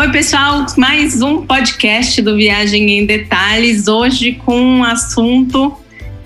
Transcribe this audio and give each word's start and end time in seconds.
Oi, 0.00 0.10
pessoal, 0.10 0.64
mais 0.78 1.20
um 1.20 1.44
podcast 1.44 2.22
do 2.22 2.34
Viagem 2.34 2.90
em 2.90 3.04
Detalhes, 3.04 3.86
hoje 3.86 4.32
com 4.32 4.58
um 4.58 4.82
assunto 4.82 5.76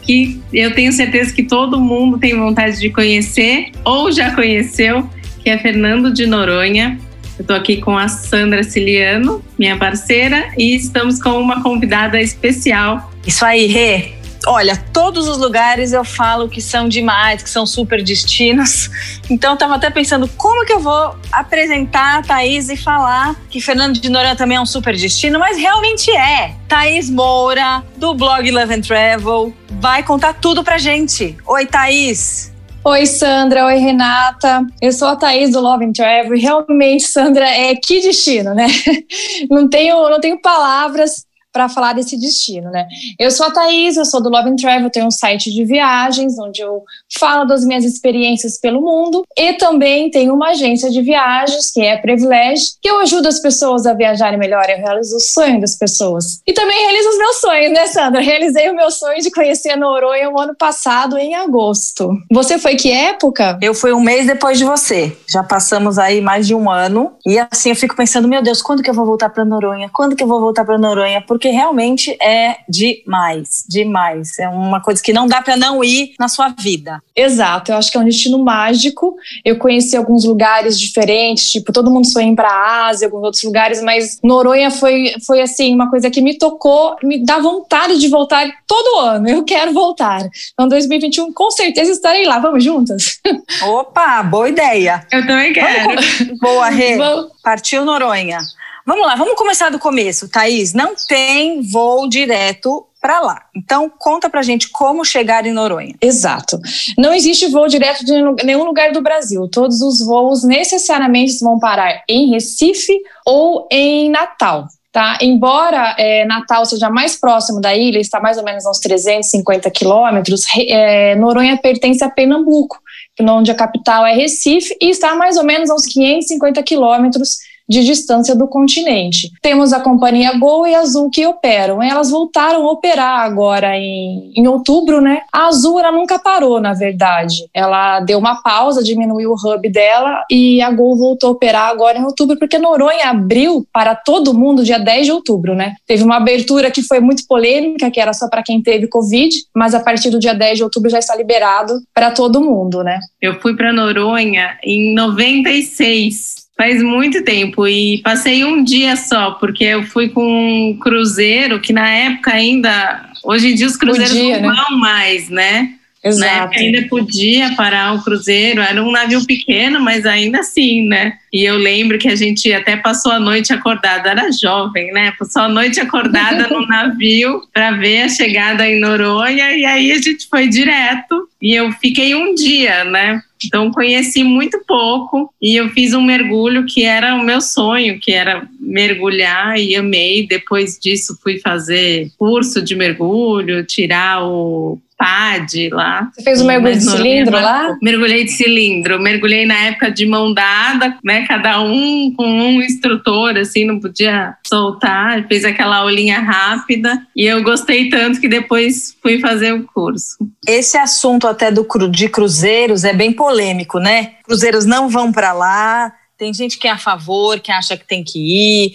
que 0.00 0.40
eu 0.52 0.72
tenho 0.72 0.93
certeza 0.93 1.34
que 1.34 1.43
todo 1.43 1.80
mundo 1.80 2.16
tem 2.16 2.38
vontade 2.38 2.79
de 2.79 2.88
conhecer 2.88 3.73
ou 3.84 4.12
já 4.12 4.32
conheceu, 4.32 5.10
que 5.42 5.50
é 5.50 5.59
Fernando 5.59 6.12
de 6.12 6.24
Noronha. 6.24 7.00
Eu 7.37 7.42
estou 7.42 7.56
aqui 7.56 7.79
com 7.79 7.98
a 7.98 8.06
Sandra 8.06 8.62
Ciliano, 8.62 9.45
minha 9.59 9.77
parceira, 9.77 10.52
e 10.56 10.77
estamos 10.77 11.20
com 11.20 11.32
uma 11.41 11.61
convidada 11.61 12.22
especial. 12.22 13.12
Isso 13.27 13.45
aí, 13.45 13.66
Rê. 13.66 14.23
Olha, 14.46 14.76
todos 14.92 15.26
os 15.26 15.38
lugares 15.38 15.92
eu 15.92 16.04
falo 16.04 16.48
que 16.48 16.60
são 16.60 16.88
demais, 16.88 17.42
que 17.42 17.48
são 17.48 17.66
super 17.66 18.02
destinos. 18.02 18.90
Então 19.30 19.52
eu 19.52 19.56
tava 19.56 19.77
até 19.77 19.88
pensando 19.88 20.28
como 20.36 20.66
que 20.66 20.73
eu 20.73 20.80
vou 20.80 21.16
apresentar 21.32 22.19
a 22.19 22.23
Thaís 22.23 22.69
e 22.69 22.77
falar 22.77 23.34
que 23.48 23.59
Fernando 23.59 23.98
de 23.98 24.10
Noronha 24.10 24.36
também 24.36 24.59
é 24.59 24.60
um 24.60 24.66
super 24.66 24.95
destino, 24.95 25.38
mas 25.38 25.56
realmente 25.56 26.10
é. 26.10 26.55
Thaís 26.69 27.09
Moura, 27.09 27.83
do 27.96 28.14
blog 28.14 28.50
Love 28.50 28.74
and 28.74 28.80
Travel, 28.83 29.55
vai 29.80 30.02
contar 30.02 30.34
tudo 30.34 30.62
pra 30.62 30.77
gente. 30.77 31.38
Oi, 31.47 31.64
Thaís! 31.64 32.52
Oi, 32.84 33.06
Sandra. 33.06 33.64
Oi, 33.64 33.77
Renata. 33.77 34.61
Eu 34.83 34.92
sou 34.92 35.08
a 35.08 35.16
Thaís 35.16 35.52
do 35.52 35.61
Love 35.61 35.86
and 35.86 35.92
Travel. 35.92 36.38
Realmente, 36.38 37.05
Sandra, 37.05 37.48
é 37.48 37.74
que 37.74 38.02
destino, 38.02 38.55
né? 38.55 38.66
Não 39.48 39.66
tenho, 39.66 40.11
não 40.11 40.20
tenho 40.20 40.38
palavras 40.38 41.24
para 41.54 41.68
falar 41.68 41.92
desse 41.92 42.18
destino, 42.18 42.68
né? 42.68 42.84
Eu 43.16 43.30
sou 43.30 43.46
a 43.46 43.50
Thaís, 43.52 43.96
eu 43.96 44.04
sou 44.04 44.20
do 44.20 44.28
Love 44.28 44.50
and 44.50 44.56
Travel, 44.56 44.90
tenho 44.90 45.06
um 45.06 45.10
site 45.10 45.52
de 45.52 45.64
viagens 45.64 46.36
onde 46.36 46.60
eu 46.60 46.82
falo 47.16 47.44
das 47.44 47.64
minhas 47.64 47.84
experiências 47.84 48.58
pelo 48.58 48.80
mundo 48.80 49.22
e 49.38 49.52
também 49.52 50.10
tenho 50.10 50.34
uma 50.34 50.48
agência 50.48 50.90
de 50.90 51.00
viagens 51.00 51.70
que 51.70 51.80
é 51.80 51.96
Privilege, 51.96 52.72
que 52.83 52.91
eu 52.91 52.98
ajudo 52.98 53.28
as 53.28 53.38
pessoas 53.38 53.86
a 53.86 53.94
viajarem 53.94 54.36
melhor, 54.36 54.69
eu 54.69 54.78
realizo 54.78 55.16
o 55.16 55.20
sonho 55.20 55.61
das 55.61 55.77
pessoas. 55.77 56.41
E 56.44 56.52
também 56.52 56.77
realizo 56.86 57.08
os 57.11 57.19
meus 57.19 57.36
sonhos, 57.36 57.72
né, 57.72 57.86
Sandra? 57.86 58.20
Realizei 58.20 58.68
o 58.68 58.74
meu 58.74 58.91
sonho 58.91 59.22
de 59.22 59.30
conhecer 59.30 59.70
a 59.70 59.77
Noronha 59.77 60.28
o 60.28 60.41
ano 60.41 60.56
passado, 60.56 61.16
em 61.16 61.36
agosto. 61.36 62.11
Você 62.33 62.58
foi 62.58 62.74
que 62.74 62.91
época? 62.91 63.56
Eu 63.62 63.74
fui 63.74 63.92
um 63.92 64.00
mês 64.00 64.27
depois 64.27 64.58
de 64.58 64.64
você. 64.64 65.16
Já 65.28 65.44
passamos 65.44 66.00
aí 66.00 66.20
mais 66.20 66.48
de 66.48 66.55
um 66.55 66.68
ano 66.68 67.12
e 67.24 67.39
assim 67.39 67.70
eu 67.70 67.77
fico 67.77 67.94
pensando, 67.94 68.27
meu 68.27 68.42
Deus, 68.42 68.61
quando 68.61 68.83
que 68.83 68.91
eu 68.91 68.94
vou 68.94 69.06
voltar 69.06 69.28
para 69.28 69.44
Noronha? 69.44 69.89
Quando 69.92 70.16
que 70.16 70.22
eu 70.24 70.27
vou 70.27 70.41
voltar 70.41 70.64
para 70.64 70.77
Noronha? 70.77 71.22
Porque 71.24 71.44
porque 71.45 71.55
realmente 71.55 72.17
é 72.23 72.56
demais, 72.67 73.67
demais. 73.69 74.39
É 74.39 74.48
uma 74.48 74.81
coisa 74.81 75.03
que 75.03 75.12
não 75.12 75.27
dá 75.27 75.42
para 75.42 75.59
não 75.59 75.84
ir 75.84 76.14
na 76.19 76.27
sua 76.27 76.48
vida. 76.48 77.03
Exato, 77.14 77.70
eu 77.70 77.77
acho 77.77 77.92
que 77.92 77.98
é 77.98 78.01
um 78.01 78.05
destino 78.05 78.42
mágico. 78.42 79.14
Eu 79.45 79.59
conheci 79.59 79.95
alguns 79.95 80.25
lugares 80.25 80.81
diferentes, 80.81 81.53
tipo, 81.53 81.70
todo 81.70 81.91
mundo 81.91 82.06
sonha 82.06 82.33
ir 82.33 82.34
para 82.34 82.48
a 82.48 82.86
Ásia, 82.86 83.09
alguns 83.09 83.25
outros 83.25 83.42
lugares, 83.42 83.83
mas 83.83 84.19
Noronha 84.23 84.70
foi, 84.70 85.12
foi 85.27 85.42
assim, 85.42 85.75
uma 85.75 85.91
coisa 85.91 86.11
que 86.11 86.23
me 86.23 86.39
tocou, 86.39 86.97
me 87.03 87.23
dá 87.23 87.39
vontade 87.39 87.98
de 87.98 88.08
voltar 88.08 88.51
todo 88.67 89.01
ano. 89.01 89.29
Eu 89.29 89.45
quero 89.45 89.75
voltar. 89.75 90.27
Então, 90.55 90.67
2021, 90.67 91.31
com 91.34 91.51
certeza 91.51 91.92
estarei 91.92 92.25
lá. 92.25 92.39
Vamos 92.39 92.64
juntas? 92.64 93.20
Opa, 93.62 94.23
boa 94.23 94.48
ideia. 94.48 95.06
Eu 95.12 95.27
também 95.27 95.53
quero. 95.53 95.95
Vamos, 95.95 96.39
boa, 96.41 96.70
Rê. 96.70 96.97
Partiu 97.42 97.84
Noronha. 97.84 98.39
Vamos 98.86 99.06
lá, 99.06 99.14
vamos 99.16 99.34
começar 99.34 99.70
do 99.70 99.78
começo, 99.78 100.28
Thaís. 100.28 100.74
Não 100.74 100.94
tem 101.08 101.62
voo 101.62 102.06
direto 102.06 102.86
para 103.00 103.18
lá. 103.20 103.42
Então, 103.56 103.90
conta 103.98 104.28
pra 104.28 104.42
gente 104.42 104.68
como 104.68 105.04
chegar 105.06 105.46
em 105.46 105.52
Noronha. 105.52 105.94
Exato. 106.02 106.60
Não 106.98 107.14
existe 107.14 107.46
voo 107.46 107.66
direto 107.66 108.05
de 108.05 108.12
nenhum 108.44 108.64
lugar 108.64 108.92
do 108.92 109.00
Brasil. 109.00 109.48
Todos 109.48 109.80
os 109.80 110.05
voos 110.05 110.44
necessariamente 110.44 111.38
vão 111.40 111.58
parar 111.58 112.02
em 112.06 112.30
Recife 112.30 112.92
ou 113.24 113.66
em 113.70 114.10
Natal. 114.10 114.68
Tá? 114.92 115.18
Embora 115.20 115.96
é, 115.98 116.24
Natal 116.27 116.64
seja 116.67 116.89
mais 116.90 117.17
próximo 117.17 117.61
da 117.61 117.74
ilha, 117.74 117.98
está 117.98 118.20
mais 118.20 118.36
ou 118.36 118.44
menos 118.44 118.67
a 118.67 118.70
uns 118.70 118.78
350 118.78 119.70
quilômetros, 119.70 120.44
é, 120.56 121.17
Noronha 121.17 121.56
pertence 121.56 122.05
a 122.05 122.11
Pernambuco, 122.11 122.78
onde 123.20 123.50
a 123.50 123.55
capital 123.55 124.06
é 124.06 124.14
Recife, 124.14 124.77
e 124.80 124.90
está 124.90 125.14
mais 125.14 125.36
ou 125.36 125.42
menos 125.42 125.68
a 125.68 125.74
uns 125.74 125.86
550 125.86 126.62
quilômetros 126.62 127.39
de 127.69 127.83
distância 127.85 128.35
do 128.35 128.47
continente. 128.47 129.31
Temos 129.41 129.73
a 129.73 129.81
companhia 129.81 130.37
Gol 130.38 130.67
e 130.67 130.75
Azul 130.75 131.11
que 131.11 131.26
operam. 131.26 131.82
Elas 131.82 132.11
voltaram 132.11 132.67
a 132.67 132.70
operar 132.70 133.20
agora 133.20 133.76
em, 133.76 134.32
em 134.37 134.47
outubro, 134.47 135.00
né? 135.00 135.23
A 135.32 135.47
Azul 135.47 135.79
ela 135.79 135.93
nunca 135.93 136.19
parou, 136.19 136.61
na 136.61 136.75
verdade. 136.75 137.49
Ela 137.53 138.00
deu 138.00 138.19
uma 138.19 138.43
pausa, 138.43 138.82
diminuiu 138.82 139.32
o 139.32 139.35
hub 139.35 139.69
dela 139.70 140.25
e 140.31 140.61
a 140.61 140.70
Gol 140.70 140.97
voltou 140.97 141.31
a 141.31 141.32
operar 141.32 141.70
agora 141.70 141.99
em 141.99 142.05
outubro, 142.05 142.38
porque 142.38 142.58
Noronha 142.58 143.11
abriu 143.11 143.67
para 143.73 143.94
todo 143.94 144.35
mundo 144.35 144.64
dia 144.64 144.79
10 144.79 145.06
de 145.06 145.12
outubro, 145.12 145.55
né? 145.55 145.75
Teve 145.87 146.03
uma 146.03 146.17
abertura 146.17 146.70
que 146.70 146.82
foi 146.82 147.00
muito 147.00 147.26
polêmica, 147.26 147.91
que 147.91 148.00
era 148.00 148.12
só 148.12 148.29
para 148.29 148.43
quem 148.43 148.62
teve 148.62 148.88
Covid, 148.88 149.35
mas 149.55 149.75
a 149.75 149.81
partir 149.81 150.11
do 150.11 150.19
dia 150.19 150.35
10 150.35 150.58
de 150.58 150.64
outubro 150.64 150.91
já 150.91 150.99
está 150.99 151.17
liberado 151.17 151.81
para 151.94 152.11
todo 152.11 152.41
mundo, 152.41 152.82
né? 152.82 152.99
Eu 153.20 153.41
fui 153.41 153.56
para 153.56 153.73
Noronha 153.73 154.58
em 154.62 154.94
96 154.94 156.44
Faz 156.56 156.82
muito 156.82 157.25
tempo 157.25 157.67
e 157.67 158.00
passei 158.03 158.44
um 158.44 158.62
dia 158.62 158.94
só, 158.94 159.32
porque 159.32 159.65
eu 159.65 159.82
fui 159.82 160.09
com 160.09 160.23
um 160.70 160.79
cruzeiro 160.79 161.61
que 161.61 161.73
na 161.73 161.88
época 161.91 162.32
ainda. 162.32 163.11
Hoje 163.25 163.53
em 163.53 163.55
dia 163.55 163.67
os 163.67 163.76
cruzeiros 163.76 164.12
Podia, 164.12 164.41
não 164.41 164.50
né? 164.50 164.55
vão 164.55 164.79
mais, 164.79 165.29
né? 165.29 165.75
Exato. 166.05 166.20
Na 166.20 166.43
época 166.43 166.61
ainda 166.61 166.88
podia 166.88 167.55
parar 167.55 167.94
o 167.94 168.05
cruzeiro, 168.05 168.61
era 168.61 168.82
um 168.82 168.93
navio 168.93 169.25
pequeno, 169.25 169.81
mas 169.81 170.05
ainda 170.05 170.41
assim, 170.41 170.87
né? 170.87 171.15
E 171.32 171.43
eu 171.43 171.56
lembro 171.56 171.99
que 171.99 172.09
a 172.09 172.15
gente 172.15 172.53
até 172.53 172.76
passou 172.76 173.11
a 173.11 173.19
noite 173.19 173.55
acordada, 173.55 174.11
era 174.11 174.31
jovem, 174.31 174.93
né? 174.93 175.15
Passou 175.19 175.43
a 175.43 175.49
noite 175.49 175.81
acordada 175.81 176.47
no 176.49 176.65
navio 176.69 177.43
para 177.55 177.71
ver 177.73 178.03
a 178.03 178.09
chegada 178.11 178.69
em 178.69 178.79
Noronha 178.79 179.56
e 179.56 179.65
aí 179.65 179.93
a 179.93 180.00
gente 180.00 180.29
foi 180.29 180.47
direto 180.47 181.26
e 181.41 181.55
eu 181.55 181.73
fiquei 181.73 182.15
um 182.15 182.35
dia, 182.35 182.85
né? 182.85 183.23
Então 183.46 183.70
conheci 183.70 184.25
muito 184.25 184.62
pouco 184.66 185.32
e 185.40 185.56
eu 185.56 185.69
fiz 185.70 185.94
um 185.94 186.02
mergulho 186.02 186.66
que 186.66 186.84
era 186.84 187.14
o 187.14 187.25
meu 187.25 187.40
sonho, 187.40 187.99
que 188.00 188.12
era 188.12 188.49
mergulhar 188.58 189.58
e 189.58 189.76
amei. 189.76 190.26
Depois 190.26 190.78
disso 190.78 191.19
fui 191.22 191.38
fazer 191.38 192.10
curso 192.19 192.62
de 192.62 192.75
mergulho, 192.75 193.64
tirar 193.64 194.25
o 194.25 194.78
PAD 194.96 195.70
lá. 195.70 196.10
Você 196.12 196.22
fez 196.22 196.40
o 196.40 196.46
mergulho 196.46 196.75
de 196.75 196.84
cilindro 196.84 197.34
lá? 197.34 197.76
Mergulhei 197.82 198.25
de 198.25 198.32
cilindro. 198.32 199.00
Mergulhei 199.00 199.44
na 199.44 199.55
época 199.55 199.90
de 199.90 200.06
mão 200.06 200.32
dada, 200.32 200.96
né? 201.02 201.26
Cada 201.26 201.60
um 201.60 202.12
com 202.16 202.26
um 202.26 202.62
instrutor, 202.62 203.37
assim, 203.37 203.64
não 203.64 203.81
podia 203.81 204.34
soltar. 204.46 205.26
Fez 205.26 205.44
aquela 205.44 205.78
aulinha 205.78 206.20
rápida. 206.20 207.06
E 207.16 207.25
eu 207.25 207.43
gostei 207.43 207.88
tanto 207.88 208.20
que 208.20 208.28
depois 208.28 208.96
fui 209.02 209.20
fazer 209.20 209.52
o 209.52 209.64
curso. 209.64 210.16
Esse 210.46 210.76
assunto 210.76 211.26
até 211.26 211.50
do 211.50 211.66
de 211.90 212.08
cruzeiros 212.08 212.84
é 212.84 212.93
bem 212.93 213.12
polêmico, 213.12 213.78
né? 213.78 214.12
Cruzeiros 214.25 214.64
não 214.64 214.88
vão 214.88 215.11
para 215.11 215.32
lá. 215.32 215.93
Tem 216.16 216.32
gente 216.32 216.58
que 216.58 216.69
é 216.69 216.70
a 216.70 216.78
favor, 216.78 217.40
que 217.40 217.50
acha 217.50 217.76
que 217.76 217.87
tem 217.87 218.05
que 218.05 218.19
ir. 218.19 218.72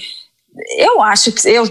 Eu 0.77 1.01
acho 1.01 1.31
que 1.31 1.47
eu, 1.47 1.65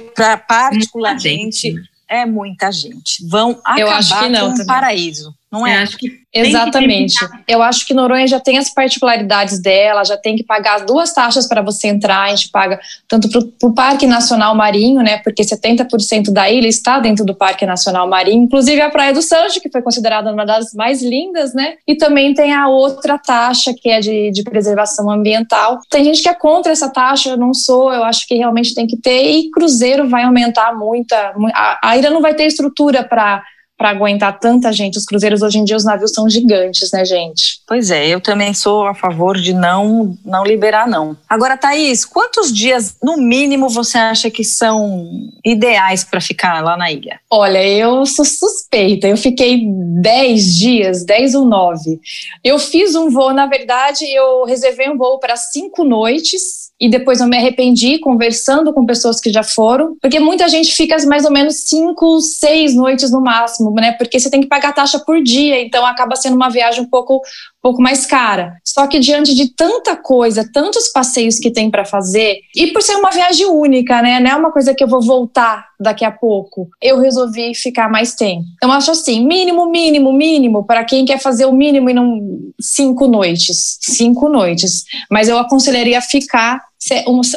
particularmente, 0.48 1.74
é 2.08 2.24
muita 2.24 2.72
gente. 2.72 3.26
Vão 3.26 3.60
acabar 3.64 4.30
com 4.30 4.62
um 4.62 4.66
paraíso. 4.66 5.34
Não 5.50 5.66
é? 5.66 5.78
acho 5.78 5.96
que 5.96 6.18
Exatamente. 6.32 7.16
Eu 7.46 7.62
acho 7.62 7.86
que 7.86 7.94
Noronha 7.94 8.26
já 8.26 8.38
tem 8.38 8.58
as 8.58 8.72
particularidades 8.72 9.60
dela, 9.60 10.04
já 10.04 10.16
tem 10.16 10.36
que 10.36 10.44
pagar 10.44 10.76
as 10.76 10.86
duas 10.86 11.12
taxas 11.12 11.46
para 11.48 11.62
você 11.62 11.88
entrar. 11.88 12.24
A 12.24 12.28
gente 12.28 12.50
paga 12.50 12.78
tanto 13.08 13.28
para 13.30 13.68
o 13.68 13.74
Parque 13.74 14.06
Nacional 14.06 14.54
Marinho, 14.54 15.02
né? 15.02 15.18
Porque 15.18 15.42
70% 15.42 16.30
da 16.30 16.50
ilha 16.50 16.68
está 16.68 17.00
dentro 17.00 17.24
do 17.24 17.34
Parque 17.34 17.64
Nacional 17.64 18.06
Marinho, 18.06 18.44
inclusive 18.44 18.80
a 18.80 18.90
Praia 18.90 19.12
do 19.14 19.22
Sancho, 19.22 19.60
que 19.60 19.70
foi 19.70 19.80
considerada 19.80 20.30
uma 20.30 20.44
das 20.44 20.74
mais 20.74 21.02
lindas, 21.02 21.54
né? 21.54 21.76
E 21.86 21.96
também 21.96 22.34
tem 22.34 22.54
a 22.54 22.68
outra 22.68 23.16
taxa, 23.18 23.72
que 23.74 23.88
é 23.88 24.00
de, 24.00 24.30
de 24.30 24.42
preservação 24.42 25.10
ambiental. 25.10 25.80
Tem 25.88 26.04
gente 26.04 26.22
que 26.22 26.28
é 26.28 26.34
contra 26.34 26.72
essa 26.72 26.90
taxa, 26.90 27.30
eu 27.30 27.36
não 27.38 27.54
sou, 27.54 27.92
eu 27.92 28.04
acho 28.04 28.26
que 28.26 28.36
realmente 28.36 28.74
tem 28.74 28.86
que 28.86 28.98
ter, 28.98 29.30
e 29.30 29.50
cruzeiro 29.50 30.08
vai 30.08 30.24
aumentar 30.24 30.74
muito. 30.76 31.14
A, 31.14 31.78
a 31.82 31.96
ilha 31.96 32.10
não 32.10 32.20
vai 32.20 32.34
ter 32.34 32.44
estrutura 32.44 33.02
para 33.02 33.42
para 33.78 33.90
aguentar 33.90 34.40
tanta 34.40 34.72
gente. 34.72 34.98
Os 34.98 35.04
cruzeiros 35.04 35.40
hoje 35.40 35.58
em 35.58 35.64
dia, 35.64 35.76
os 35.76 35.84
navios 35.84 36.10
são 36.10 36.28
gigantes, 36.28 36.90
né, 36.90 37.04
gente? 37.04 37.60
Pois 37.64 37.92
é, 37.92 38.08
eu 38.08 38.20
também 38.20 38.52
sou 38.52 38.86
a 38.86 38.94
favor 38.94 39.38
de 39.38 39.54
não 39.54 40.18
não 40.24 40.44
liberar, 40.44 40.88
não. 40.88 41.16
Agora, 41.28 41.56
Thaís, 41.56 42.04
quantos 42.04 42.52
dias, 42.52 42.96
no 43.00 43.16
mínimo, 43.16 43.68
você 43.68 43.96
acha 43.96 44.30
que 44.30 44.42
são 44.42 45.08
ideais 45.44 46.02
para 46.02 46.20
ficar 46.20 46.62
lá 46.62 46.76
na 46.76 46.90
ilha? 46.90 47.20
Olha, 47.30 47.64
eu 47.64 48.04
sou 48.04 48.24
suspeita. 48.24 49.06
Eu 49.06 49.16
fiquei 49.16 49.62
10 49.64 50.56
dias, 50.56 51.04
10 51.04 51.36
ou 51.36 51.44
9. 51.44 52.00
Eu 52.42 52.58
fiz 52.58 52.96
um 52.96 53.10
voo, 53.10 53.32
na 53.32 53.46
verdade, 53.46 54.04
eu 54.12 54.44
reservei 54.44 54.90
um 54.90 54.98
voo 54.98 55.20
para 55.20 55.36
cinco 55.36 55.84
noites 55.84 56.67
e 56.80 56.88
depois 56.88 57.20
eu 57.20 57.26
me 57.26 57.36
arrependi 57.36 57.98
conversando 57.98 58.72
com 58.72 58.86
pessoas 58.86 59.20
que 59.20 59.32
já 59.32 59.42
foram, 59.42 59.96
porque 60.00 60.20
muita 60.20 60.48
gente 60.48 60.72
fica 60.72 60.96
mais 61.06 61.24
ou 61.24 61.30
menos 61.30 61.56
cinco, 61.56 62.20
seis 62.20 62.74
noites 62.74 63.10
no 63.10 63.20
máximo, 63.20 63.74
né? 63.74 63.92
Porque 63.92 64.18
você 64.18 64.30
tem 64.30 64.40
que 64.40 64.46
pagar 64.46 64.72
taxa 64.72 64.98
por 64.98 65.20
dia, 65.22 65.60
então 65.60 65.84
acaba 65.84 66.14
sendo 66.14 66.36
uma 66.36 66.48
viagem 66.48 66.82
um 66.82 66.88
pouco 66.88 67.20
pouco 67.62 67.82
mais 67.82 68.06
cara. 68.06 68.54
Só 68.64 68.86
que 68.86 68.98
diante 68.98 69.34
de 69.34 69.54
tanta 69.54 69.96
coisa, 69.96 70.48
tantos 70.52 70.88
passeios 70.88 71.38
que 71.38 71.50
tem 71.50 71.70
para 71.70 71.84
fazer, 71.84 72.38
e 72.54 72.68
por 72.68 72.82
ser 72.82 72.96
uma 72.96 73.10
viagem 73.10 73.46
única, 73.46 74.00
né? 74.02 74.20
Não 74.20 74.30
é 74.30 74.36
uma 74.36 74.52
coisa 74.52 74.74
que 74.74 74.82
eu 74.82 74.88
vou 74.88 75.02
voltar 75.02 75.66
daqui 75.80 76.04
a 76.04 76.10
pouco. 76.10 76.68
Eu 76.80 76.98
resolvi 76.98 77.54
ficar 77.54 77.88
mais 77.88 78.14
tempo. 78.14 78.44
Então 78.56 78.72
acho 78.72 78.90
assim, 78.90 79.24
mínimo, 79.24 79.70
mínimo, 79.70 80.12
mínimo 80.12 80.64
para 80.64 80.84
quem 80.84 81.04
quer 81.04 81.20
fazer 81.20 81.46
o 81.46 81.52
mínimo 81.52 81.90
e 81.90 81.94
não 81.94 82.20
cinco 82.60 83.06
noites, 83.06 83.78
cinco 83.80 84.28
noites. 84.28 84.84
Mas 85.10 85.28
eu 85.28 85.38
aconselharia 85.38 86.00
ficar 86.00 86.60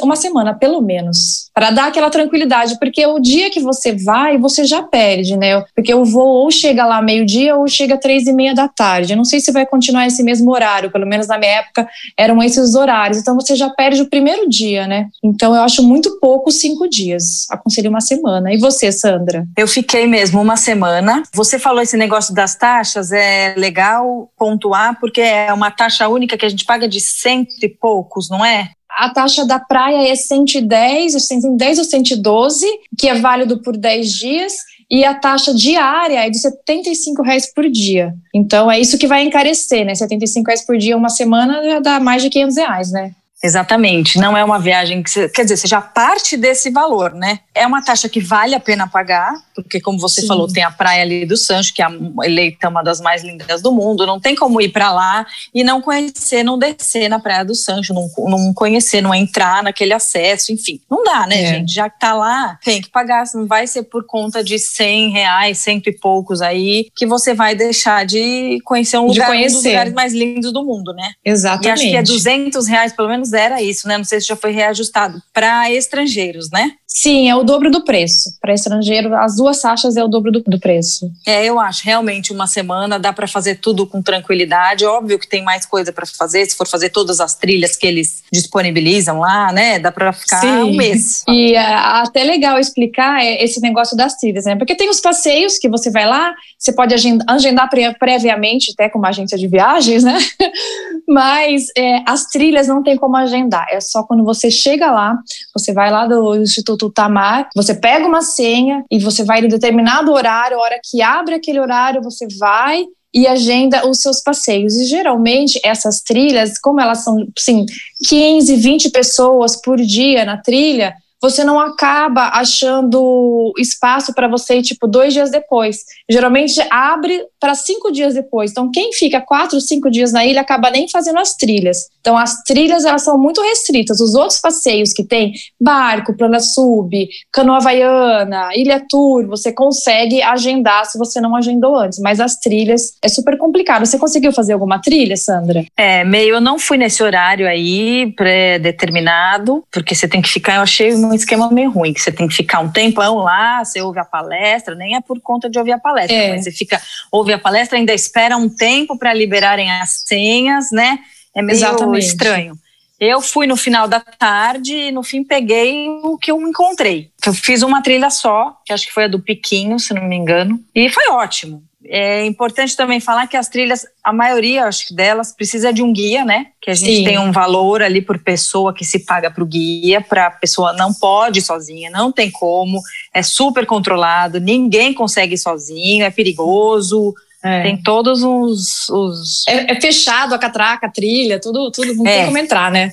uma 0.02 0.16
semana, 0.16 0.54
pelo 0.54 0.80
menos, 0.80 1.50
para 1.52 1.70
dar 1.70 1.88
aquela 1.88 2.10
tranquilidade, 2.10 2.78
porque 2.78 3.04
o 3.04 3.18
dia 3.18 3.50
que 3.50 3.60
você 3.60 3.92
vai, 3.92 4.38
você 4.38 4.64
já 4.64 4.82
perde, 4.82 5.36
né? 5.36 5.60
Porque 5.74 5.92
o 5.92 6.04
voo 6.04 6.44
ou 6.44 6.50
chega 6.50 6.86
lá 6.86 7.02
meio-dia 7.02 7.56
ou 7.56 7.66
chega 7.66 7.98
três 7.98 8.26
e 8.26 8.32
meia 8.32 8.54
da 8.54 8.68
tarde. 8.68 9.12
Eu 9.12 9.16
não 9.16 9.24
sei 9.24 9.40
se 9.40 9.50
vai 9.52 9.66
continuar 9.66 10.06
esse 10.12 10.22
mesmo 10.22 10.50
horário, 10.52 10.90
pelo 10.90 11.06
menos 11.06 11.26
na 11.26 11.38
minha 11.38 11.58
época 11.58 11.88
eram 12.16 12.42
esses 12.42 12.74
horários. 12.74 13.18
Então 13.18 13.34
você 13.34 13.56
já 13.56 13.70
perde 13.70 14.02
o 14.02 14.08
primeiro 14.08 14.48
dia, 14.48 14.86
né? 14.86 15.08
Então 15.22 15.54
eu 15.54 15.62
acho 15.62 15.82
muito 15.82 16.18
pouco 16.20 16.50
cinco 16.50 16.88
dias. 16.88 17.46
Aconselho 17.50 17.90
uma 17.90 18.00
semana. 18.00 18.52
E 18.52 18.58
você, 18.58 18.92
Sandra? 18.92 19.46
Eu 19.56 19.66
fiquei 19.66 20.06
mesmo 20.06 20.40
uma 20.40 20.56
semana. 20.56 21.22
Você 21.34 21.58
falou 21.58 21.82
esse 21.82 21.96
negócio 21.96 22.34
das 22.34 22.54
taxas, 22.54 23.12
é 23.12 23.54
legal 23.56 24.30
pontuar, 24.38 24.98
porque 25.00 25.20
é 25.20 25.52
uma 25.52 25.70
taxa 25.70 26.08
única 26.08 26.36
que 26.36 26.46
a 26.46 26.48
gente 26.48 26.64
paga 26.64 26.86
de 26.86 27.00
cento 27.00 27.52
e 27.62 27.68
poucos, 27.68 28.28
não 28.28 28.44
é? 28.44 28.70
A 28.90 29.08
taxa 29.08 29.46
da 29.46 29.58
praia 29.58 30.10
é 30.10 30.14
110, 30.14 31.14
110 31.26 31.78
ou 31.78 31.84
112, 31.84 32.66
que 32.98 33.08
é 33.08 33.14
válido 33.14 33.58
por 33.62 33.76
10 33.76 34.12
dias, 34.12 34.52
e 34.92 35.06
a 35.06 35.14
taxa 35.14 35.54
diária 35.54 36.26
é 36.26 36.28
de 36.28 36.38
75 36.38 37.22
reais 37.22 37.50
por 37.50 37.66
dia. 37.70 38.14
Então 38.34 38.70
é 38.70 38.78
isso 38.78 38.98
que 38.98 39.06
vai 39.06 39.22
encarecer, 39.22 39.86
né? 39.86 39.94
75 39.94 40.46
reais 40.46 40.66
por 40.66 40.76
dia 40.76 40.94
uma 40.94 41.08
semana 41.08 41.64
já 41.64 41.80
dá 41.80 41.98
mais 41.98 42.22
de 42.22 42.28
500 42.28 42.56
reais, 42.58 42.92
né? 42.92 43.12
Exatamente, 43.42 44.18
não 44.18 44.36
é 44.36 44.44
uma 44.44 44.60
viagem 44.60 45.02
que 45.02 45.10
você, 45.10 45.28
quer 45.28 45.42
dizer, 45.42 45.56
você 45.56 45.66
já 45.66 45.80
parte 45.80 46.36
desse 46.36 46.70
valor, 46.70 47.12
né? 47.12 47.40
É 47.52 47.66
uma 47.66 47.82
taxa 47.82 48.08
que 48.08 48.20
vale 48.20 48.54
a 48.54 48.60
pena 48.60 48.86
pagar, 48.86 49.34
porque 49.52 49.80
como 49.80 49.98
você 49.98 50.20
Sim. 50.20 50.28
falou, 50.28 50.46
tem 50.46 50.62
a 50.62 50.70
praia 50.70 51.02
ali 51.02 51.26
do 51.26 51.36
Sancho, 51.36 51.74
que 51.74 51.82
é 51.82 51.86
eleita 52.22 52.68
uma 52.68 52.84
das 52.84 53.00
mais 53.00 53.24
lindas 53.24 53.60
do 53.60 53.72
mundo, 53.72 54.06
não 54.06 54.20
tem 54.20 54.36
como 54.36 54.60
ir 54.60 54.68
para 54.68 54.92
lá 54.92 55.26
e 55.52 55.64
não 55.64 55.82
conhecer, 55.82 56.44
não 56.44 56.56
descer 56.56 57.08
na 57.08 57.18
praia 57.18 57.44
do 57.44 57.54
Sancho, 57.54 57.92
não, 57.92 58.08
não 58.28 58.54
conhecer, 58.54 59.00
não 59.00 59.12
entrar 59.12 59.60
naquele 59.60 59.92
acesso, 59.92 60.52
enfim, 60.52 60.80
não 60.88 61.02
dá, 61.02 61.26
né, 61.26 61.42
é. 61.42 61.46
gente? 61.46 61.74
Já 61.74 61.90
que 61.90 61.98
tá 61.98 62.14
lá, 62.14 62.56
tem 62.64 62.80
que 62.80 62.90
pagar, 62.90 63.24
não 63.34 63.46
vai 63.46 63.66
ser 63.66 63.82
por 63.82 64.06
conta 64.06 64.44
de 64.44 64.56
100 64.56 65.10
reais, 65.10 65.58
cento 65.58 65.88
e 65.88 65.92
poucos 65.92 66.40
aí, 66.40 66.88
que 66.94 67.06
você 67.06 67.34
vai 67.34 67.56
deixar 67.56 68.06
de 68.06 68.60
conhecer 68.64 68.98
um, 68.98 69.06
lugar, 69.06 69.26
conhecer. 69.26 69.56
um 69.56 69.58
dos 69.58 69.64
lugares 69.64 69.92
mais 69.92 70.12
lindos 70.12 70.52
do 70.52 70.64
mundo, 70.64 70.92
né? 70.92 71.10
Exatamente. 71.24 71.66
E 71.66 71.70
acho 71.70 71.82
que 71.82 71.96
é 71.96 72.02
200 72.02 72.66
reais, 72.68 72.92
pelo 72.92 73.08
menos 73.08 73.31
era 73.32 73.62
isso, 73.62 73.88
né? 73.88 73.96
Não 73.96 74.04
sei 74.04 74.20
se 74.20 74.26
já 74.26 74.36
foi 74.36 74.52
reajustado 74.52 75.22
para 75.32 75.70
estrangeiros, 75.70 76.50
né? 76.50 76.72
Sim, 76.94 77.28
é 77.28 77.34
o 77.34 77.42
dobro 77.42 77.70
do 77.70 77.82
preço. 77.82 78.36
Para 78.38 78.52
estrangeiro, 78.52 79.14
as 79.16 79.36
duas 79.36 79.60
taxas 79.60 79.96
é 79.96 80.04
o 80.04 80.08
dobro 80.08 80.30
do, 80.30 80.40
do, 80.40 80.60
preço. 80.60 81.10
É, 81.26 81.42
eu 81.44 81.58
acho. 81.58 81.84
Realmente, 81.84 82.32
uma 82.32 82.46
semana 82.46 82.98
dá 82.98 83.14
para 83.14 83.26
fazer 83.26 83.56
tudo 83.56 83.86
com 83.86 84.02
tranquilidade. 84.02 84.84
Óbvio 84.84 85.18
que 85.18 85.26
tem 85.26 85.42
mais 85.42 85.64
coisa 85.64 85.90
para 85.90 86.04
fazer. 86.04 86.44
Se 86.44 86.54
for 86.54 86.68
fazer 86.68 86.90
todas 86.90 87.18
as 87.18 87.34
trilhas 87.34 87.76
que 87.76 87.86
eles 87.86 88.22
disponibilizam 88.30 89.20
lá, 89.20 89.50
né? 89.52 89.78
Dá 89.78 89.90
para 89.90 90.12
ficar 90.12 90.40
Sim. 90.40 90.64
um 90.64 90.76
mês. 90.76 91.24
E 91.28 91.54
é, 91.54 91.60
até 91.60 92.24
legal 92.24 92.58
explicar 92.58 93.24
é, 93.24 93.42
esse 93.42 93.60
negócio 93.62 93.96
das 93.96 94.16
trilhas, 94.16 94.44
né? 94.44 94.54
Porque 94.56 94.74
tem 94.74 94.90
os 94.90 95.00
passeios 95.00 95.56
que 95.56 95.70
você 95.70 95.90
vai 95.90 96.06
lá, 96.06 96.34
você 96.58 96.74
pode 96.74 96.92
agendar, 96.92 97.26
agendar 97.28 97.70
previamente, 97.98 98.72
até 98.72 98.90
com 98.90 98.98
uma 98.98 99.08
agência 99.08 99.38
de 99.38 99.48
viagens, 99.48 100.04
né? 100.04 100.18
Mas 101.08 101.66
é, 101.76 102.02
as 102.06 102.26
trilhas 102.26 102.68
não 102.68 102.82
tem 102.82 102.98
como 102.98 103.16
agendar. 103.16 103.66
É 103.70 103.80
só 103.80 104.02
quando 104.02 104.24
você 104.24 104.50
chega 104.50 104.90
lá, 104.90 105.18
você 105.54 105.72
vai 105.72 105.90
lá 105.90 106.06
do 106.06 106.36
Instituto 106.36 106.81
Tamar, 106.90 107.48
você 107.54 107.74
pega 107.74 108.06
uma 108.06 108.22
senha 108.22 108.84
e 108.90 108.98
você 108.98 109.24
vai 109.24 109.40
em 109.40 109.48
determinado 109.48 110.12
horário, 110.12 110.58
a 110.58 110.60
hora 110.60 110.80
que 110.82 111.02
abre 111.02 111.34
aquele 111.34 111.60
horário, 111.60 112.02
você 112.02 112.26
vai 112.38 112.84
e 113.14 113.26
agenda 113.26 113.86
os 113.86 114.00
seus 114.00 114.20
passeios. 114.20 114.74
E 114.74 114.86
geralmente 114.86 115.60
essas 115.64 116.00
trilhas, 116.00 116.58
como 116.58 116.80
elas 116.80 117.04
são, 117.04 117.26
assim, 117.36 117.66
15, 118.06 118.56
20 118.56 118.90
pessoas 118.90 119.60
por 119.60 119.78
dia 119.78 120.24
na 120.24 120.38
trilha, 120.38 120.94
você 121.22 121.44
não 121.44 121.60
acaba 121.60 122.30
achando 122.34 123.52
espaço 123.56 124.12
para 124.12 124.26
você 124.26 124.56
ir, 124.56 124.62
tipo, 124.62 124.88
dois 124.88 125.12
dias 125.12 125.30
depois. 125.30 125.84
Geralmente 126.10 126.60
abre 126.68 127.24
para 127.38 127.54
cinco 127.54 127.92
dias 127.92 128.14
depois. 128.14 128.50
Então, 128.50 128.70
quem 128.72 128.92
fica 128.92 129.20
quatro, 129.20 129.60
cinco 129.60 129.88
dias 129.88 130.12
na 130.12 130.26
ilha 130.26 130.40
acaba 130.40 130.68
nem 130.68 130.88
fazendo 130.88 131.20
as 131.20 131.36
trilhas. 131.36 131.88
Então, 132.00 132.18
as 132.18 132.42
trilhas, 132.42 132.84
elas 132.84 133.02
são 133.02 133.16
muito 133.16 133.40
restritas. 133.40 134.00
Os 134.00 134.16
outros 134.16 134.40
passeios 134.40 134.92
que 134.92 135.04
tem, 135.04 135.32
barco, 135.60 136.16
plana 136.16 136.40
sub, 136.40 137.08
canoa 137.32 137.58
havaiana, 137.58 138.48
ilha 138.56 138.84
tour, 138.88 139.24
você 139.28 139.52
consegue 139.52 140.20
agendar 140.20 140.86
se 140.86 140.98
você 140.98 141.20
não 141.20 141.36
agendou 141.36 141.76
antes. 141.76 142.00
Mas 142.00 142.18
as 142.18 142.36
trilhas 142.36 142.94
é 143.00 143.08
super 143.08 143.38
complicado. 143.38 143.86
Você 143.86 143.96
conseguiu 143.96 144.32
fazer 144.32 144.54
alguma 144.54 144.80
trilha, 144.80 145.16
Sandra? 145.16 145.64
É, 145.76 146.02
meio, 146.02 146.34
eu 146.34 146.40
não 146.40 146.58
fui 146.58 146.76
nesse 146.76 147.00
horário 147.00 147.46
aí, 147.46 148.12
pré-determinado, 148.16 149.62
porque 149.70 149.94
você 149.94 150.08
tem 150.08 150.20
que 150.20 150.28
ficar, 150.28 150.56
eu 150.56 150.62
achei 150.62 150.92
um 151.12 151.14
esquema 151.14 151.50
meio 151.50 151.70
ruim, 151.70 151.92
que 151.92 152.00
você 152.00 152.10
tem 152.10 152.26
que 152.26 152.34
ficar 152.34 152.60
um 152.60 152.70
tempão 152.70 153.16
lá, 153.16 153.64
você 153.64 153.80
ouve 153.80 153.98
a 153.98 154.04
palestra, 154.04 154.74
nem 154.74 154.96
é 154.96 155.00
por 155.00 155.20
conta 155.20 155.48
de 155.48 155.58
ouvir 155.58 155.72
a 155.72 155.78
palestra, 155.78 156.16
é. 156.16 156.30
mas 156.30 156.44
você 156.44 156.50
fica, 156.50 156.80
ouve 157.10 157.32
a 157.32 157.38
palestra, 157.38 157.78
ainda 157.78 157.92
espera 157.92 158.36
um 158.36 158.48
tempo 158.48 158.98
para 158.98 159.12
liberarem 159.14 159.70
as 159.70 160.02
senhas, 160.06 160.70
né? 160.72 160.98
É 161.34 161.42
meio 161.42 161.56
Exatamente. 161.56 162.06
estranho. 162.06 162.58
Eu 162.98 163.20
fui 163.20 163.46
no 163.46 163.56
final 163.56 163.88
da 163.88 163.98
tarde 163.98 164.74
e 164.74 164.92
no 164.92 165.02
fim 165.02 165.24
peguei 165.24 165.88
o 165.88 166.16
que 166.16 166.30
eu 166.30 166.40
encontrei. 166.40 167.10
Eu 167.26 167.34
fiz 167.34 167.62
uma 167.62 167.82
trilha 167.82 168.10
só, 168.10 168.56
que 168.64 168.72
acho 168.72 168.86
que 168.86 168.92
foi 168.92 169.04
a 169.04 169.08
do 169.08 169.18
Piquinho, 169.18 169.78
se 169.78 169.92
não 169.92 170.04
me 170.04 170.16
engano, 170.16 170.60
e 170.74 170.88
foi 170.88 171.08
ótimo. 171.10 171.64
É 171.84 172.24
importante 172.24 172.76
também 172.76 173.00
falar 173.00 173.26
que 173.26 173.36
as 173.36 173.48
trilhas, 173.48 173.84
a 174.04 174.12
maioria, 174.12 174.64
acho 174.64 174.86
que 174.86 174.94
delas, 174.94 175.32
precisa 175.32 175.72
de 175.72 175.82
um 175.82 175.92
guia, 175.92 176.24
né? 176.24 176.46
Que 176.60 176.70
a 176.70 176.74
gente 176.74 176.98
Sim. 176.98 177.04
tem 177.04 177.18
um 177.18 177.32
valor 177.32 177.82
ali 177.82 178.00
por 178.00 178.18
pessoa 178.18 178.72
que 178.72 178.84
se 178.84 179.00
paga 179.00 179.30
para 179.30 179.42
o 179.42 179.46
guia, 179.46 180.00
para 180.00 180.26
a 180.26 180.30
pessoa 180.30 180.72
não 180.74 180.94
pode 180.94 181.40
ir 181.40 181.42
sozinha, 181.42 181.90
não 181.90 182.12
tem 182.12 182.30
como, 182.30 182.80
é 183.12 183.22
super 183.22 183.66
controlado, 183.66 184.40
ninguém 184.40 184.94
consegue 184.94 185.34
ir 185.34 185.38
sozinho, 185.38 186.04
é 186.04 186.10
perigoso. 186.10 187.14
É. 187.44 187.62
Tem 187.62 187.76
todos 187.76 188.22
os. 188.22 188.88
os... 188.88 189.46
É, 189.48 189.72
é, 189.72 189.80
fechado 189.80 190.32
a 190.32 190.38
catraca, 190.38 190.86
a 190.86 190.90
trilha, 190.90 191.40
tudo, 191.40 191.72
tudo 191.72 191.92
não 191.94 192.06
é. 192.06 192.18
tem 192.18 192.26
como 192.26 192.38
entrar, 192.38 192.70
né? 192.70 192.92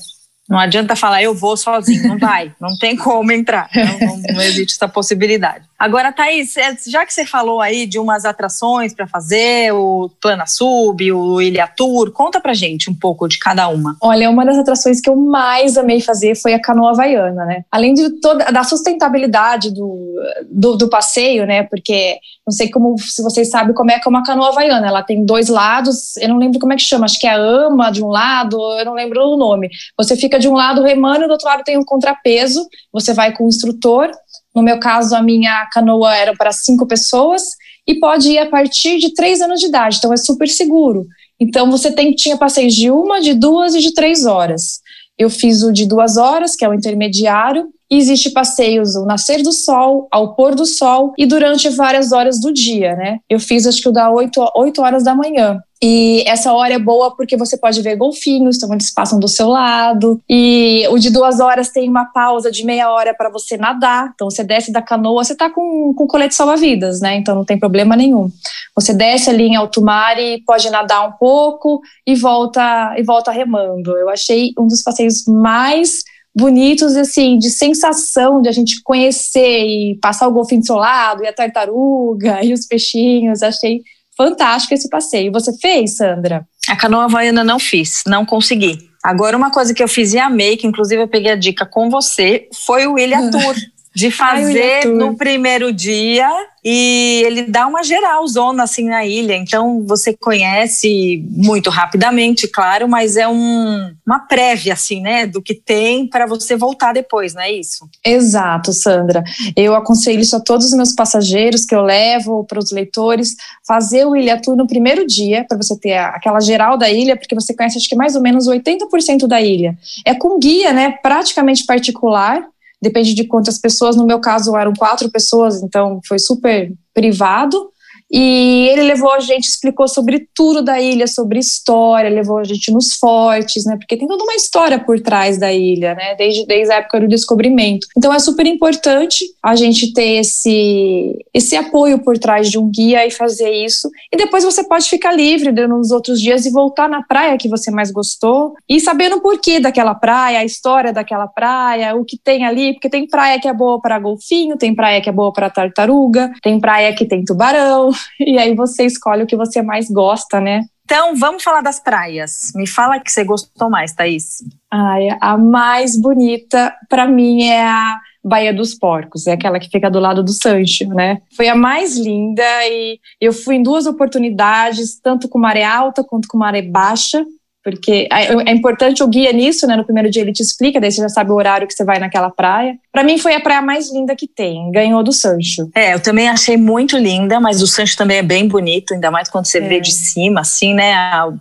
Não 0.49 0.57
adianta 0.57 0.95
falar 0.95 1.21
eu 1.21 1.35
vou 1.35 1.55
sozinho, 1.55 2.07
não 2.07 2.17
vai, 2.17 2.51
não 2.59 2.75
tem 2.79 2.95
como 2.95 3.31
entrar, 3.31 3.69
não, 3.75 3.99
não, 3.99 4.21
não 4.33 4.41
existe 4.41 4.73
essa 4.73 4.87
possibilidade. 4.87 5.68
Agora, 5.79 6.11
Thaís, 6.11 6.57
é, 6.57 6.75
já 6.85 7.05
que 7.05 7.13
você 7.13 7.25
falou 7.25 7.61
aí 7.61 7.85
de 7.85 7.97
umas 7.97 8.25
atrações 8.25 8.93
para 8.93 9.07
fazer, 9.07 9.71
o 9.73 10.11
Plana 10.19 10.45
Sub, 10.45 11.09
o 11.09 11.41
Ilha 11.41 11.67
Tour, 11.67 12.11
conta 12.11 12.41
pra 12.41 12.53
gente 12.53 12.89
um 12.89 12.93
pouco 12.93 13.29
de 13.29 13.39
cada 13.39 13.69
uma. 13.69 13.95
Olha, 14.01 14.29
uma 14.29 14.45
das 14.45 14.57
atrações 14.57 14.99
que 14.99 15.09
eu 15.09 15.15
mais 15.15 15.77
amei 15.77 16.01
fazer 16.01 16.35
foi 16.35 16.53
a 16.53 16.61
canoa 16.61 16.91
havaiana, 16.91 17.45
né? 17.45 17.63
Além 17.71 17.93
de 17.93 18.09
toda 18.19 18.51
da 18.51 18.65
sustentabilidade 18.65 19.73
do, 19.73 20.15
do, 20.51 20.75
do 20.75 20.89
passeio, 20.89 21.45
né? 21.45 21.63
Porque 21.63 22.19
não 22.45 22.51
sei 22.51 22.69
como 22.69 22.97
se 22.97 23.23
vocês 23.23 23.49
sabem 23.49 23.73
como 23.73 23.89
é 23.89 23.99
que 23.99 24.07
é 24.07 24.09
uma 24.09 24.23
canoa 24.23 24.49
havaiana. 24.49 24.85
Ela 24.85 25.01
tem 25.01 25.23
dois 25.23 25.47
lados, 25.47 26.17
eu 26.17 26.27
não 26.27 26.37
lembro 26.37 26.59
como 26.59 26.73
é 26.73 26.75
que 26.75 26.81
chama, 26.81 27.05
acho 27.05 27.19
que 27.19 27.27
é 27.27 27.31
a 27.31 27.37
ama 27.37 27.89
de 27.89 28.03
um 28.03 28.07
lado, 28.07 28.57
eu 28.77 28.83
não 28.83 28.95
lembro 28.95 29.21
o 29.21 29.37
nome. 29.37 29.69
Você 29.97 30.17
fica 30.17 30.37
de 30.37 30.49
um 30.49 30.53
lado 30.55 30.83
remando 30.83 31.23
e 31.23 31.27
do 31.27 31.31
outro 31.31 31.47
lado 31.47 31.63
tem 31.63 31.77
um 31.77 31.85
contrapeso. 31.85 32.67
Você 32.91 33.13
vai 33.13 33.31
com 33.31 33.45
o 33.45 33.47
instrutor 33.47 34.11
no 34.55 34.61
meu 34.61 34.79
caso, 34.79 35.15
a 35.15 35.21
minha 35.21 35.67
canoa 35.71 36.15
era 36.15 36.33
para 36.35 36.51
cinco 36.51 36.87
pessoas 36.87 37.43
e 37.87 37.99
pode 37.99 38.31
ir 38.31 38.39
a 38.39 38.49
partir 38.49 38.97
de 38.97 39.13
três 39.13 39.41
anos 39.41 39.59
de 39.59 39.67
idade, 39.67 39.97
então 39.97 40.13
é 40.13 40.17
super 40.17 40.47
seguro. 40.47 41.05
Então 41.39 41.71
você 41.71 41.91
tem, 41.91 42.13
tinha 42.13 42.37
passeios 42.37 42.75
de 42.75 42.91
uma, 42.91 43.21
de 43.21 43.33
duas 43.33 43.73
e 43.73 43.79
de 43.79 43.93
três 43.93 44.25
horas. 44.25 44.81
Eu 45.17 45.29
fiz 45.29 45.63
o 45.63 45.71
de 45.71 45.85
duas 45.85 46.17
horas, 46.17 46.55
que 46.55 46.63
é 46.63 46.69
o 46.69 46.73
intermediário, 46.73 47.67
e 47.89 47.97
existe 47.97 48.29
passeios 48.29 48.95
ao 48.95 49.05
nascer 49.05 49.41
do 49.41 49.51
sol, 49.51 50.07
ao 50.11 50.35
pôr 50.35 50.53
do 50.53 50.65
sol 50.65 51.13
e 51.17 51.25
durante 51.25 51.67
várias 51.69 52.11
horas 52.11 52.39
do 52.39 52.53
dia, 52.53 52.95
né? 52.95 53.17
Eu 53.29 53.39
fiz 53.39 53.65
acho 53.65 53.81
que 53.81 53.89
o 53.89 53.91
da 53.91 54.11
8, 54.11 54.51
8 54.55 54.81
horas 54.81 55.03
da 55.03 55.15
manhã. 55.15 55.59
E 55.81 56.23
essa 56.27 56.51
hora 56.51 56.73
é 56.73 56.79
boa 56.79 57.15
porque 57.15 57.37
você 57.37 57.57
pode 57.57 57.81
ver 57.81 57.95
golfinhos, 57.95 58.57
então 58.57 58.73
eles 58.73 58.91
passam 58.91 59.17
do 59.17 59.29
seu 59.29 59.47
lado. 59.47 60.21
E 60.29 60.85
o 60.89 60.97
de 60.97 61.09
duas 61.09 61.39
horas 61.39 61.69
tem 61.69 61.89
uma 61.89 62.05
pausa 62.05 62.51
de 62.51 62.65
meia 62.65 62.91
hora 62.91 63.13
para 63.13 63.29
você 63.29 63.55
nadar. 63.55 64.11
Então 64.13 64.29
você 64.29 64.43
desce 64.43 64.73
da 64.73 64.81
canoa, 64.81 65.23
você 65.23 65.35
tá 65.35 65.49
com, 65.49 65.93
com 65.93 66.05
colete 66.05 66.35
salva-vidas, 66.35 66.99
né? 66.99 67.15
Então 67.15 67.33
não 67.33 67.45
tem 67.45 67.57
problema 67.57 67.95
nenhum. 67.95 68.29
Você 68.75 68.93
desce 68.93 69.29
ali 69.29 69.45
em 69.45 69.55
alto 69.55 69.81
mar 69.81 70.19
e 70.19 70.41
pode 70.45 70.69
nadar 70.69 71.07
um 71.07 71.13
pouco 71.13 71.79
e 72.05 72.13
volta 72.13 72.95
e 72.97 73.03
volta 73.03 73.31
remando. 73.31 73.95
Eu 73.97 74.09
achei 74.09 74.51
um 74.59 74.67
dos 74.67 74.83
passeios 74.83 75.25
mais 75.27 76.03
bonitos, 76.35 76.95
assim, 76.95 77.37
de 77.37 77.49
sensação 77.49 78.41
de 78.41 78.49
a 78.49 78.51
gente 78.51 78.81
conhecer 78.83 79.65
e 79.65 79.97
passar 80.01 80.27
o 80.27 80.31
golfinho 80.31 80.61
do 80.61 80.67
seu 80.67 80.75
lado, 80.75 81.23
e 81.23 81.27
a 81.27 81.33
tartaruga, 81.33 82.43
e 82.43 82.53
os 82.53 82.65
peixinhos. 82.65 83.41
Achei 83.41 83.81
fantástico 84.19 84.73
esse 84.73 84.89
passeio. 84.89 85.31
Você 85.31 85.57
fez, 85.57 85.95
Sandra? 85.95 86.45
A 86.67 86.75
canoa 86.75 87.05
havaiana 87.05 87.41
não 87.41 87.57
fiz, 87.57 88.03
não 88.05 88.25
consegui. 88.25 88.89
Agora, 89.01 89.37
uma 89.37 89.49
coisa 89.49 89.73
que 89.73 89.81
eu 89.81 89.87
fiz 89.87 90.13
e 90.13 90.19
amei, 90.19 90.57
que 90.57 90.67
inclusive 90.67 91.01
eu 91.01 91.07
peguei 91.07 91.31
a 91.31 91.37
dica 91.37 91.65
com 91.65 91.89
você, 91.89 92.49
foi 92.65 92.85
o 92.85 92.99
Ilha 92.99 93.31
Tour. 93.31 93.55
De 93.99 94.11
fazer 94.11 94.85
Ai, 94.85 94.85
no 94.85 95.17
primeiro 95.17 95.73
dia 95.73 96.29
e 96.63 97.23
ele 97.25 97.43
dá 97.43 97.67
uma 97.67 97.83
geral 97.83 98.27
zona 98.27 98.63
assim 98.63 98.85
na 98.85 99.05
ilha, 99.05 99.35
então 99.35 99.83
você 99.85 100.13
conhece 100.13 101.23
muito 101.29 101.69
rapidamente, 101.69 102.47
claro, 102.47 102.87
mas 102.87 103.15
é 103.15 103.27
um, 103.27 103.93
uma 104.05 104.19
prévia 104.19 104.73
assim, 104.73 105.01
né, 105.01 105.25
do 105.25 105.41
que 105.41 105.53
tem 105.53 106.07
para 106.07 106.25
você 106.25 106.55
voltar 106.55 106.93
depois, 106.93 107.33
não 107.33 107.41
é 107.41 107.51
isso? 107.51 107.89
Exato, 108.05 108.73
Sandra. 108.73 109.23
Eu 109.55 109.73
aconselho 109.73 110.19
isso 110.19 110.35
a 110.35 110.39
todos 110.39 110.67
os 110.67 110.73
meus 110.73 110.93
passageiros 110.93 111.63
que 111.63 111.73
eu 111.73 111.81
levo 111.81 112.43
para 112.43 112.59
os 112.59 112.71
leitores, 112.71 113.35
fazer 113.65 114.05
o 114.05 114.15
Ilha 114.15 114.41
Tour 114.41 114.55
no 114.55 114.67
primeiro 114.67 115.07
dia, 115.07 115.45
para 115.47 115.57
você 115.57 115.77
ter 115.77 115.97
aquela 115.97 116.39
geral 116.39 116.77
da 116.77 116.89
ilha, 116.89 117.15
porque 117.17 117.35
você 117.35 117.53
conhece 117.53 117.77
acho 117.77 117.89
que 117.89 117.95
mais 117.95 118.15
ou 118.15 118.21
menos 118.21 118.47
80% 118.47 119.27
da 119.27 119.41
ilha. 119.41 119.77
É 120.05 120.13
com 120.13 120.37
guia, 120.37 120.73
né, 120.73 120.91
praticamente 121.01 121.65
particular, 121.65 122.45
depende 122.81 123.13
de 123.13 123.25
quantas 123.25 123.57
pessoas. 123.57 123.95
No 123.95 124.05
meu 124.05 124.19
caso, 124.19 124.55
eram 124.55 124.73
quatro 124.73 125.09
pessoas, 125.09 125.61
então 125.61 125.99
foi 126.07 126.19
super 126.19 126.73
privado. 126.93 127.71
E 128.11 128.67
ele 128.69 128.83
levou 128.83 129.11
a 129.11 129.19
gente, 129.19 129.45
explicou 129.45 129.87
sobre 129.87 130.27
tudo 130.33 130.61
da 130.61 130.79
ilha, 130.81 131.05
sobre 131.05 131.39
história, 131.39 132.09
levou 132.09 132.39
a 132.39 132.43
gente 132.43 132.71
nos 132.71 132.95
fortes, 132.95 133.65
né? 133.65 133.77
Porque 133.77 133.97
tem 133.97 134.07
toda 134.07 134.23
uma 134.23 134.33
história 134.33 134.79
por 134.79 134.99
trás 134.99 135.37
da 135.37 135.53
ilha, 135.53 135.93
né? 135.93 136.15
Desde, 136.15 136.45
desde 136.45 136.73
a 136.73 136.77
época 136.77 137.01
do 137.01 137.07
descobrimento. 137.07 137.87
Então 137.95 138.13
é 138.13 138.19
super 138.19 138.47
importante 138.47 139.25
a 139.43 139.55
gente 139.55 139.93
ter 139.93 140.19
esse, 140.19 141.25
esse 141.33 141.55
apoio 141.55 141.99
por 141.99 142.17
trás 142.17 142.49
de 142.49 142.57
um 142.57 142.69
guia 142.69 143.05
e 143.05 143.11
fazer 143.11 143.51
isso. 143.51 143.89
E 144.11 144.17
depois 144.17 144.43
você 144.43 144.63
pode 144.63 144.89
ficar 144.89 145.11
livre 145.11 145.51
nos 145.51 145.91
outros 145.91 146.19
dias 146.19 146.45
e 146.45 146.51
voltar 146.51 146.89
na 146.89 147.03
praia 147.03 147.37
que 147.37 147.47
você 147.47 147.69
mais 147.69 147.91
gostou 147.91 148.53
e 148.67 148.79
sabendo 148.79 149.17
o 149.17 149.21
porquê 149.21 149.59
daquela 149.59 149.93
praia, 149.93 150.39
a 150.39 150.45
história 150.45 150.91
daquela 150.91 151.27
praia, 151.27 151.95
o 151.95 152.03
que 152.03 152.17
tem 152.17 152.45
ali, 152.45 152.73
porque 152.73 152.89
tem 152.89 153.07
praia 153.07 153.39
que 153.39 153.47
é 153.47 153.53
boa 153.53 153.79
para 153.79 153.99
golfinho, 153.99 154.57
tem 154.57 154.73
praia 154.73 155.01
que 155.01 155.09
é 155.09 155.11
boa 155.11 155.31
para 155.31 155.49
tartaruga, 155.49 156.31
tem 156.41 156.59
praia 156.59 156.93
que 156.95 157.05
tem 157.05 157.23
tubarão. 157.23 157.91
e 158.19 158.37
aí 158.37 158.55
você 158.55 158.85
escolhe 158.85 159.23
o 159.23 159.27
que 159.27 159.35
você 159.35 159.61
mais 159.61 159.89
gosta, 159.89 160.39
né? 160.39 160.63
Então, 160.85 161.15
vamos 161.15 161.43
falar 161.43 161.61
das 161.61 161.79
praias. 161.79 162.51
Me 162.55 162.65
fala 162.65 162.99
que 162.99 163.11
você 163.11 163.23
gostou 163.23 163.69
mais, 163.69 163.93
Thaís. 163.93 164.43
Ai, 164.71 165.09
a 165.21 165.37
mais 165.37 165.95
bonita, 165.95 166.73
para 166.89 167.05
mim, 167.05 167.43
é 167.43 167.63
a 167.63 167.99
Baía 168.23 168.51
dos 168.51 168.73
Porcos, 168.73 169.27
é 169.27 169.33
aquela 169.33 169.59
que 169.59 169.69
fica 169.69 169.89
do 169.89 169.99
lado 169.99 170.23
do 170.23 170.31
Sancho, 170.31 170.89
né? 170.89 171.21
Foi 171.37 171.47
a 171.47 171.55
mais 171.55 171.95
linda 171.95 172.43
e 172.67 172.99
eu 173.21 173.31
fui 173.31 173.55
em 173.55 173.63
duas 173.63 173.85
oportunidades, 173.85 174.99
tanto 174.99 175.29
com 175.29 175.37
maré 175.37 175.63
alta 175.63 176.03
quanto 176.03 176.27
com 176.27 176.37
maré 176.37 176.61
baixa 176.61 177.23
porque 177.63 178.07
é, 178.11 178.33
é 178.49 178.51
importante 178.51 179.03
o 179.03 179.07
guia 179.07 179.33
nisso, 179.33 179.67
né? 179.67 179.75
No 179.75 179.83
primeiro 179.83 180.09
dia 180.09 180.21
ele 180.21 180.31
te 180.31 180.41
explica, 180.41 180.79
daí 180.79 180.91
você 180.91 181.01
já 181.01 181.09
sabe 181.09 181.31
o 181.31 181.35
horário 181.35 181.67
que 181.67 181.73
você 181.73 181.83
vai 181.83 181.99
naquela 181.99 182.29
praia. 182.29 182.77
Para 182.99 183.05
mim 183.05 183.17
foi 183.17 183.33
a 183.33 183.39
praia 183.39 183.61
mais 183.61 183.89
linda 183.93 184.13
que 184.13 184.27
tem, 184.27 184.69
ganhou 184.73 185.01
do 185.01 185.13
Sancho. 185.13 185.69
É, 185.73 185.93
eu 185.93 186.01
também 186.01 186.27
achei 186.27 186.57
muito 186.57 186.97
linda, 186.97 187.39
mas 187.39 187.61
o 187.61 187.67
Sancho 187.67 187.95
também 187.95 188.17
é 188.17 188.21
bem 188.21 188.45
bonito, 188.45 188.93
ainda 188.93 189.09
mais 189.09 189.29
quando 189.29 189.45
você 189.45 189.59
é. 189.59 189.61
vê 189.61 189.79
de 189.79 189.93
cima, 189.93 190.41
assim, 190.41 190.73
né? 190.73 190.91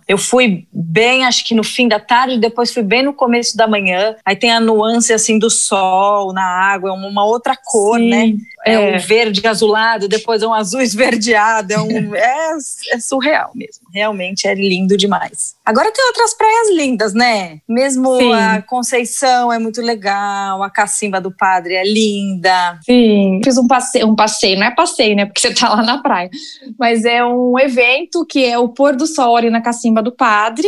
Eu 0.07 0.17
fui 0.17 0.65
bem, 0.71 1.25
acho 1.25 1.43
que 1.43 1.53
no 1.53 1.61
fim 1.61 1.89
da 1.89 1.99
tarde, 1.99 2.39
depois 2.39 2.73
fui 2.73 2.81
bem 2.81 3.03
no 3.03 3.11
começo 3.13 3.57
da 3.57 3.67
manhã. 3.67 4.15
Aí 4.25 4.37
tem 4.37 4.53
a 4.53 4.61
nuance 4.61 5.11
assim 5.11 5.37
do 5.37 5.49
sol 5.49 6.31
na 6.31 6.45
água, 6.45 6.91
é 6.91 6.93
uma 6.93 7.25
outra 7.25 7.57
cor, 7.61 7.99
Sim. 7.99 8.09
né? 8.09 8.33
É, 8.65 8.73
é, 8.73 8.95
um 8.95 8.99
verde 8.99 9.45
azulado, 9.45 10.07
depois 10.07 10.41
é 10.41 10.47
um 10.47 10.53
azul 10.53 10.79
esverdeado, 10.81 11.73
é, 11.73 11.79
um, 11.81 12.15
é, 12.15 12.57
é, 12.93 12.99
surreal 12.99 13.51
mesmo. 13.53 13.83
Realmente 13.93 14.47
é 14.47 14.55
lindo 14.55 14.95
demais. 14.95 15.55
Agora 15.65 15.91
tem 15.91 16.05
outras 16.05 16.33
praias 16.33 16.69
lindas, 16.75 17.13
né? 17.13 17.59
Mesmo 17.67 18.17
Sim. 18.17 18.33
a 18.33 18.61
Conceição 18.61 19.51
é 19.51 19.59
muito 19.59 19.81
legal, 19.81 20.63
a 20.63 20.69
Cacimba 20.69 21.19
do 21.19 21.31
Padre 21.31 21.48
é 21.57 21.83
linda. 21.83 22.79
Sim, 22.83 23.41
fiz 23.43 23.57
um 23.57 23.67
passeio, 23.67 24.07
um 24.07 24.15
passeio, 24.15 24.59
não 24.59 24.67
é 24.67 24.71
passeio, 24.71 25.15
né? 25.15 25.25
Porque 25.25 25.41
você 25.41 25.53
tá 25.53 25.69
lá 25.69 25.83
na 25.83 26.01
praia, 26.01 26.29
mas 26.77 27.05
é 27.05 27.23
um 27.25 27.57
evento 27.59 28.25
que 28.25 28.45
é 28.45 28.57
o 28.57 28.69
pôr 28.69 28.95
do 28.95 29.07
sol 29.07 29.35
ali 29.35 29.49
na 29.49 29.61
Cacimba 29.61 30.01
do 30.01 30.11
Padre. 30.11 30.67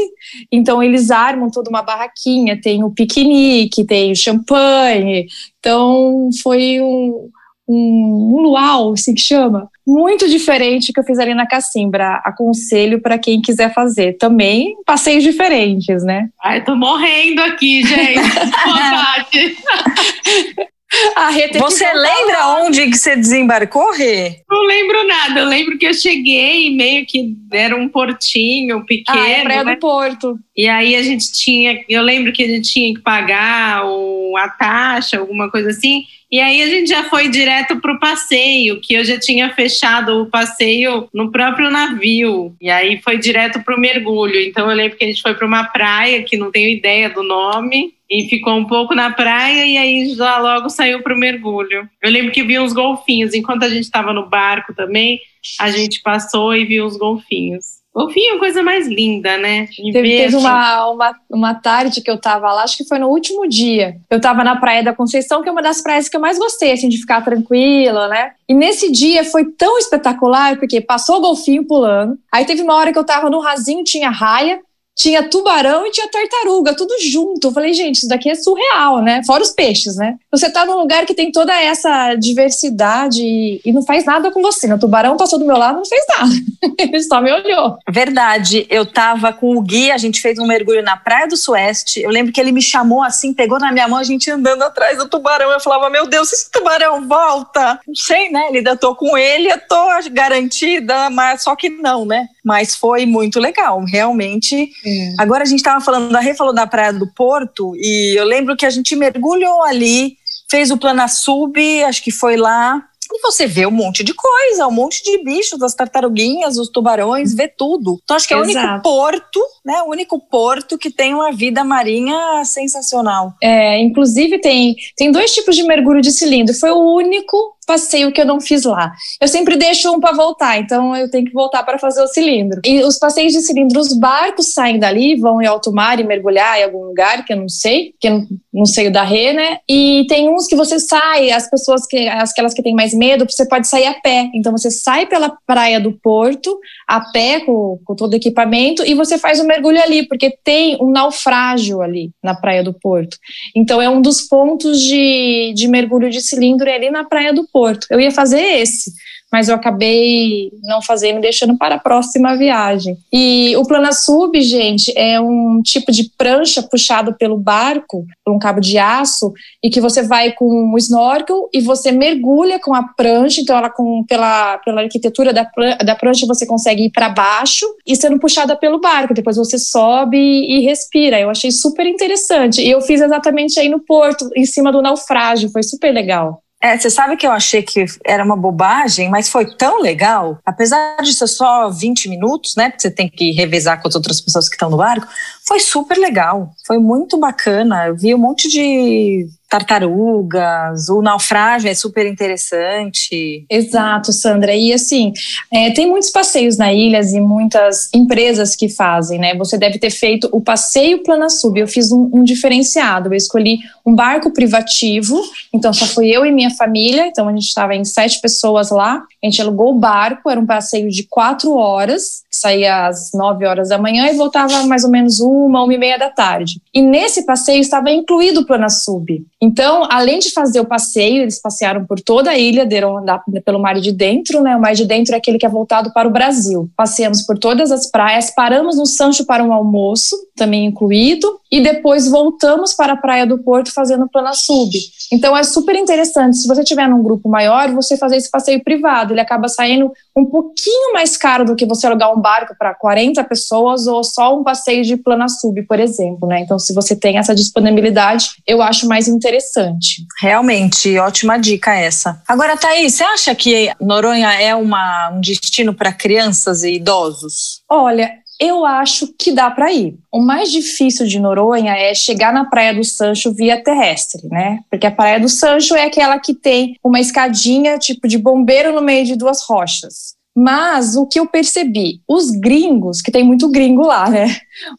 Então 0.52 0.82
eles 0.82 1.12
armam 1.12 1.50
toda 1.50 1.70
uma 1.70 1.82
barraquinha, 1.82 2.60
tem 2.60 2.84
o 2.84 2.92
piquenique, 2.92 3.86
tem 3.86 4.12
o 4.12 4.16
champanhe. 4.16 5.28
Então 5.60 6.30
foi 6.42 6.80
um 6.82 7.30
um, 7.72 8.36
um 8.36 8.42
luau, 8.42 8.94
assim 8.94 9.14
que 9.14 9.22
chama, 9.22 9.70
muito 9.88 10.28
diferente 10.28 10.92
que 10.92 11.00
eu 11.00 11.04
fiz 11.04 11.20
ali 11.20 11.34
na 11.34 11.48
Cacimbra. 11.48 12.22
Aconselho 12.26 13.02
para 13.02 13.18
quem 13.18 13.42
quiser 13.42 13.74
fazer. 13.74 14.18
Também 14.18 14.76
passeios 14.86 15.24
diferentes, 15.24 16.04
né? 16.04 16.30
Ai, 16.44 16.64
tô 16.64 16.76
morrendo 16.76 17.42
aqui, 17.42 17.84
gente. 17.84 18.20
você 21.60 21.86
lembra 21.94 22.40
lá. 22.40 22.64
onde 22.64 22.90
que 22.90 22.98
você 22.98 23.16
desembarcou, 23.16 23.94
Rê? 23.94 24.42
Não 24.50 24.66
lembro 24.66 25.08
nada. 25.08 25.40
Eu 25.40 25.46
lembro 25.46 25.78
que 25.78 25.86
eu 25.86 25.94
cheguei 25.94 26.76
meio 26.76 27.06
que 27.06 27.34
era 27.52 27.76
um 27.76 27.88
portinho 27.88 28.86
pequeno. 28.86 29.20
Ah, 29.20 29.30
é 29.30 29.44
Praia 29.44 29.64
né? 29.64 29.76
do 29.76 29.80
Porto. 29.80 30.40
E 30.56 30.68
aí 30.68 30.96
a 30.96 31.02
gente 31.02 31.32
tinha, 31.32 31.84
eu 31.88 32.02
lembro 32.02 32.34
que 32.34 32.44
a 32.44 32.48
gente 32.48 32.72
tinha 32.72 32.94
que 32.94 33.02
pagar 33.02 33.86
o, 33.86 34.36
a 34.38 34.50
taxa, 34.50 35.18
alguma 35.18 35.50
coisa 35.50 35.70
assim. 35.70 36.04
E 36.32 36.40
aí 36.40 36.62
a 36.62 36.68
gente 36.68 36.88
já 36.88 37.04
foi 37.06 37.28
direto 37.28 37.82
para 37.82 37.94
o 37.94 38.00
passeio, 38.00 38.80
que 38.80 38.94
eu 38.94 39.04
já 39.04 39.20
tinha 39.20 39.54
fechado 39.54 40.22
o 40.22 40.28
passeio 40.28 41.10
no 41.14 41.30
próprio 41.30 41.70
navio. 41.70 42.56
E 42.62 42.70
aí 42.70 43.02
foi 43.02 43.18
direto 43.18 43.62
para 43.62 43.76
o 43.76 43.80
mergulho. 43.80 44.40
Então 44.40 44.70
eu 44.70 44.76
lembro 44.76 44.98
que 44.98 45.04
a 45.04 45.08
gente 45.08 45.22
foi 45.22 45.34
para 45.34 45.46
uma 45.46 45.66
praia 45.66 46.24
que 46.24 46.38
não 46.38 46.50
tenho 46.50 46.70
ideia 46.70 47.10
do 47.10 47.22
nome. 47.22 47.94
E 48.12 48.28
ficou 48.28 48.56
um 48.56 48.66
pouco 48.66 48.94
na 48.94 49.10
praia 49.10 49.66
e 49.66 49.78
aí 49.78 50.14
já 50.14 50.38
logo 50.38 50.70
saiu 50.70 51.02
para 51.02 51.16
o 51.16 51.18
mergulho. 51.18 51.88
Eu 52.02 52.12
lembro 52.12 52.32
que 52.32 52.44
vi 52.44 52.60
uns 52.60 52.74
golfinhos. 52.74 53.34
Enquanto 53.34 53.64
a 53.64 53.70
gente 53.70 53.84
estava 53.84 54.12
no 54.12 54.28
barco 54.28 54.76
também, 54.76 55.22
a 55.58 55.72
gente 55.72 56.02
passou 56.02 56.54
e 56.54 56.66
viu 56.66 56.86
os 56.86 56.98
golfinhos. 56.98 57.82
Golfinho 57.94 58.36
é 58.36 58.40
coisa 58.40 58.64
mais 58.64 58.88
linda, 58.88 59.38
né? 59.38 59.68
Teve, 59.92 60.18
teve, 60.18 60.36
uma, 60.38 60.90
uma, 60.90 61.16
uma 61.30 61.54
tarde 61.54 62.02
que 62.02 62.10
eu 62.10 62.18
tava 62.18 62.52
lá, 62.54 62.64
acho 62.64 62.78
que 62.78 62.88
foi 62.88 62.98
no 62.98 63.10
último 63.10 63.48
dia. 63.48 63.98
Eu 64.10 64.22
tava 64.22 64.46
na 64.46 64.56
Praia 64.56 64.82
da 64.82 64.94
Conceição, 64.94 65.42
que 65.42 65.50
é 65.50 65.52
uma 65.52 65.62
das 65.62 65.82
praias 65.82 66.08
que 66.08 66.16
eu 66.16 66.22
mais 66.22 66.40
gostei, 66.40 66.72
assim, 66.72 66.88
de 66.88 66.98
ficar 66.98 67.22
tranquila, 67.22 68.08
né? 68.08 68.32
E 68.48 68.54
nesse 68.54 68.90
dia 68.90 69.26
foi 69.26 69.44
tão 69.44 69.78
espetacular, 69.78 70.58
porque 70.58 70.80
passou 70.80 71.18
o 71.18 71.22
golfinho 71.22 71.66
pulando. 71.66 72.18
Aí 72.32 72.46
teve 72.46 72.62
uma 72.62 72.76
hora 72.76 72.94
que 72.94 73.00
eu 73.00 73.06
tava 73.06 73.30
no 73.30 73.40
rasinho, 73.40 73.84
tinha 73.84 74.10
raia 74.10 74.62
tinha 75.02 75.28
tubarão 75.28 75.88
e 75.88 75.90
tinha 75.90 76.08
tartaruga, 76.08 76.76
tudo 76.76 76.94
junto. 77.02 77.48
Eu 77.48 77.52
falei, 77.52 77.74
gente, 77.74 77.96
isso 77.96 78.08
daqui 78.08 78.30
é 78.30 78.36
surreal, 78.36 79.02
né? 79.02 79.24
Fora 79.26 79.42
os 79.42 79.50
peixes, 79.50 79.96
né? 79.96 80.16
Você 80.32 80.48
tá 80.52 80.64
num 80.64 80.78
lugar 80.78 81.08
que 81.08 81.16
tem 81.16 81.32
toda 81.32 81.60
essa 81.60 82.14
diversidade 82.14 83.24
e, 83.24 83.60
e 83.66 83.74
não 83.74 83.82
faz 83.82 84.06
nada 84.06 84.30
com 84.30 84.44
você. 84.44 84.68
Né? 84.68 84.76
O 84.76 84.80
tubarão 84.80 85.18
passou 85.18 85.40
do 85.40 85.46
meu 85.46 85.58
lado 85.58 85.78
não 85.78 85.86
fez 85.86 86.04
nada. 86.08 86.32
Ele 86.78 87.02
só 87.02 87.20
me 87.20 87.32
olhou. 87.32 87.80
Verdade. 87.90 88.68
Eu 88.70 88.86
tava 88.86 89.34
com 89.34 89.58
o 89.58 89.62
Gui, 89.62 89.90
a 89.90 89.98
gente 89.98 90.22
fez 90.22 90.38
um 90.38 90.46
mergulho 90.46 90.84
na 90.84 90.96
Praia 90.96 91.28
do 91.28 91.36
Sueste. 91.36 92.00
Eu 92.00 92.12
lembro 92.12 92.32
que 92.32 92.40
ele 92.40 92.52
me 92.52 92.62
chamou 92.62 93.02
assim, 93.02 93.34
pegou 93.34 93.58
na 93.58 93.72
minha 93.72 93.88
mão, 93.88 93.98
a 93.98 94.04
gente 94.04 94.30
andando 94.30 94.62
atrás 94.62 95.00
do 95.00 95.10
tubarão. 95.10 95.50
Eu 95.50 95.60
falava, 95.60 95.90
meu 95.90 96.06
Deus, 96.06 96.32
esse 96.32 96.52
tubarão 96.52 97.08
volta. 97.08 97.80
Não 97.88 97.96
sei, 97.96 98.30
né? 98.30 98.50
Ainda 98.54 98.76
tô 98.76 98.96
com 98.96 99.18
ele, 99.18 99.52
eu 99.52 99.60
tô 99.68 99.82
garantida, 100.12 101.10
mas 101.10 101.42
só 101.42 101.56
que 101.56 101.70
não, 101.70 102.06
né? 102.06 102.28
Mas 102.44 102.76
foi 102.76 103.06
muito 103.08 103.40
legal, 103.40 103.84
realmente. 103.84 104.72
Agora 105.18 105.44
a 105.44 105.46
gente 105.46 105.60
estava 105.60 105.84
falando, 105.84 106.16
a 106.16 106.20
Rê 106.20 106.34
falou 106.34 106.54
da 106.54 106.68
Praia 106.68 106.94
do 106.94 107.08
Porto, 107.14 107.74
e 107.76 108.18
eu 108.18 108.26
lembro 108.26 108.56
que 108.56 108.66
a 108.66 108.70
gente 108.70 108.96
mergulhou 108.96 109.64
ali, 109.64 110.16
fez 110.50 110.72
o 110.72 110.78
Plana 110.78 111.08
Sub, 111.08 111.84
acho 111.84 112.04
que 112.04 112.12
foi 112.12 112.38
lá, 112.38 112.82
e 113.14 113.22
você 113.22 113.46
vê 113.46 113.66
um 113.66 113.72
monte 113.72 114.04
de 114.04 114.14
coisa, 114.14 114.68
um 114.68 114.72
monte 114.72 115.04
de 115.04 115.24
bichos, 115.24 115.62
as 115.62 115.76
tartaruguinhas, 115.76 116.58
os 116.58 116.70
tubarões, 116.70 117.34
vê 117.34 117.48
tudo. 117.48 118.00
Então 118.04 118.16
acho 118.16 118.28
que 118.28 118.34
é 118.34 118.38
o 118.38 118.42
único 118.42 118.82
porto, 118.82 119.40
né? 119.66 119.82
O 119.84 119.90
único 119.90 120.20
porto 120.20 120.78
que 120.78 120.90
tem 120.90 121.14
uma 121.14 121.32
vida 121.32 121.64
marinha 121.64 122.44
sensacional. 122.46 123.34
É, 123.42 123.80
inclusive 123.80 124.40
tem, 124.40 124.76
tem 124.96 125.12
dois 125.12 125.34
tipos 125.34 125.56
de 125.56 125.64
mergulho 125.64 126.02
de 126.02 126.12
cilindro. 126.12 126.56
Foi 126.56 126.72
o 126.72 126.96
único 126.96 127.58
passeio 127.66 128.12
que 128.12 128.20
eu 128.20 128.26
não 128.26 128.40
fiz 128.40 128.64
lá. 128.64 128.92
Eu 129.20 129.28
sempre 129.28 129.56
deixo 129.56 129.92
um 129.92 130.00
para 130.00 130.16
voltar, 130.16 130.60
então 130.60 130.96
eu 130.96 131.10
tenho 131.10 131.26
que 131.26 131.34
voltar 131.34 131.64
para 131.64 131.78
fazer 131.78 132.02
o 132.02 132.08
cilindro. 132.08 132.62
E 132.66 132.84
os 132.84 132.98
passeios 132.98 133.34
de 133.34 133.42
cilindro, 133.42 133.80
os 133.80 133.98
barcos 133.98 134.54
saem 134.54 134.80
dali, 134.80 135.16
vão 135.16 135.42
em 135.42 135.46
alto 135.46 135.72
mar 135.72 136.00
e 136.00 136.04
mergulhar 136.04 136.60
em 136.60 136.64
algum 136.64 136.86
lugar 136.86 137.24
que 137.26 137.34
eu 137.34 137.38
não 137.38 137.50
sei, 137.50 137.94
que 138.00 138.08
eu 138.08 138.26
não, 138.54 138.66
sei 138.66 138.88
o 138.88 138.92
da 138.92 139.04
Rê, 139.04 139.34
né? 139.34 139.60
E 139.70 140.06
tem 140.08 140.30
uns 140.30 140.48
que 140.48 140.56
você 140.56 140.80
sai, 140.80 141.32
as 141.32 141.50
pessoas 141.50 141.86
que, 141.86 142.08
aquelas 142.08 142.54
que 142.54 142.64
têm 142.64 142.76
mais 142.76 142.94
medo, 142.94 143.26
você 143.30 143.48
pode 143.48 143.68
sair 143.68 143.86
a 143.86 143.94
pé. 143.94 144.30
Então 144.34 144.52
você 144.52 144.72
sai 144.72 145.06
pela 145.06 145.36
praia 145.46 145.80
do 145.80 145.92
Porto, 145.92 146.58
a 146.88 147.02
pé, 147.12 147.42
com, 147.42 147.80
com 147.86 147.96
todo 147.96 148.14
o 148.14 148.16
equipamento, 148.16 148.84
e 148.86 148.94
você 148.94 149.18
faz 149.18 149.40
o 149.40 149.46
mergulho 149.46 149.82
ali, 149.82 150.08
porque 150.08 150.38
tem 150.44 150.78
um 150.82 150.92
naufrágio 150.92 151.82
ali 151.82 152.12
na 152.24 152.36
praia 152.36 152.64
do 152.64 152.74
Porto. 152.74 153.18
Então 153.56 153.82
é 153.82 153.90
um 153.90 154.02
dos 154.02 154.22
pontos 154.22 154.82
de, 154.82 155.54
de 155.56 155.68
mergulho 155.68 156.10
de 156.10 156.22
cilindro 156.22 156.68
é 156.68 156.76
ali 156.76 156.90
na 156.90 157.04
praia 157.04 157.34
do 157.34 157.48
Porto. 157.52 157.88
Eu 157.90 158.00
ia 158.00 158.12
fazer 158.12 158.40
esse, 158.40 158.92
mas 159.32 159.48
eu 159.48 159.56
acabei 159.56 160.52
não 160.62 160.82
fazendo, 160.82 161.22
deixando 161.22 161.58
para 161.58 161.76
a 161.76 161.80
próxima 161.80 162.36
viagem. 162.36 162.98
E 163.12 163.56
o 163.56 163.66
Planasub, 163.66 164.40
gente, 164.42 164.92
é 164.98 165.22
um 165.22 165.62
tipo 165.64 165.92
de 165.92 166.12
prancha 166.18 166.62
puxado 166.62 167.14
pelo 167.14 167.38
barco, 167.38 168.06
por 168.26 168.36
um 168.36 168.40
cabo 168.40 168.60
de 168.60 168.78
aço, 168.78 169.32
e 169.64 169.70
que 169.70 169.80
você 169.80 170.04
vai 170.04 170.34
com 170.34 170.46
um 170.46 170.78
snorkel 170.78 171.50
e 171.54 171.62
você 171.62 171.92
mergulha 171.94 172.60
com 172.60 172.76
a 172.76 172.84
prancha, 172.84 173.40
então 173.40 173.58
ela 173.58 173.70
com, 173.70 174.04
pela, 174.04 174.58
pela 174.58 174.82
arquitetura 174.82 175.32
da, 175.32 175.50
da 175.84 175.96
prancha 175.96 176.28
você 176.28 176.46
consegue 176.46 176.86
ir 176.86 176.92
para 176.92 177.08
baixo 177.08 177.66
e 177.88 177.96
sendo 177.96 178.20
puxada 178.20 178.58
pelo 178.58 178.82
barco, 178.82 179.14
depois 179.14 179.38
você 179.38 179.58
sobe 179.58 180.18
e 180.18 180.60
respira. 180.60 181.18
Eu 181.18 181.30
achei 181.30 181.52
super 181.52 181.88
interessante. 181.88 182.62
E 182.62 182.70
eu 182.70 182.82
fiz 182.82 183.00
exatamente 183.00 183.58
aí 183.60 183.70
no 183.70 183.80
porto, 183.80 184.30
em 184.36 184.46
cima 184.46 184.74
do 184.74 184.82
naufrágio, 184.82 185.50
foi 185.50 185.64
super 185.64 185.94
legal. 185.94 186.44
É, 186.64 186.78
você 186.78 186.92
sabe 186.92 187.18
que 187.18 187.26
eu 187.26 187.32
achei 187.32 187.64
que 187.64 187.86
era 188.06 188.24
uma 188.24 188.38
bobagem, 188.38 189.10
mas 189.10 189.28
foi 189.28 189.46
tão 189.56 189.82
legal, 189.82 190.38
apesar 190.46 190.98
de 191.02 191.12
ser 191.12 191.26
só 191.26 191.72
20 191.72 192.08
minutos, 192.08 192.56
né? 192.56 192.70
Porque 192.70 192.84
você 192.84 192.92
tem 192.92 193.10
que 193.10 193.32
revezar 193.32 193.82
com 193.82 193.88
as 193.88 193.96
outras 193.96 194.22
pessoas 194.22 194.48
que 194.48 194.54
estão 194.54 194.70
no 194.70 194.78
barco, 194.78 195.08
foi 195.44 195.60
super 195.60 195.98
legal, 195.98 196.54
foi 196.66 196.78
muito 196.78 197.18
bacana. 197.18 197.88
Eu 197.88 197.98
vi 197.98 198.14
um 198.14 198.20
monte 198.20 198.48
de 198.48 199.28
tartarugas, 199.52 200.88
o 200.88 201.02
naufrágio 201.02 201.70
é 201.70 201.74
super 201.74 202.06
interessante. 202.06 203.46
Exato, 203.50 204.14
Sandra. 204.14 204.56
E 204.56 204.72
assim, 204.72 205.12
é, 205.52 205.72
tem 205.72 205.90
muitos 205.90 206.10
passeios 206.10 206.56
na 206.56 206.72
ilha 206.72 207.02
e 207.02 207.20
muitas 207.20 207.90
empresas 207.94 208.56
que 208.56 208.70
fazem, 208.70 209.20
né? 209.20 209.36
Você 209.36 209.58
deve 209.58 209.78
ter 209.78 209.90
feito 209.90 210.30
o 210.32 210.40
passeio 210.40 211.04
Planasub. 211.04 211.60
Eu 211.60 211.68
fiz 211.68 211.92
um, 211.92 212.10
um 212.14 212.24
diferenciado. 212.24 213.10
Eu 213.10 213.14
escolhi 213.14 213.60
um 213.86 213.94
barco 213.94 214.32
privativo, 214.32 215.22
então 215.54 215.74
só 215.74 215.86
fui 215.86 216.10
eu 216.10 216.26
e 216.26 216.32
minha 216.32 216.52
família. 216.52 217.08
Então 217.08 217.28
a 217.28 217.32
gente 217.32 217.48
estava 217.48 217.76
em 217.76 217.84
sete 217.84 218.22
pessoas 218.22 218.70
lá. 218.70 219.04
A 219.22 219.26
gente 219.26 219.42
alugou 219.42 219.72
o 219.76 219.80
barco, 219.80 220.30
era 220.30 220.40
um 220.40 220.46
passeio 220.46 220.90
de 220.90 221.04
quatro 221.04 221.56
horas, 221.56 222.24
saía 222.32 222.88
às 222.88 223.12
nove 223.14 223.46
horas 223.46 223.68
da 223.68 223.78
manhã 223.78 224.08
e 224.08 224.16
voltava 224.16 224.64
mais 224.66 224.86
ou 224.86 224.90
menos 224.90 225.20
uma, 225.20 225.62
uma 225.62 225.74
e 225.74 225.78
meia 225.78 226.00
da 226.00 226.10
tarde. 226.10 226.62
E 226.74 226.82
nesse 226.82 227.26
passeio 227.26 227.60
estava 227.60 227.92
incluído 227.92 228.40
o 228.40 228.46
Planasub. 228.46 229.22
Então, 229.44 229.88
além 229.90 230.20
de 230.20 230.32
fazer 230.32 230.60
o 230.60 230.66
passeio, 230.66 231.24
eles 231.24 231.42
passearam 231.42 231.84
por 231.84 232.00
toda 232.00 232.30
a 232.30 232.38
ilha, 232.38 232.64
deram 232.64 233.00
andar 233.00 233.24
pelo 233.44 233.60
mar 233.60 233.80
de 233.80 233.92
dentro, 233.92 234.42
né? 234.44 234.56
O 234.56 234.62
mar 234.62 234.76
de 234.76 234.86
dentro 234.86 235.16
é 235.16 235.18
aquele 235.18 235.40
que 235.40 235.46
é 235.46 235.50
voltado 235.50 235.92
para 235.92 236.08
o 236.08 236.12
Brasil. 236.12 236.70
Passeamos 236.78 237.24
por 237.24 237.40
todas 237.40 237.72
as 237.72 237.90
praias, 237.90 238.30
paramos 238.30 238.78
no 238.78 238.86
Sancho 238.86 239.26
para 239.26 239.44
um 239.44 239.52
almoço, 239.52 240.16
também 240.36 240.66
incluído, 240.66 241.41
e 241.52 241.62
depois 241.62 242.08
voltamos 242.08 242.74
para 242.74 242.94
a 242.94 242.98
Praia 242.98 243.28
do 243.28 243.38
Porto 243.38 243.74
fazendo 243.74 244.08
plana 244.08 244.34
sub. 244.34 244.72
Então 245.12 245.36
é 245.36 245.44
super 245.44 245.76
interessante. 245.76 246.38
Se 246.38 246.48
você 246.48 246.64
tiver 246.64 246.88
num 246.88 247.04
grupo 247.04 247.28
maior, 247.28 247.70
você 247.72 247.98
fazer 247.98 248.16
esse 248.16 248.32
passeio 248.32 248.64
privado, 248.64 249.14
ele 249.14 249.20
acaba 249.20 249.50
saindo 249.50 249.92
um 250.16 250.26
pouquinho 250.26 250.94
mais 250.94 251.18
caro 251.18 251.44
do 251.44 251.56
que 251.56 251.66
você 251.66 251.86
alugar 251.86 252.18
um 252.18 252.22
barco 252.22 252.56
para 252.58 252.74
40 252.74 253.22
pessoas 253.26 253.86
ou 253.88 254.04
só 254.04 254.38
um 254.40 254.44
passeio 254.44 254.84
de 254.84 254.96
plana 254.96 255.28
sub, 255.28 255.62
por 255.64 255.80
exemplo, 255.80 256.28
né? 256.28 256.40
Então 256.40 256.58
se 256.58 256.74
você 256.74 256.96
tem 256.96 257.18
essa 257.18 257.36
disponibilidade, 257.36 258.30
eu 258.48 258.62
acho 258.62 258.88
mais 258.88 259.10
interessante. 259.10 260.06
Realmente, 260.22 260.98
ótima 260.98 261.38
dica 261.38 261.76
essa. 261.76 262.22
Agora, 262.28 262.56
Thaís, 262.56 262.94
você 262.94 263.04
acha 263.04 263.36
que 263.36 263.72
Noronha 263.82 264.32
é 264.42 264.56
uma, 264.56 265.10
um 265.10 265.20
destino 265.20 265.74
para 265.74 265.92
crianças 265.92 266.64
e 266.64 266.76
idosos? 266.76 267.62
Olha, 267.70 268.12
eu 268.42 268.66
acho 268.66 269.14
que 269.20 269.32
dá 269.32 269.52
para 269.52 269.72
ir. 269.72 270.00
O 270.12 270.20
mais 270.20 270.52
difícil 270.52 271.06
de 271.06 271.20
Noronha 271.20 271.74
é 271.74 271.94
chegar 271.94 272.34
na 272.34 272.46
Praia 272.46 272.74
do 272.74 272.84
Sancho 272.84 273.32
via 273.32 273.64
terrestre, 273.64 274.28
né? 274.30 274.62
Porque 274.68 274.88
a 274.88 274.92
Praia 274.92 275.20
do 275.20 275.30
Sancho 275.30 275.76
é 275.76 275.86
aquela 275.86 276.18
que 276.18 276.34
tem 276.34 276.76
uma 276.84 277.00
escadinha 277.00 277.78
tipo 277.78 278.08
de 278.08 278.18
bombeiro 278.18 278.74
no 278.74 278.82
meio 278.82 279.06
de 279.06 279.16
duas 279.16 279.44
rochas. 279.44 280.20
Mas 280.36 280.96
o 280.96 281.06
que 281.06 281.20
eu 281.20 281.28
percebi, 281.28 282.02
os 282.08 282.32
gringos, 282.32 283.02
que 283.02 283.12
tem 283.12 283.24
muito 283.24 283.52
gringo 283.52 283.86
lá, 283.86 284.10
né? 284.10 284.26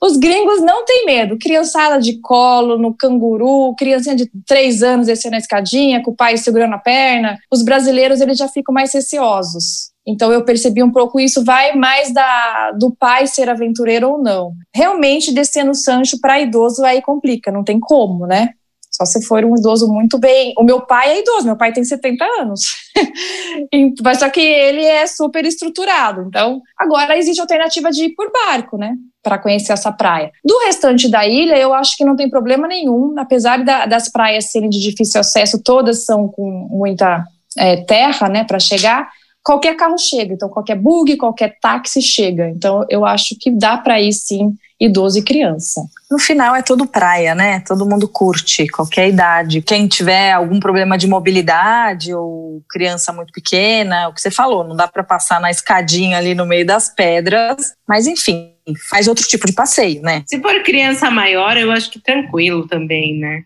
Os 0.02 0.16
gringos 0.16 0.60
não 0.62 0.84
têm 0.84 1.04
medo. 1.06 1.38
Criançada 1.38 2.00
de 2.00 2.18
colo, 2.20 2.78
no 2.78 2.92
canguru, 2.94 3.74
criancinha 3.76 4.16
de 4.16 4.28
três 4.44 4.82
anos 4.82 5.06
descendo 5.06 5.36
a 5.36 5.38
escadinha, 5.38 6.02
com 6.02 6.10
o 6.10 6.16
pai 6.16 6.36
segurando 6.36 6.74
a 6.74 6.78
perna. 6.78 7.38
Os 7.52 7.62
brasileiros, 7.62 8.20
eles 8.20 8.38
já 8.38 8.48
ficam 8.48 8.74
mais 8.74 8.92
receosos. 8.92 9.91
Então 10.06 10.32
eu 10.32 10.44
percebi 10.44 10.82
um 10.82 10.90
pouco 10.90 11.20
isso, 11.20 11.44
vai 11.44 11.74
mais 11.74 12.12
da, 12.12 12.72
do 12.72 12.94
pai 12.94 13.26
ser 13.26 13.48
aventureiro 13.48 14.10
ou 14.10 14.18
não. 14.18 14.52
Realmente 14.74 15.32
descer 15.32 15.64
no 15.64 15.74
Sancho 15.74 16.18
para 16.20 16.40
idoso 16.40 16.84
aí 16.84 17.00
complica, 17.00 17.52
não 17.52 17.62
tem 17.62 17.78
como, 17.78 18.26
né? 18.26 18.50
Só 18.90 19.06
se 19.06 19.24
for 19.24 19.42
um 19.42 19.56
idoso 19.56 19.88
muito 19.88 20.18
bem. 20.18 20.52
O 20.58 20.62
meu 20.62 20.82
pai 20.82 21.12
é 21.12 21.20
idoso, 21.20 21.46
meu 21.46 21.56
pai 21.56 21.72
tem 21.72 21.82
70 21.82 22.22
anos. 22.40 22.60
Mas 24.04 24.18
só 24.18 24.28
que 24.28 24.40
ele 24.40 24.84
é 24.84 25.06
super 25.06 25.46
estruturado. 25.46 26.26
Então, 26.28 26.60
agora 26.76 27.16
existe 27.16 27.40
a 27.40 27.44
alternativa 27.44 27.90
de 27.90 28.04
ir 28.04 28.14
por 28.14 28.30
barco, 28.30 28.76
né? 28.76 28.94
Para 29.22 29.38
conhecer 29.38 29.72
essa 29.72 29.90
praia. 29.90 30.30
Do 30.44 30.58
restante 30.66 31.08
da 31.08 31.26
ilha, 31.26 31.56
eu 31.56 31.72
acho 31.72 31.96
que 31.96 32.04
não 32.04 32.14
tem 32.14 32.28
problema 32.28 32.68
nenhum. 32.68 33.14
Apesar 33.18 33.64
da, 33.64 33.86
das 33.86 34.10
praias 34.10 34.50
serem 34.50 34.68
de 34.68 34.78
difícil 34.78 35.20
acesso, 35.20 35.62
todas 35.62 36.04
são 36.04 36.28
com 36.28 36.68
muita 36.70 37.24
é, 37.56 37.76
terra, 37.84 38.28
né, 38.28 38.44
para 38.44 38.58
chegar 38.58 39.08
qualquer 39.42 39.76
carro 39.76 39.98
chega, 39.98 40.34
então 40.34 40.48
qualquer 40.48 40.76
bug, 40.76 41.16
qualquer 41.16 41.58
táxi 41.60 42.00
chega. 42.00 42.48
Então 42.48 42.84
eu 42.88 43.04
acho 43.04 43.36
que 43.38 43.50
dá 43.50 43.76
para 43.76 44.00
ir 44.00 44.12
sim 44.12 44.56
idoso 44.80 45.18
e 45.18 45.22
criança. 45.22 45.80
No 46.10 46.18
final 46.18 46.56
é 46.56 46.62
tudo 46.62 46.86
praia, 46.86 47.36
né? 47.36 47.60
Todo 47.60 47.88
mundo 47.88 48.08
curte, 48.08 48.66
qualquer 48.66 49.08
idade. 49.08 49.62
Quem 49.62 49.86
tiver 49.86 50.32
algum 50.32 50.58
problema 50.58 50.98
de 50.98 51.06
mobilidade 51.06 52.12
ou 52.12 52.62
criança 52.68 53.12
muito 53.12 53.32
pequena, 53.32 54.08
o 54.08 54.12
que 54.12 54.20
você 54.20 54.30
falou, 54.30 54.64
não 54.64 54.74
dá 54.74 54.88
para 54.88 55.04
passar 55.04 55.40
na 55.40 55.50
escadinha 55.50 56.18
ali 56.18 56.34
no 56.34 56.44
meio 56.44 56.66
das 56.66 56.88
pedras, 56.88 57.74
mas 57.88 58.08
enfim, 58.08 58.54
faz 58.90 59.06
outro 59.06 59.24
tipo 59.26 59.46
de 59.46 59.52
passeio, 59.52 60.02
né? 60.02 60.24
Se 60.26 60.40
for 60.40 60.62
criança 60.64 61.10
maior, 61.10 61.56
eu 61.56 61.70
acho 61.70 61.88
que 61.88 62.00
tranquilo 62.00 62.66
também, 62.66 63.18
né? 63.18 63.44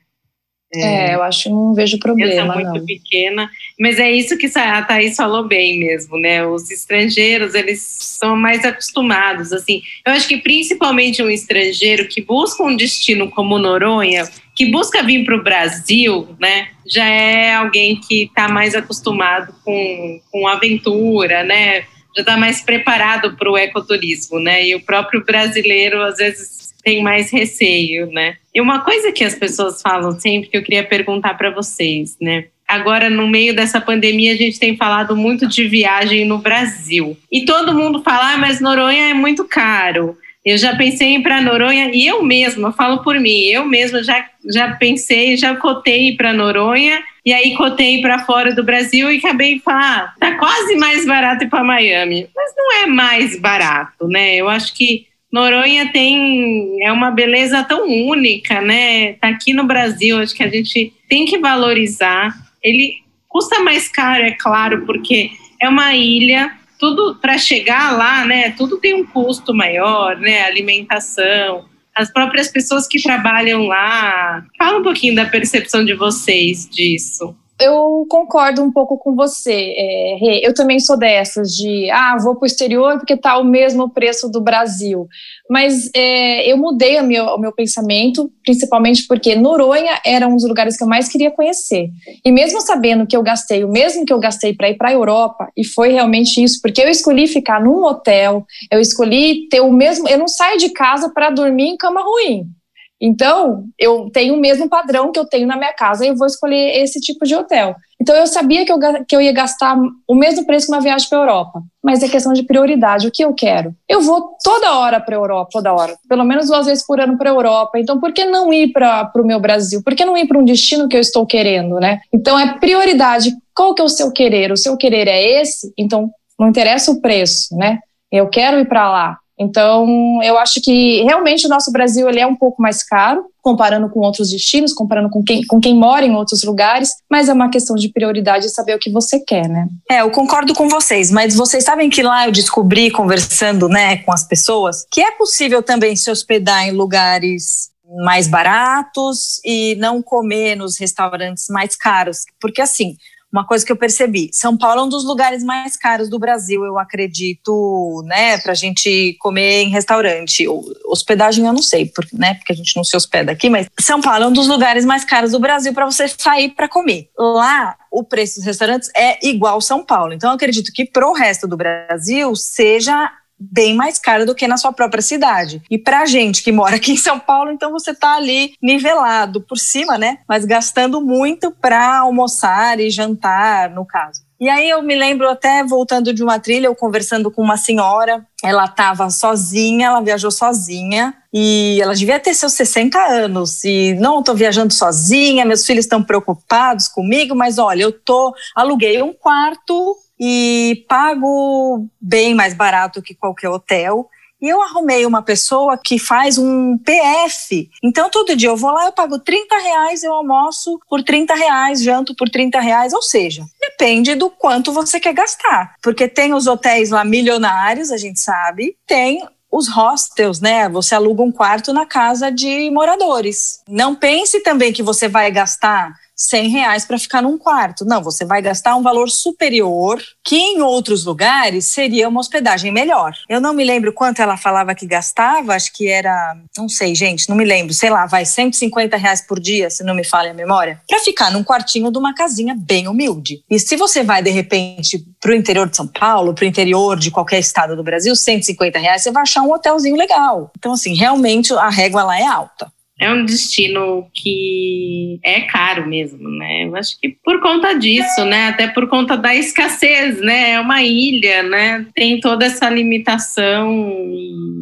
É, 0.74 1.10
é, 1.10 1.14
eu 1.14 1.22
acho 1.22 1.44
que 1.44 1.48
não 1.48 1.74
vejo 1.74 1.98
problema. 1.98 2.54
muito 2.54 2.78
não. 2.78 2.84
pequena, 2.84 3.48
mas 3.78 3.98
é 3.98 4.10
isso 4.10 4.36
que 4.36 4.50
a 4.58 4.82
Thaís 4.82 5.16
falou 5.16 5.46
bem 5.46 5.78
mesmo, 5.78 6.18
né? 6.18 6.44
Os 6.44 6.70
estrangeiros, 6.70 7.54
eles 7.54 7.80
são 7.80 8.36
mais 8.36 8.64
acostumados, 8.64 9.52
assim. 9.52 9.80
Eu 10.04 10.12
acho 10.12 10.26
que 10.26 10.38
principalmente 10.38 11.22
um 11.22 11.30
estrangeiro 11.30 12.08
que 12.08 12.20
busca 12.20 12.64
um 12.64 12.76
destino 12.76 13.30
como 13.30 13.58
Noronha, 13.58 14.28
que 14.54 14.66
busca 14.70 15.02
vir 15.02 15.24
para 15.24 15.36
o 15.36 15.42
Brasil, 15.42 16.28
né? 16.40 16.68
Já 16.86 17.06
é 17.06 17.54
alguém 17.54 18.00
que 18.00 18.24
está 18.24 18.48
mais 18.48 18.74
acostumado 18.74 19.54
com, 19.64 20.20
com 20.32 20.48
aventura, 20.48 21.44
né? 21.44 21.82
Já 22.16 22.22
está 22.22 22.36
mais 22.36 22.60
preparado 22.62 23.36
para 23.36 23.50
o 23.50 23.56
ecoturismo, 23.56 24.40
né? 24.40 24.66
E 24.66 24.74
o 24.74 24.80
próprio 24.80 25.24
brasileiro, 25.24 26.02
às 26.02 26.16
vezes, 26.16 26.65
tem 26.86 27.02
mais 27.02 27.32
receio, 27.32 28.06
né? 28.12 28.36
E 28.54 28.60
uma 28.60 28.78
coisa 28.78 29.10
que 29.10 29.24
as 29.24 29.34
pessoas 29.34 29.82
falam 29.82 30.12
sempre 30.12 30.48
que 30.48 30.56
eu 30.56 30.62
queria 30.62 30.84
perguntar 30.84 31.34
para 31.34 31.50
vocês, 31.50 32.16
né? 32.22 32.44
Agora, 32.66 33.10
no 33.10 33.26
meio 33.26 33.56
dessa 33.56 33.80
pandemia, 33.80 34.32
a 34.32 34.36
gente 34.36 34.60
tem 34.60 34.76
falado 34.76 35.16
muito 35.16 35.48
de 35.48 35.66
viagem 35.66 36.24
no 36.24 36.38
Brasil. 36.38 37.18
E 37.30 37.44
todo 37.44 37.74
mundo 37.74 38.04
fala, 38.04 38.34
ah, 38.34 38.38
mas 38.38 38.60
Noronha 38.60 39.10
é 39.10 39.14
muito 39.14 39.44
caro. 39.44 40.16
Eu 40.44 40.56
já 40.56 40.76
pensei 40.76 41.08
em 41.08 41.16
ir 41.16 41.22
para 41.24 41.42
Noronha 41.42 41.90
e 41.92 42.06
eu 42.06 42.22
mesma, 42.22 42.72
falo 42.72 43.02
por 43.02 43.18
mim, 43.18 43.46
eu 43.46 43.64
mesma 43.64 44.04
já, 44.04 44.24
já 44.48 44.76
pensei, 44.76 45.36
já 45.36 45.56
cotei 45.56 46.16
para 46.16 46.32
Noronha 46.32 47.02
e 47.24 47.32
aí 47.32 47.56
cotei 47.56 48.00
para 48.00 48.20
fora 48.20 48.54
do 48.54 48.62
Brasil 48.62 49.10
e 49.10 49.16
acabei 49.16 49.58
falar, 49.58 50.14
ah, 50.14 50.14
tá 50.20 50.38
quase 50.38 50.76
mais 50.76 51.04
barato 51.04 51.42
ir 51.42 51.50
para 51.50 51.64
Miami. 51.64 52.28
Mas 52.32 52.52
não 52.56 52.84
é 52.84 52.86
mais 52.86 53.36
barato, 53.40 54.06
né? 54.06 54.36
Eu 54.36 54.48
acho 54.48 54.72
que 54.72 55.04
Noronha 55.32 55.92
tem 55.92 56.82
é 56.82 56.90
uma 56.92 57.10
beleza 57.10 57.62
tão 57.64 57.88
única, 57.88 58.60
né? 58.60 59.14
Tá 59.14 59.28
aqui 59.28 59.52
no 59.52 59.64
Brasil, 59.64 60.18
acho 60.18 60.34
que 60.34 60.42
a 60.42 60.48
gente 60.48 60.92
tem 61.08 61.24
que 61.24 61.38
valorizar. 61.38 62.34
Ele 62.62 62.94
custa 63.28 63.60
mais 63.60 63.88
caro, 63.88 64.22
é 64.22 64.32
claro, 64.32 64.86
porque 64.86 65.30
é 65.60 65.68
uma 65.68 65.94
ilha, 65.94 66.52
tudo 66.78 67.16
para 67.16 67.38
chegar 67.38 67.96
lá, 67.96 68.24
né? 68.24 68.50
Tudo 68.52 68.78
tem 68.78 68.94
um 68.94 69.04
custo 69.04 69.52
maior, 69.52 70.16
né? 70.16 70.42
Alimentação, 70.42 71.66
as 71.94 72.12
próprias 72.12 72.48
pessoas 72.48 72.86
que 72.86 73.02
trabalham 73.02 73.66
lá. 73.66 74.44
Fala 74.56 74.78
um 74.78 74.82
pouquinho 74.82 75.14
da 75.14 75.26
percepção 75.26 75.84
de 75.84 75.94
vocês 75.94 76.68
disso. 76.68 77.34
Eu 77.60 78.06
concordo 78.08 78.62
um 78.62 78.70
pouco 78.70 78.98
com 78.98 79.14
você, 79.14 79.74
é. 79.76 80.46
Eu 80.46 80.52
também 80.52 80.78
sou 80.78 80.96
dessas 80.96 81.52
de, 81.54 81.90
ah, 81.90 82.16
vou 82.20 82.34
para 82.34 82.44
o 82.44 82.46
exterior 82.46 82.98
porque 82.98 83.14
está 83.14 83.38
o 83.38 83.44
mesmo 83.44 83.88
preço 83.88 84.28
do 84.28 84.40
Brasil. 84.40 85.08
Mas 85.48 85.88
é, 85.94 86.50
eu 86.50 86.56
mudei 86.58 87.00
meu, 87.02 87.24
o 87.26 87.38
meu 87.38 87.52
pensamento, 87.52 88.30
principalmente 88.44 89.06
porque 89.06 89.34
Noronha 89.34 89.98
era 90.04 90.28
um 90.28 90.34
dos 90.34 90.46
lugares 90.46 90.76
que 90.76 90.84
eu 90.84 90.88
mais 90.88 91.08
queria 91.08 91.30
conhecer. 91.30 91.88
E 92.24 92.30
mesmo 92.30 92.60
sabendo 92.60 93.06
que 93.06 93.16
eu 93.16 93.22
gastei 93.22 93.64
o 93.64 93.70
mesmo 93.70 94.04
que 94.04 94.12
eu 94.12 94.18
gastei 94.18 94.54
para 94.54 94.68
ir 94.68 94.76
para 94.76 94.90
a 94.90 94.92
Europa, 94.92 95.50
e 95.56 95.64
foi 95.64 95.92
realmente 95.92 96.42
isso, 96.42 96.60
porque 96.60 96.82
eu 96.82 96.88
escolhi 96.88 97.26
ficar 97.26 97.60
num 97.60 97.82
hotel, 97.84 98.44
eu 98.70 98.80
escolhi 98.80 99.48
ter 99.48 99.60
o 99.60 99.72
mesmo. 99.72 100.08
Eu 100.08 100.18
não 100.18 100.28
saio 100.28 100.58
de 100.58 100.70
casa 100.70 101.08
para 101.08 101.30
dormir 101.30 101.68
em 101.68 101.76
cama 101.76 102.02
ruim. 102.02 102.50
Então, 103.00 103.64
eu 103.78 104.10
tenho 104.10 104.34
o 104.34 104.40
mesmo 104.40 104.68
padrão 104.68 105.12
que 105.12 105.18
eu 105.18 105.26
tenho 105.26 105.46
na 105.46 105.56
minha 105.56 105.72
casa 105.72 106.04
e 106.04 106.08
eu 106.08 106.16
vou 106.16 106.26
escolher 106.26 106.82
esse 106.82 107.00
tipo 107.00 107.24
de 107.26 107.34
hotel. 107.34 107.74
Então, 108.00 108.14
eu 108.14 108.26
sabia 108.26 108.64
que 108.64 108.72
eu, 108.72 108.78
que 109.06 109.16
eu 109.16 109.20
ia 109.20 109.32
gastar 109.32 109.76
o 110.06 110.14
mesmo 110.14 110.46
preço 110.46 110.66
que 110.66 110.72
uma 110.72 110.80
viagem 110.80 111.08
para 111.08 111.18
a 111.18 111.22
Europa, 111.22 111.62
mas 111.82 112.02
é 112.02 112.08
questão 112.08 112.32
de 112.32 112.42
prioridade. 112.42 113.06
O 113.06 113.10
que 113.10 113.24
eu 113.24 113.34
quero? 113.34 113.74
Eu 113.88 114.00
vou 114.00 114.36
toda 114.42 114.78
hora 114.78 115.00
para 115.00 115.14
a 115.14 115.18
Europa, 115.18 115.50
toda 115.52 115.72
hora, 115.72 115.96
pelo 116.08 116.24
menos 116.24 116.46
duas 116.46 116.66
vezes 116.66 116.86
por 116.86 117.00
ano 117.00 117.18
para 117.18 117.30
a 117.30 117.34
Europa. 117.34 117.78
Então, 117.78 118.00
por 118.00 118.12
que 118.12 118.24
não 118.24 118.52
ir 118.52 118.72
para 118.72 119.10
o 119.16 119.26
meu 119.26 119.40
Brasil? 119.40 119.82
Por 119.82 119.94
que 119.94 120.04
não 120.04 120.16
ir 120.16 120.26
para 120.26 120.38
um 120.38 120.44
destino 120.44 120.88
que 120.88 120.96
eu 120.96 121.00
estou 121.00 121.26
querendo, 121.26 121.80
né? 121.80 122.00
Então, 122.12 122.38
é 122.38 122.58
prioridade. 122.58 123.32
Qual 123.54 123.74
que 123.74 123.82
é 123.82 123.84
o 123.84 123.88
seu 123.88 124.12
querer? 124.12 124.52
O 124.52 124.56
seu 124.56 124.76
querer 124.76 125.08
é 125.08 125.40
esse? 125.40 125.72
Então, 125.76 126.10
não 126.38 126.48
interessa 126.48 126.90
o 126.90 127.00
preço, 127.00 127.56
né? 127.56 127.78
Eu 128.10 128.28
quero 128.28 128.58
ir 128.58 128.68
para 128.68 128.90
lá. 128.90 129.18
Então, 129.38 130.20
eu 130.22 130.38
acho 130.38 130.60
que 130.62 131.02
realmente 131.02 131.46
o 131.46 131.48
nosso 131.48 131.70
Brasil 131.70 132.08
ele 132.08 132.20
é 132.20 132.26
um 132.26 132.34
pouco 132.34 132.60
mais 132.60 132.82
caro, 132.82 133.26
comparando 133.42 133.88
com 133.90 134.00
outros 134.00 134.30
destinos, 134.30 134.72
comparando 134.72 135.10
com 135.10 135.22
quem, 135.22 135.46
com 135.46 135.60
quem 135.60 135.74
mora 135.74 136.04
em 136.04 136.14
outros 136.14 136.42
lugares, 136.42 136.90
mas 137.08 137.28
é 137.28 137.32
uma 137.32 137.50
questão 137.50 137.76
de 137.76 137.90
prioridade 137.90 138.48
saber 138.48 138.74
o 138.74 138.78
que 138.78 138.90
você 138.90 139.20
quer, 139.20 139.48
né? 139.48 139.68
É, 139.90 140.00
eu 140.00 140.10
concordo 140.10 140.54
com 140.54 140.68
vocês, 140.68 141.10
mas 141.10 141.34
vocês 141.34 141.62
sabem 141.64 141.90
que 141.90 142.02
lá 142.02 142.26
eu 142.26 142.32
descobri, 142.32 142.90
conversando 142.90 143.68
né, 143.68 143.98
com 143.98 144.12
as 144.12 144.26
pessoas, 144.26 144.86
que 144.90 145.00
é 145.00 145.12
possível 145.12 145.62
também 145.62 145.94
se 145.94 146.10
hospedar 146.10 146.66
em 146.66 146.72
lugares 146.72 147.70
mais 148.04 148.26
baratos 148.26 149.40
e 149.44 149.76
não 149.76 150.02
comer 150.02 150.56
nos 150.56 150.78
restaurantes 150.78 151.46
mais 151.48 151.76
caros, 151.76 152.22
porque 152.40 152.60
assim, 152.60 152.96
uma 153.36 153.46
coisa 153.46 153.64
que 153.64 153.70
eu 153.70 153.76
percebi. 153.76 154.30
São 154.32 154.56
Paulo 154.56 154.80
é 154.80 154.84
um 154.84 154.88
dos 154.88 155.04
lugares 155.04 155.44
mais 155.44 155.76
caros 155.76 156.08
do 156.08 156.18
Brasil, 156.18 156.64
eu 156.64 156.78
acredito, 156.78 158.02
né, 158.06 158.38
para 158.38 158.52
a 158.52 158.54
gente 158.54 159.14
comer 159.20 159.62
em 159.62 159.68
restaurante. 159.68 160.46
Hospedagem 160.86 161.44
eu 161.44 161.52
não 161.52 161.62
sei, 161.62 161.86
porque, 161.86 162.16
né, 162.16 162.34
porque 162.34 162.52
a 162.54 162.56
gente 162.56 162.74
não 162.74 162.82
se 162.82 162.96
hospeda 162.96 163.32
aqui, 163.32 163.50
mas 163.50 163.68
São 163.78 164.00
Paulo 164.00 164.24
é 164.24 164.26
um 164.28 164.32
dos 164.32 164.48
lugares 164.48 164.86
mais 164.86 165.04
caros 165.04 165.32
do 165.32 165.38
Brasil 165.38 165.74
para 165.74 165.84
você 165.84 166.08
sair 166.08 166.50
para 166.50 166.66
comer. 166.66 167.10
Lá, 167.18 167.76
o 167.90 168.02
preço 168.02 168.36
dos 168.36 168.46
restaurantes 168.46 168.90
é 168.96 169.26
igual 169.26 169.60
São 169.60 169.84
Paulo. 169.84 170.14
Então, 170.14 170.30
eu 170.30 170.34
acredito 170.34 170.72
que 170.72 170.86
pro 170.86 171.12
resto 171.12 171.46
do 171.46 171.56
Brasil 171.56 172.34
seja 172.34 173.10
bem 173.38 173.74
mais 173.74 173.98
cara 173.98 174.24
do 174.24 174.34
que 174.34 174.48
na 174.48 174.56
sua 174.56 174.72
própria 174.72 175.02
cidade. 175.02 175.62
E 175.70 175.78
pra 175.78 176.06
gente 176.06 176.42
que 176.42 176.52
mora 176.52 176.76
aqui 176.76 176.92
em 176.92 176.96
São 176.96 177.18
Paulo, 177.18 177.50
então 177.50 177.70
você 177.70 177.94
tá 177.94 178.14
ali 178.16 178.54
nivelado 178.62 179.40
por 179.40 179.58
cima, 179.58 179.98
né? 179.98 180.18
Mas 180.28 180.44
gastando 180.44 181.00
muito 181.00 181.50
para 181.50 181.98
almoçar 181.98 182.80
e 182.80 182.90
jantar, 182.90 183.70
no 183.70 183.84
caso. 183.84 184.26
E 184.38 184.50
aí 184.50 184.68
eu 184.68 184.82
me 184.82 184.94
lembro 184.94 185.28
até 185.30 185.64
voltando 185.64 186.12
de 186.12 186.22
uma 186.22 186.38
trilha, 186.38 186.66
eu 186.66 186.74
conversando 186.74 187.30
com 187.30 187.42
uma 187.42 187.56
senhora, 187.56 188.22
ela 188.44 188.66
estava 188.66 189.08
sozinha, 189.08 189.86
ela 189.86 190.02
viajou 190.02 190.30
sozinha 190.30 191.14
e 191.32 191.80
ela 191.80 191.94
devia 191.94 192.20
ter 192.20 192.34
seus 192.34 192.52
60 192.52 192.98
anos 192.98 193.64
e 193.64 193.94
não 193.94 194.20
estou 194.20 194.34
viajando 194.34 194.74
sozinha, 194.74 195.46
meus 195.46 195.64
filhos 195.64 195.86
estão 195.86 196.02
preocupados 196.02 196.86
comigo, 196.86 197.34
mas 197.34 197.56
olha, 197.56 197.84
eu 197.84 197.92
tô 197.92 198.34
aluguei 198.54 199.02
um 199.02 199.14
quarto 199.14 199.96
e 200.18 200.84
pago 200.88 201.86
bem 202.00 202.34
mais 202.34 202.54
barato 202.54 203.02
que 203.02 203.14
qualquer 203.14 203.48
hotel. 203.48 204.08
E 204.40 204.48
eu 204.48 204.60
arrumei 204.60 205.06
uma 205.06 205.22
pessoa 205.22 205.78
que 205.82 205.98
faz 205.98 206.36
um 206.36 206.76
PF. 206.78 207.70
Então, 207.82 208.10
todo 208.10 208.36
dia 208.36 208.50
eu 208.50 208.56
vou 208.56 208.70
lá, 208.70 208.84
eu 208.84 208.92
pago 208.92 209.18
30 209.18 209.56
reais, 209.56 210.02
eu 210.02 210.12
almoço 210.12 210.78
por 210.88 211.02
30 211.02 211.34
reais, 211.34 211.82
janto 211.82 212.14
por 212.14 212.28
30 212.28 212.60
reais. 212.60 212.92
Ou 212.92 213.00
seja, 213.00 213.46
depende 213.58 214.14
do 214.14 214.28
quanto 214.28 214.72
você 214.72 215.00
quer 215.00 215.14
gastar. 215.14 215.74
Porque 215.82 216.06
tem 216.06 216.34
os 216.34 216.46
hotéis 216.46 216.90
lá 216.90 217.02
milionários, 217.02 217.90
a 217.90 217.96
gente 217.96 218.20
sabe, 218.20 218.76
tem 218.86 219.26
os 219.50 219.68
hostels, 219.68 220.38
né? 220.38 220.68
Você 220.68 220.94
aluga 220.94 221.22
um 221.22 221.32
quarto 221.32 221.72
na 221.72 221.86
casa 221.86 222.30
de 222.30 222.70
moradores. 222.70 223.62
Não 223.66 223.94
pense 223.94 224.40
também 224.40 224.72
que 224.72 224.82
você 224.82 225.08
vai 225.08 225.30
gastar 225.30 225.94
100 226.16 226.48
reais 226.48 226.84
para 226.84 226.98
ficar 226.98 227.22
num 227.22 227.36
quarto. 227.36 227.84
Não, 227.84 228.02
você 228.02 228.24
vai 228.24 228.40
gastar 228.40 228.74
um 228.74 228.82
valor 228.82 229.10
superior, 229.10 230.02
que 230.24 230.36
em 230.36 230.62
outros 230.62 231.04
lugares 231.04 231.66
seria 231.66 232.08
uma 232.08 232.20
hospedagem 232.20 232.72
melhor. 232.72 233.12
Eu 233.28 233.40
não 233.40 233.52
me 233.52 233.64
lembro 233.64 233.92
quanto 233.92 234.22
ela 234.22 234.36
falava 234.36 234.74
que 234.74 234.86
gastava, 234.86 235.54
acho 235.54 235.72
que 235.72 235.88
era, 235.88 236.36
não 236.56 236.68
sei, 236.68 236.94
gente, 236.94 237.28
não 237.28 237.36
me 237.36 237.44
lembro, 237.44 237.74
sei 237.74 237.90
lá, 237.90 238.06
vai 238.06 238.24
150 238.24 238.96
reais 238.96 239.20
por 239.20 239.38
dia, 239.38 239.68
se 239.68 239.84
não 239.84 239.94
me 239.94 240.04
falha 240.04 240.30
a 240.30 240.34
memória, 240.34 240.80
para 240.88 240.98
ficar 241.00 241.30
num 241.30 241.44
quartinho 241.44 241.90
de 241.90 241.98
uma 241.98 242.14
casinha 242.14 242.54
bem 242.56 242.88
humilde. 242.88 243.42
E 243.50 243.58
se 243.58 243.76
você 243.76 244.02
vai, 244.02 244.22
de 244.22 244.30
repente, 244.30 245.04
para 245.20 245.32
o 245.32 245.34
interior 245.34 245.68
de 245.68 245.76
São 245.76 245.86
Paulo, 245.86 246.34
para 246.34 246.44
o 246.44 246.48
interior 246.48 246.98
de 246.98 247.10
qualquer 247.10 247.38
estado 247.38 247.76
do 247.76 247.84
Brasil, 247.84 248.16
150 248.16 248.78
reais, 248.78 249.02
você 249.02 249.10
vai 249.10 249.22
achar 249.22 249.42
um 249.42 249.52
hotelzinho 249.52 249.96
legal. 249.96 250.50
Então, 250.56 250.72
assim, 250.72 250.94
realmente 250.94 251.52
a 251.52 251.68
régua 251.68 252.04
lá 252.04 252.18
é 252.18 252.26
alta 252.26 252.74
é 252.98 253.12
um 253.12 253.24
destino 253.24 254.08
que 254.14 255.18
é 255.22 255.42
caro 255.42 255.86
mesmo, 255.86 256.30
né? 256.30 256.64
Eu 256.64 256.76
acho 256.76 256.98
que 256.98 257.10
por 257.22 257.40
conta 257.40 257.74
disso, 257.74 258.24
né? 258.24 258.48
Até 258.48 258.68
por 258.68 258.88
conta 258.88 259.16
da 259.16 259.34
escassez, 259.34 260.20
né? 260.20 260.52
É 260.52 260.60
uma 260.60 260.82
ilha, 260.82 261.42
né? 261.42 261.86
Tem 261.94 262.18
toda 262.20 262.46
essa 262.46 262.70
limitação 262.70 263.92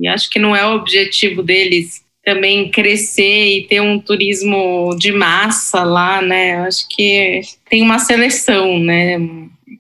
e 0.03 0.09
acho 0.09 0.29
que 0.31 0.41
não 0.41 0.55
é 0.55 0.67
o 0.67 0.75
objetivo 0.75 1.43
deles 1.43 2.03
também 2.25 2.71
crescer 2.71 3.59
e 3.59 3.67
ter 3.69 3.81
um 3.81 4.01
turismo 4.01 4.97
de 4.99 5.13
massa 5.13 5.85
lá, 5.85 6.21
né? 6.21 6.57
Eu 6.57 6.65
acho 6.65 6.89
que 6.89 7.41
tem 7.71 7.83
uma 7.83 8.01
seleção, 8.01 8.81
né? 8.81 9.17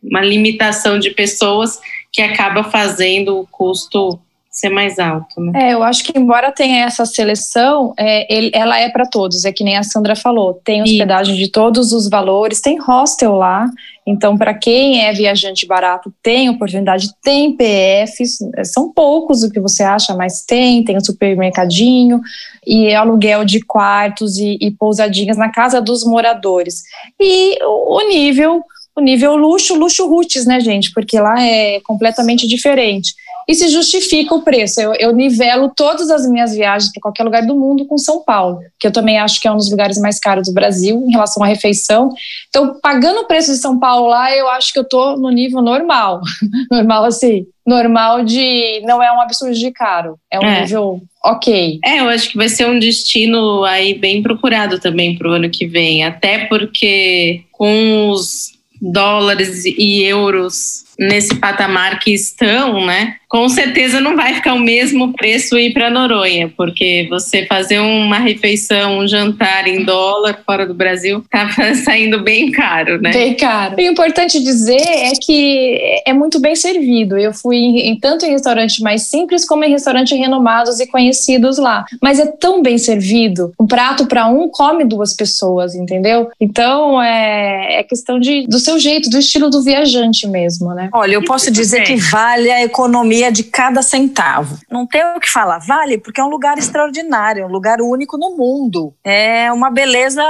Uma 0.02 0.20
limitação 0.20 0.98
de 0.98 1.10
pessoas 1.10 1.80
que 2.12 2.22
acaba 2.22 2.62
fazendo 2.62 3.40
o 3.40 3.46
custo 3.48 4.20
ser 4.54 4.68
mais 4.68 5.00
alto, 5.00 5.40
né? 5.40 5.70
É, 5.70 5.74
eu 5.74 5.82
acho 5.82 6.04
que 6.04 6.16
embora 6.16 6.52
tenha 6.52 6.84
essa 6.84 7.04
seleção, 7.04 7.92
é, 7.98 8.32
ele, 8.32 8.52
ela 8.54 8.78
é 8.78 8.88
para 8.88 9.04
todos, 9.04 9.44
é 9.44 9.52
que 9.52 9.64
nem 9.64 9.76
a 9.76 9.82
Sandra 9.82 10.14
falou, 10.14 10.54
tem 10.64 10.80
hospedagem 10.80 11.34
de 11.34 11.50
todos 11.50 11.92
os 11.92 12.08
valores, 12.08 12.60
tem 12.60 12.78
hostel 12.78 13.32
lá, 13.32 13.68
então 14.06 14.38
para 14.38 14.54
quem 14.54 15.04
é 15.04 15.12
viajante 15.12 15.66
barato 15.66 16.14
tem 16.22 16.48
oportunidade, 16.48 17.10
tem 17.20 17.56
PFs, 17.56 18.38
são 18.72 18.92
poucos 18.92 19.42
o 19.42 19.50
que 19.50 19.58
você 19.58 19.82
acha, 19.82 20.14
mas 20.14 20.44
tem, 20.44 20.84
tem 20.84 20.94
o 20.94 20.98
um 20.98 21.04
supermercadinho 21.04 22.20
e 22.64 22.94
aluguel 22.94 23.44
de 23.44 23.60
quartos 23.60 24.38
e, 24.38 24.56
e 24.60 24.70
pousadinhas 24.70 25.36
na 25.36 25.50
casa 25.50 25.80
dos 25.80 26.04
moradores. 26.04 26.82
E 27.20 27.58
o 27.60 28.08
nível 28.08 28.62
o 28.96 29.00
nível 29.00 29.34
luxo, 29.34 29.74
luxo 29.74 30.06
roots, 30.06 30.46
né, 30.46 30.60
gente? 30.60 30.92
Porque 30.92 31.18
lá 31.18 31.42
é 31.42 31.80
completamente 31.80 32.46
diferente 32.46 33.12
e 33.48 33.54
se 33.54 33.68
justifica 33.68 34.34
o 34.34 34.42
preço. 34.42 34.80
Eu, 34.80 34.94
eu 34.94 35.12
nivelo 35.12 35.72
todas 35.74 36.10
as 36.10 36.28
minhas 36.28 36.54
viagens 36.54 36.90
para 36.92 37.00
qualquer 37.00 37.24
lugar 37.24 37.46
do 37.46 37.54
mundo 37.54 37.86
com 37.86 37.98
São 37.98 38.22
Paulo, 38.22 38.60
que 38.78 38.86
eu 38.86 38.92
também 38.92 39.18
acho 39.18 39.40
que 39.40 39.48
é 39.48 39.52
um 39.52 39.56
dos 39.56 39.70
lugares 39.70 39.98
mais 39.98 40.18
caros 40.18 40.48
do 40.48 40.54
Brasil 40.54 41.04
em 41.06 41.12
relação 41.12 41.42
à 41.42 41.46
refeição. 41.46 42.10
Então, 42.48 42.78
pagando 42.80 43.20
o 43.20 43.26
preço 43.26 43.52
de 43.52 43.58
São 43.58 43.78
Paulo 43.78 44.08
lá, 44.08 44.34
eu 44.34 44.48
acho 44.48 44.72
que 44.72 44.78
eu 44.78 44.84
estou 44.84 45.18
no 45.18 45.30
nível 45.30 45.60
normal. 45.60 46.20
normal 46.70 47.04
assim, 47.04 47.46
normal 47.66 48.24
de 48.24 48.80
não 48.84 49.02
é 49.02 49.10
um 49.12 49.20
absurdo 49.20 49.54
de 49.54 49.70
caro, 49.70 50.18
é 50.30 50.38
um 50.38 50.44
é. 50.44 50.60
nível 50.62 51.00
ok. 51.24 51.78
É, 51.84 52.00
eu 52.00 52.08
acho 52.08 52.30
que 52.30 52.36
vai 52.36 52.48
ser 52.48 52.66
um 52.66 52.78
destino 52.78 53.64
aí 53.64 53.94
bem 53.94 54.22
procurado 54.22 54.78
também 54.78 55.16
para 55.16 55.28
o 55.28 55.32
ano 55.32 55.50
que 55.50 55.66
vem, 55.66 56.04
até 56.04 56.46
porque 56.46 57.42
com 57.52 58.10
os 58.10 58.52
dólares 58.80 59.64
e 59.64 60.02
euros 60.02 60.84
nesse 60.98 61.34
patamar 61.36 61.98
que 61.98 62.12
estão, 62.12 62.84
né? 62.84 63.16
Com 63.34 63.48
certeza 63.48 64.00
não 64.00 64.14
vai 64.14 64.32
ficar 64.34 64.54
o 64.54 64.60
mesmo 64.60 65.12
preço 65.12 65.58
ir 65.58 65.72
para 65.72 65.90
Noronha, 65.90 66.52
porque 66.56 67.08
você 67.10 67.44
fazer 67.46 67.80
uma 67.80 68.20
refeição, 68.20 69.00
um 69.00 69.08
jantar 69.08 69.66
em 69.66 69.84
dólar 69.84 70.38
fora 70.46 70.64
do 70.64 70.72
Brasil, 70.72 71.20
tá 71.28 71.50
saindo 71.84 72.22
bem 72.22 72.52
caro, 72.52 73.02
né? 73.02 73.10
Bem 73.10 73.34
caro. 73.34 73.74
O 73.76 73.80
importante 73.80 74.40
dizer 74.40 74.80
é 74.80 75.10
que 75.20 76.00
é 76.06 76.12
muito 76.12 76.38
bem 76.38 76.54
servido. 76.54 77.18
Eu 77.18 77.34
fui 77.34 77.56
em, 77.56 77.98
tanto 77.98 78.24
em 78.24 78.30
restaurantes 78.30 78.78
mais 78.78 79.08
simples 79.08 79.44
como 79.44 79.64
em 79.64 79.70
restaurantes 79.70 80.16
renomados 80.16 80.78
e 80.78 80.86
conhecidos 80.86 81.58
lá. 81.58 81.84
Mas 82.00 82.20
é 82.20 82.26
tão 82.26 82.62
bem 82.62 82.78
servido. 82.78 83.52
Um 83.58 83.66
prato 83.66 84.06
para 84.06 84.28
um 84.28 84.48
come 84.48 84.84
duas 84.84 85.12
pessoas, 85.12 85.74
entendeu? 85.74 86.30
Então 86.40 87.02
é, 87.02 87.80
é 87.80 87.82
questão 87.82 88.20
de, 88.20 88.46
do 88.46 88.60
seu 88.60 88.78
jeito, 88.78 89.10
do 89.10 89.18
estilo 89.18 89.50
do 89.50 89.60
viajante 89.60 90.24
mesmo, 90.28 90.72
né? 90.72 90.88
Olha, 90.92 91.14
eu 91.14 91.24
posso 91.24 91.50
dizer 91.50 91.82
que 91.82 91.96
vale 91.96 92.48
a 92.48 92.62
economia 92.62 93.23
economia 93.24 93.32
de 93.32 93.44
cada 93.44 93.82
centavo. 93.82 94.58
Não 94.70 94.86
tem 94.86 95.02
o 95.16 95.20
que 95.20 95.30
falar, 95.30 95.58
vale, 95.58 95.98
porque 95.98 96.20
é 96.20 96.24
um 96.24 96.28
lugar 96.28 96.58
extraordinário, 96.58 97.42
é 97.42 97.46
um 97.46 97.50
lugar 97.50 97.80
único 97.80 98.18
no 98.18 98.36
mundo. 98.36 98.94
É 99.04 99.50
uma 99.52 99.70
beleza, 99.70 100.22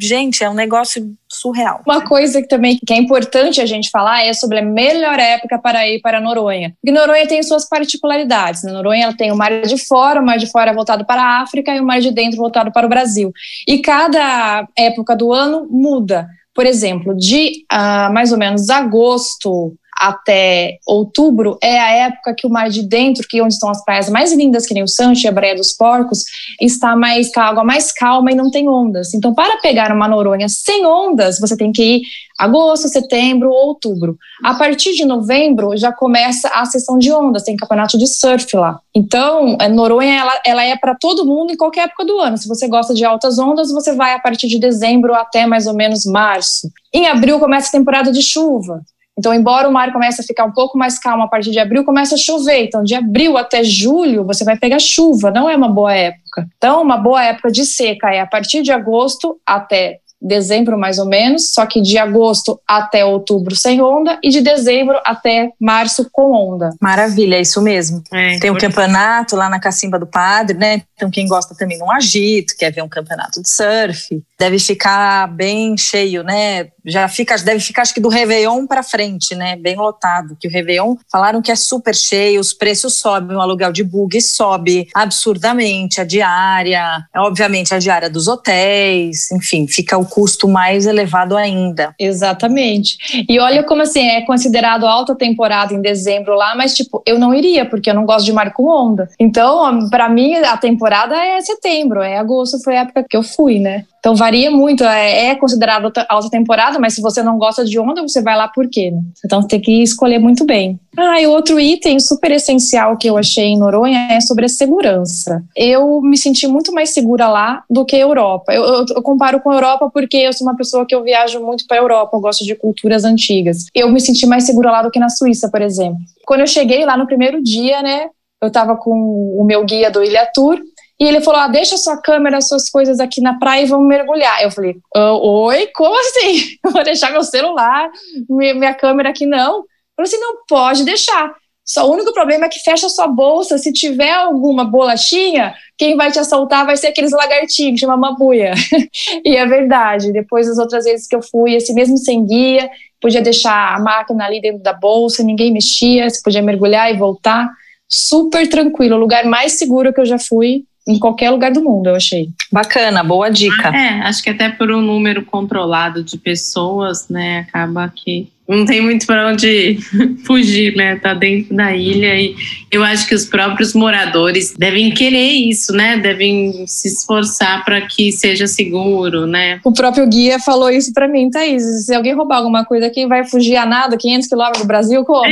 gente, 0.00 0.42
é 0.42 0.48
um 0.48 0.54
negócio 0.54 1.14
surreal. 1.28 1.82
Uma 1.86 2.02
coisa 2.02 2.40
que 2.40 2.48
também 2.48 2.78
que 2.78 2.92
é 2.92 2.96
importante 2.96 3.60
a 3.60 3.66
gente 3.66 3.90
falar 3.90 4.24
é 4.24 4.32
sobre 4.32 4.58
a 4.58 4.62
melhor 4.62 5.18
época 5.18 5.58
para 5.58 5.86
ir 5.88 6.00
para 6.00 6.20
Noronha. 6.20 6.74
Porque 6.80 6.92
Noronha 6.92 7.26
tem 7.26 7.42
suas 7.42 7.68
particularidades. 7.68 8.62
Na 8.62 8.72
Noronha 8.72 9.04
ela 9.04 9.16
tem 9.16 9.30
o 9.30 9.36
mar 9.36 9.62
de 9.62 9.86
fora, 9.86 10.20
o 10.20 10.24
mar 10.24 10.38
de 10.38 10.50
fora 10.50 10.70
é 10.70 10.74
voltado 10.74 11.04
para 11.04 11.22
a 11.22 11.42
África 11.42 11.74
e 11.74 11.80
o 11.80 11.86
mar 11.86 12.00
de 12.00 12.10
dentro 12.10 12.38
voltado 12.38 12.72
para 12.72 12.86
o 12.86 12.90
Brasil. 12.90 13.32
E 13.66 13.78
cada 13.78 14.66
época 14.76 15.16
do 15.16 15.32
ano 15.32 15.66
muda. 15.70 16.28
Por 16.52 16.66
exemplo, 16.66 17.16
de 17.16 17.64
uh, 17.72 18.12
mais 18.12 18.32
ou 18.32 18.38
menos 18.38 18.68
agosto 18.70 19.72
até 20.00 20.78
outubro 20.86 21.58
é 21.62 21.78
a 21.78 21.90
época 21.90 22.34
que 22.34 22.46
o 22.46 22.50
mar 22.50 22.70
de 22.70 22.82
dentro, 22.82 23.26
que 23.28 23.38
é 23.38 23.42
onde 23.42 23.52
estão 23.52 23.68
as 23.68 23.84
praias 23.84 24.08
mais 24.08 24.32
lindas, 24.32 24.64
que 24.64 24.72
nem 24.72 24.82
o 24.82 24.88
Sancho 24.88 25.26
e 25.26 25.28
a 25.28 25.32
Breia 25.32 25.54
dos 25.54 25.72
Porcos, 25.72 26.24
está 26.58 26.96
mais 26.96 27.30
com 27.30 27.40
a 27.40 27.44
água 27.44 27.62
mais 27.62 27.92
calma 27.92 28.32
e 28.32 28.34
não 28.34 28.50
tem 28.50 28.66
ondas. 28.66 29.12
Então, 29.12 29.34
para 29.34 29.58
pegar 29.58 29.92
uma 29.92 30.08
Noronha 30.08 30.48
sem 30.48 30.86
ondas, 30.86 31.38
você 31.38 31.54
tem 31.54 31.70
que 31.70 31.82
ir 31.82 32.02
agosto, 32.38 32.88
setembro, 32.88 33.50
outubro. 33.50 34.16
A 34.42 34.54
partir 34.54 34.94
de 34.94 35.04
novembro 35.04 35.76
já 35.76 35.92
começa 35.92 36.48
a 36.48 36.64
sessão 36.64 36.96
de 36.96 37.12
ondas, 37.12 37.42
tem 37.42 37.54
campeonato 37.54 37.98
de 37.98 38.06
surf 38.06 38.56
lá. 38.56 38.80
Então, 38.94 39.58
a 39.60 39.68
Noronha 39.68 40.18
ela, 40.18 40.40
ela 40.46 40.64
é 40.64 40.76
para 40.78 40.94
todo 40.94 41.26
mundo 41.26 41.52
em 41.52 41.56
qualquer 41.58 41.84
época 41.84 42.06
do 42.06 42.18
ano. 42.18 42.38
Se 42.38 42.48
você 42.48 42.66
gosta 42.66 42.94
de 42.94 43.04
altas 43.04 43.38
ondas, 43.38 43.70
você 43.70 43.94
vai 43.94 44.14
a 44.14 44.18
partir 44.18 44.48
de 44.48 44.58
dezembro 44.58 45.14
até 45.14 45.46
mais 45.46 45.66
ou 45.66 45.74
menos 45.74 46.06
março. 46.06 46.70
Em 46.90 47.06
abril 47.06 47.38
começa 47.38 47.68
a 47.68 47.78
temporada 47.78 48.10
de 48.10 48.22
chuva. 48.22 48.80
Então, 49.20 49.34
embora 49.34 49.68
o 49.68 49.72
mar 49.72 49.92
comece 49.92 50.22
a 50.22 50.24
ficar 50.24 50.46
um 50.46 50.50
pouco 50.50 50.78
mais 50.78 50.98
calmo 50.98 51.24
a 51.24 51.28
partir 51.28 51.50
de 51.50 51.58
abril, 51.58 51.84
começa 51.84 52.14
a 52.14 52.18
chover. 52.18 52.64
Então, 52.64 52.82
de 52.82 52.94
abril 52.94 53.36
até 53.36 53.62
julho, 53.62 54.24
você 54.24 54.44
vai 54.44 54.56
pegar 54.56 54.78
chuva, 54.78 55.30
não 55.30 55.46
é 55.46 55.54
uma 55.54 55.68
boa 55.68 55.92
época. 55.92 56.48
Então, 56.56 56.80
uma 56.80 56.96
boa 56.96 57.22
época 57.22 57.50
de 57.50 57.66
seca 57.66 58.10
é 58.10 58.20
a 58.20 58.26
partir 58.26 58.62
de 58.62 58.72
agosto 58.72 59.38
até 59.44 59.98
dezembro 60.20 60.78
mais 60.78 60.98
ou 60.98 61.06
menos, 61.06 61.50
só 61.50 61.64
que 61.64 61.80
de 61.80 61.96
agosto 61.96 62.60
até 62.66 63.04
outubro 63.04 63.56
sem 63.56 63.80
onda 63.80 64.18
e 64.22 64.28
de 64.28 64.40
dezembro 64.40 65.00
até 65.04 65.50
março 65.58 66.08
com 66.12 66.32
onda. 66.32 66.70
Maravilha, 66.80 67.36
é 67.36 67.40
isso 67.40 67.62
mesmo. 67.62 68.02
É, 68.12 68.38
Tem 68.38 68.50
um 68.50 68.58
campeonato 68.58 69.34
lá 69.34 69.48
na 69.48 69.58
Cacimba 69.58 69.98
do 69.98 70.06
Padre, 70.06 70.58
né? 70.58 70.82
Então 70.94 71.10
quem 71.10 71.26
gosta 71.26 71.54
também 71.54 71.78
de 71.78 71.82
um 71.82 71.90
agito, 71.90 72.54
quer 72.58 72.70
ver 72.70 72.82
um 72.82 72.88
campeonato 72.88 73.40
de 73.42 73.48
surf, 73.48 74.22
deve 74.38 74.58
ficar 74.58 75.26
bem 75.28 75.76
cheio, 75.78 76.22
né? 76.22 76.68
Já 76.84 77.08
fica, 77.08 77.36
deve 77.38 77.60
ficar 77.60 77.82
acho 77.82 77.94
que 77.94 78.00
do 78.00 78.08
Réveillon 78.08 78.66
para 78.66 78.82
frente, 78.82 79.34
né? 79.34 79.56
Bem 79.56 79.76
lotado, 79.76 80.36
que 80.38 80.46
o 80.46 80.50
Réveillon 80.50 80.96
falaram 81.10 81.42
que 81.42 81.50
é 81.50 81.56
super 81.56 81.94
cheio, 81.94 82.40
os 82.40 82.52
preços 82.52 83.00
sobem, 83.00 83.36
o 83.36 83.40
aluguel 83.40 83.72
de 83.72 83.82
bug 83.82 84.20
sobe 84.20 84.88
absurdamente, 84.94 86.00
a 86.00 86.04
diária, 86.04 87.04
obviamente 87.16 87.74
a 87.74 87.78
diária 87.78 88.08
dos 88.08 88.28
hotéis, 88.28 89.30
enfim, 89.32 89.66
fica 89.66 89.98
o 89.98 90.06
custo 90.06 90.48
mais 90.48 90.86
elevado 90.86 91.36
ainda. 91.36 91.94
Exatamente. 91.98 93.24
E 93.28 93.38
olha 93.38 93.62
como 93.64 93.82
assim, 93.82 94.06
é 94.06 94.22
considerado 94.22 94.86
alta 94.86 95.14
temporada 95.14 95.74
em 95.74 95.80
dezembro 95.80 96.34
lá, 96.34 96.54
mas 96.54 96.74
tipo, 96.74 97.02
eu 97.06 97.18
não 97.18 97.34
iria, 97.34 97.64
porque 97.64 97.90
eu 97.90 97.94
não 97.94 98.04
gosto 98.04 98.24
de 98.24 98.32
mar 98.32 98.52
com 98.52 98.66
onda. 98.66 99.08
Então, 99.18 99.88
para 99.88 100.08
mim, 100.08 100.34
a 100.36 100.56
temporada 100.56 101.16
é 101.16 101.40
setembro, 101.40 102.00
é 102.02 102.18
agosto, 102.18 102.62
foi 102.62 102.76
a 102.76 102.82
época 102.82 103.04
que 103.08 103.16
eu 103.16 103.22
fui, 103.22 103.58
né? 103.58 103.84
Então 104.00 104.16
varia 104.16 104.50
muito, 104.50 104.82
é, 104.82 105.26
é 105.26 105.34
considerado 105.34 105.92
alta 106.08 106.30
temporada, 106.30 106.69
mas 106.78 106.94
se 106.94 107.00
você 107.00 107.22
não 107.22 107.38
gosta 107.38 107.64
de 107.64 107.78
onda, 107.78 108.02
você 108.02 108.22
vai 108.22 108.36
lá 108.36 108.48
por 108.48 108.68
quê? 108.68 108.90
Né? 108.90 109.00
Então 109.24 109.46
tem 109.46 109.60
que 109.60 109.82
escolher 109.82 110.18
muito 110.18 110.44
bem. 110.44 110.78
Ah, 110.96 111.20
e 111.20 111.26
outro 111.26 111.58
item 111.58 111.98
super 112.00 112.30
essencial 112.32 112.96
que 112.96 113.08
eu 113.08 113.16
achei 113.16 113.44
em 113.44 113.58
Noronha 113.58 114.08
é 114.12 114.20
sobre 114.20 114.44
a 114.44 114.48
segurança. 114.48 115.42
Eu 115.56 116.00
me 116.02 116.16
senti 116.16 116.46
muito 116.46 116.72
mais 116.72 116.90
segura 116.90 117.28
lá 117.28 117.62
do 117.70 117.84
que 117.84 117.96
a 117.96 118.00
Europa. 118.00 118.52
Eu, 118.52 118.64
eu, 118.64 118.84
eu 118.96 119.02
comparo 119.02 119.40
com 119.40 119.50
a 119.50 119.54
Europa 119.54 119.90
porque 119.92 120.16
eu 120.16 120.32
sou 120.32 120.46
uma 120.46 120.56
pessoa 120.56 120.84
que 120.86 120.94
eu 120.94 121.02
viajo 121.02 121.40
muito 121.40 121.66
para 121.66 121.78
a 121.78 121.80
Europa, 121.80 122.16
eu 122.16 122.20
gosto 122.20 122.44
de 122.44 122.54
culturas 122.54 123.04
antigas. 123.04 123.66
Eu 123.74 123.90
me 123.90 124.00
senti 124.00 124.26
mais 124.26 124.44
segura 124.44 124.70
lá 124.70 124.82
do 124.82 124.90
que 124.90 124.98
na 124.98 125.08
Suíça, 125.08 125.48
por 125.50 125.62
exemplo. 125.62 125.98
Quando 126.26 126.40
eu 126.40 126.46
cheguei 126.46 126.84
lá 126.84 126.96
no 126.96 127.06
primeiro 127.06 127.42
dia, 127.42 127.82
né, 127.82 128.08
eu 128.40 128.48
estava 128.48 128.76
com 128.76 128.92
o 129.38 129.44
meu 129.44 129.64
guia 129.64 129.90
do 129.90 130.02
Ilha 130.02 130.28
Tour 130.34 130.60
e 131.00 131.04
ele 131.04 131.22
falou: 131.22 131.40
ah, 131.40 131.48
deixa 131.48 131.78
sua 131.78 131.96
câmera, 131.96 132.42
suas 132.42 132.68
coisas 132.68 133.00
aqui 133.00 133.22
na 133.22 133.38
praia 133.38 133.62
e 133.62 133.66
vamos 133.66 133.88
mergulhar. 133.88 134.42
Eu 134.42 134.50
falei: 134.50 134.76
oi, 134.94 135.66
como 135.68 135.98
assim? 135.98 136.58
Vou 136.70 136.84
deixar 136.84 137.10
meu 137.10 137.22
celular, 137.22 137.90
minha, 138.28 138.74
câmera 138.74 139.08
aqui 139.08 139.24
não. 139.24 139.60
Eu 139.60 139.64
falei 139.96 140.08
assim: 140.08 140.20
não 140.20 140.44
pode 140.46 140.84
deixar. 140.84 141.34
Só 141.64 141.88
o 141.88 141.92
único 141.92 142.12
problema 142.12 142.46
é 142.46 142.48
que 142.48 142.58
fecha 142.58 142.88
sua 142.88 143.06
bolsa. 143.06 143.56
Se 143.56 143.72
tiver 143.72 144.12
alguma 144.12 144.64
bolachinha, 144.64 145.54
quem 145.78 145.96
vai 145.96 146.10
te 146.10 146.18
assaltar 146.18 146.66
vai 146.66 146.76
ser 146.76 146.88
aqueles 146.88 147.12
lagartinhos, 147.12 147.74
que 147.74 147.86
chama 147.86 147.96
mabuia. 147.96 148.52
e 149.24 149.36
é 149.36 149.46
verdade. 149.46 150.12
Depois, 150.12 150.48
as 150.48 150.58
outras 150.58 150.84
vezes 150.84 151.06
que 151.06 151.14
eu 151.14 151.22
fui, 151.22 151.56
assim, 151.56 151.72
mesmo 151.72 151.96
sem 151.96 152.26
guia, 152.26 152.68
podia 153.00 153.22
deixar 153.22 153.74
a 153.74 153.78
máquina 153.78 154.26
ali 154.26 154.40
dentro 154.40 154.62
da 154.62 154.72
bolsa, 154.72 155.22
ninguém 155.22 155.52
mexia, 155.52 156.10
você 156.10 156.20
podia 156.22 156.42
mergulhar 156.42 156.92
e 156.92 156.98
voltar. 156.98 157.48
Super 157.88 158.48
tranquilo, 158.48 158.96
o 158.96 159.00
lugar 159.00 159.24
mais 159.24 159.52
seguro 159.52 159.92
que 159.92 160.00
eu 160.00 160.06
já 160.06 160.18
fui 160.18 160.64
em 160.86 160.98
qualquer 160.98 161.30
lugar 161.30 161.52
do 161.52 161.62
mundo, 161.62 161.88
eu 161.88 161.94
achei. 161.94 162.28
Bacana, 162.50 163.02
boa 163.04 163.28
dica. 163.28 163.68
É, 163.68 164.00
acho 164.02 164.22
que 164.22 164.30
até 164.30 164.48
por 164.48 164.70
um 164.70 164.80
número 164.80 165.24
controlado 165.24 166.02
de 166.02 166.18
pessoas, 166.18 167.08
né, 167.08 167.46
acaba 167.48 167.92
que 167.94 168.28
não 168.50 168.64
tem 168.64 168.80
muito 168.80 169.06
para 169.06 169.28
onde 169.28 169.78
fugir, 170.26 170.74
né? 170.74 170.96
Tá 170.96 171.14
dentro 171.14 171.54
da 171.54 171.72
ilha 171.72 172.20
e 172.20 172.34
eu 172.70 172.82
acho 172.82 173.06
que 173.06 173.14
os 173.14 173.24
próprios 173.24 173.74
moradores 173.74 174.54
devem 174.58 174.90
querer 174.92 175.30
isso, 175.30 175.72
né? 175.72 175.96
Devem 175.96 176.66
se 176.66 176.88
esforçar 176.88 177.64
para 177.64 177.80
que 177.82 178.10
seja 178.10 178.48
seguro, 178.48 179.24
né? 179.24 179.60
O 179.62 179.72
próprio 179.72 180.04
guia 180.08 180.40
falou 180.40 180.68
isso 180.68 180.92
para 180.92 181.06
mim, 181.06 181.30
Thaís. 181.30 181.86
Se 181.86 181.94
alguém 181.94 182.12
roubar 182.12 182.38
alguma 182.38 182.64
coisa 182.64 182.86
aqui, 182.86 183.06
vai 183.06 183.24
fugir 183.24 183.54
a 183.54 183.64
nada, 183.64 183.96
500 183.96 184.28
quilômetros 184.28 184.62
do 184.62 184.66
Brasil, 184.66 185.04
como? 185.04 185.24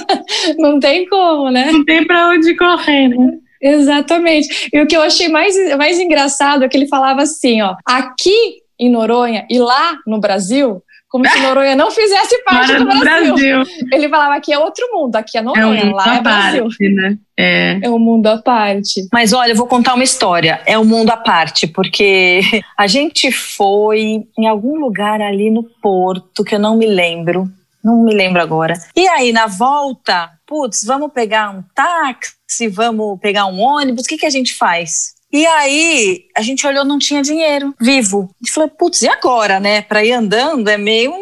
não 0.58 0.80
tem 0.80 1.06
como, 1.06 1.50
né? 1.50 1.70
Não 1.70 1.84
tem 1.84 2.06
para 2.06 2.30
onde 2.30 2.56
correr, 2.56 3.08
né? 3.08 3.34
Exatamente. 3.60 4.68
E 4.72 4.80
o 4.80 4.86
que 4.86 4.96
eu 4.96 5.02
achei 5.02 5.28
mais, 5.28 5.54
mais 5.76 5.98
engraçado 5.98 6.64
é 6.64 6.68
que 6.68 6.76
ele 6.76 6.88
falava 6.88 7.22
assim, 7.22 7.62
ó, 7.62 7.76
aqui 7.84 8.62
em 8.78 8.90
Noronha 8.90 9.46
e 9.50 9.58
lá 9.58 9.98
no 10.06 10.20
Brasil, 10.20 10.82
como 11.08 11.26
se 11.26 11.40
Noronha 11.40 11.74
não 11.74 11.90
fizesse 11.90 12.42
parte 12.44 12.74
do 12.74 12.84
Brasil. 12.84 13.34
Brasil. 13.34 13.62
Ele 13.92 14.08
falava 14.08 14.40
que 14.40 14.52
é 14.52 14.58
outro 14.58 14.86
mundo, 14.92 15.16
aqui 15.16 15.38
é 15.38 15.42
Noronha, 15.42 15.80
é 15.80 15.86
um 15.86 15.92
lá 15.92 16.16
é 16.16 16.20
Brasil. 16.20 16.62
Parte, 16.64 16.88
né? 16.90 17.18
É. 17.38 17.80
é 17.82 17.90
um 17.90 17.98
mundo 17.98 18.26
à 18.26 18.38
parte. 18.38 19.06
Mas 19.12 19.32
olha, 19.32 19.52
eu 19.52 19.56
vou 19.56 19.66
contar 19.66 19.94
uma 19.94 20.04
história. 20.04 20.60
É 20.66 20.78
um 20.78 20.84
mundo 20.84 21.10
à 21.10 21.16
parte, 21.16 21.66
porque 21.66 22.40
a 22.76 22.86
gente 22.86 23.30
foi 23.30 24.26
em 24.38 24.46
algum 24.46 24.78
lugar 24.78 25.20
ali 25.22 25.50
no 25.50 25.62
Porto, 25.62 26.44
que 26.44 26.54
eu 26.54 26.58
não 26.58 26.76
me 26.76 26.86
lembro, 26.86 27.48
não 27.82 28.04
me 28.04 28.12
lembro 28.12 28.42
agora. 28.42 28.74
E 28.94 29.06
aí, 29.08 29.32
na 29.32 29.46
volta, 29.46 30.30
putz, 30.46 30.84
vamos 30.84 31.12
pegar 31.12 31.50
um 31.50 31.62
táxi, 31.74 32.35
vamos 32.68 33.18
pegar 33.20 33.46
um 33.46 33.60
ônibus, 33.60 34.04
o 34.04 34.08
que, 34.08 34.18
que 34.18 34.26
a 34.26 34.30
gente 34.30 34.54
faz? 34.54 35.16
E 35.32 35.44
aí, 35.44 36.24
a 36.36 36.40
gente 36.40 36.66
olhou, 36.66 36.84
não 36.84 36.98
tinha 36.98 37.20
dinheiro 37.20 37.74
vivo. 37.80 38.30
E 38.42 38.48
falou, 38.48 38.70
putz, 38.70 39.02
e 39.02 39.08
agora, 39.08 39.60
né? 39.60 39.82
Para 39.82 40.04
ir 40.04 40.12
andando 40.12 40.68
é 40.68 40.78
meio 40.78 41.12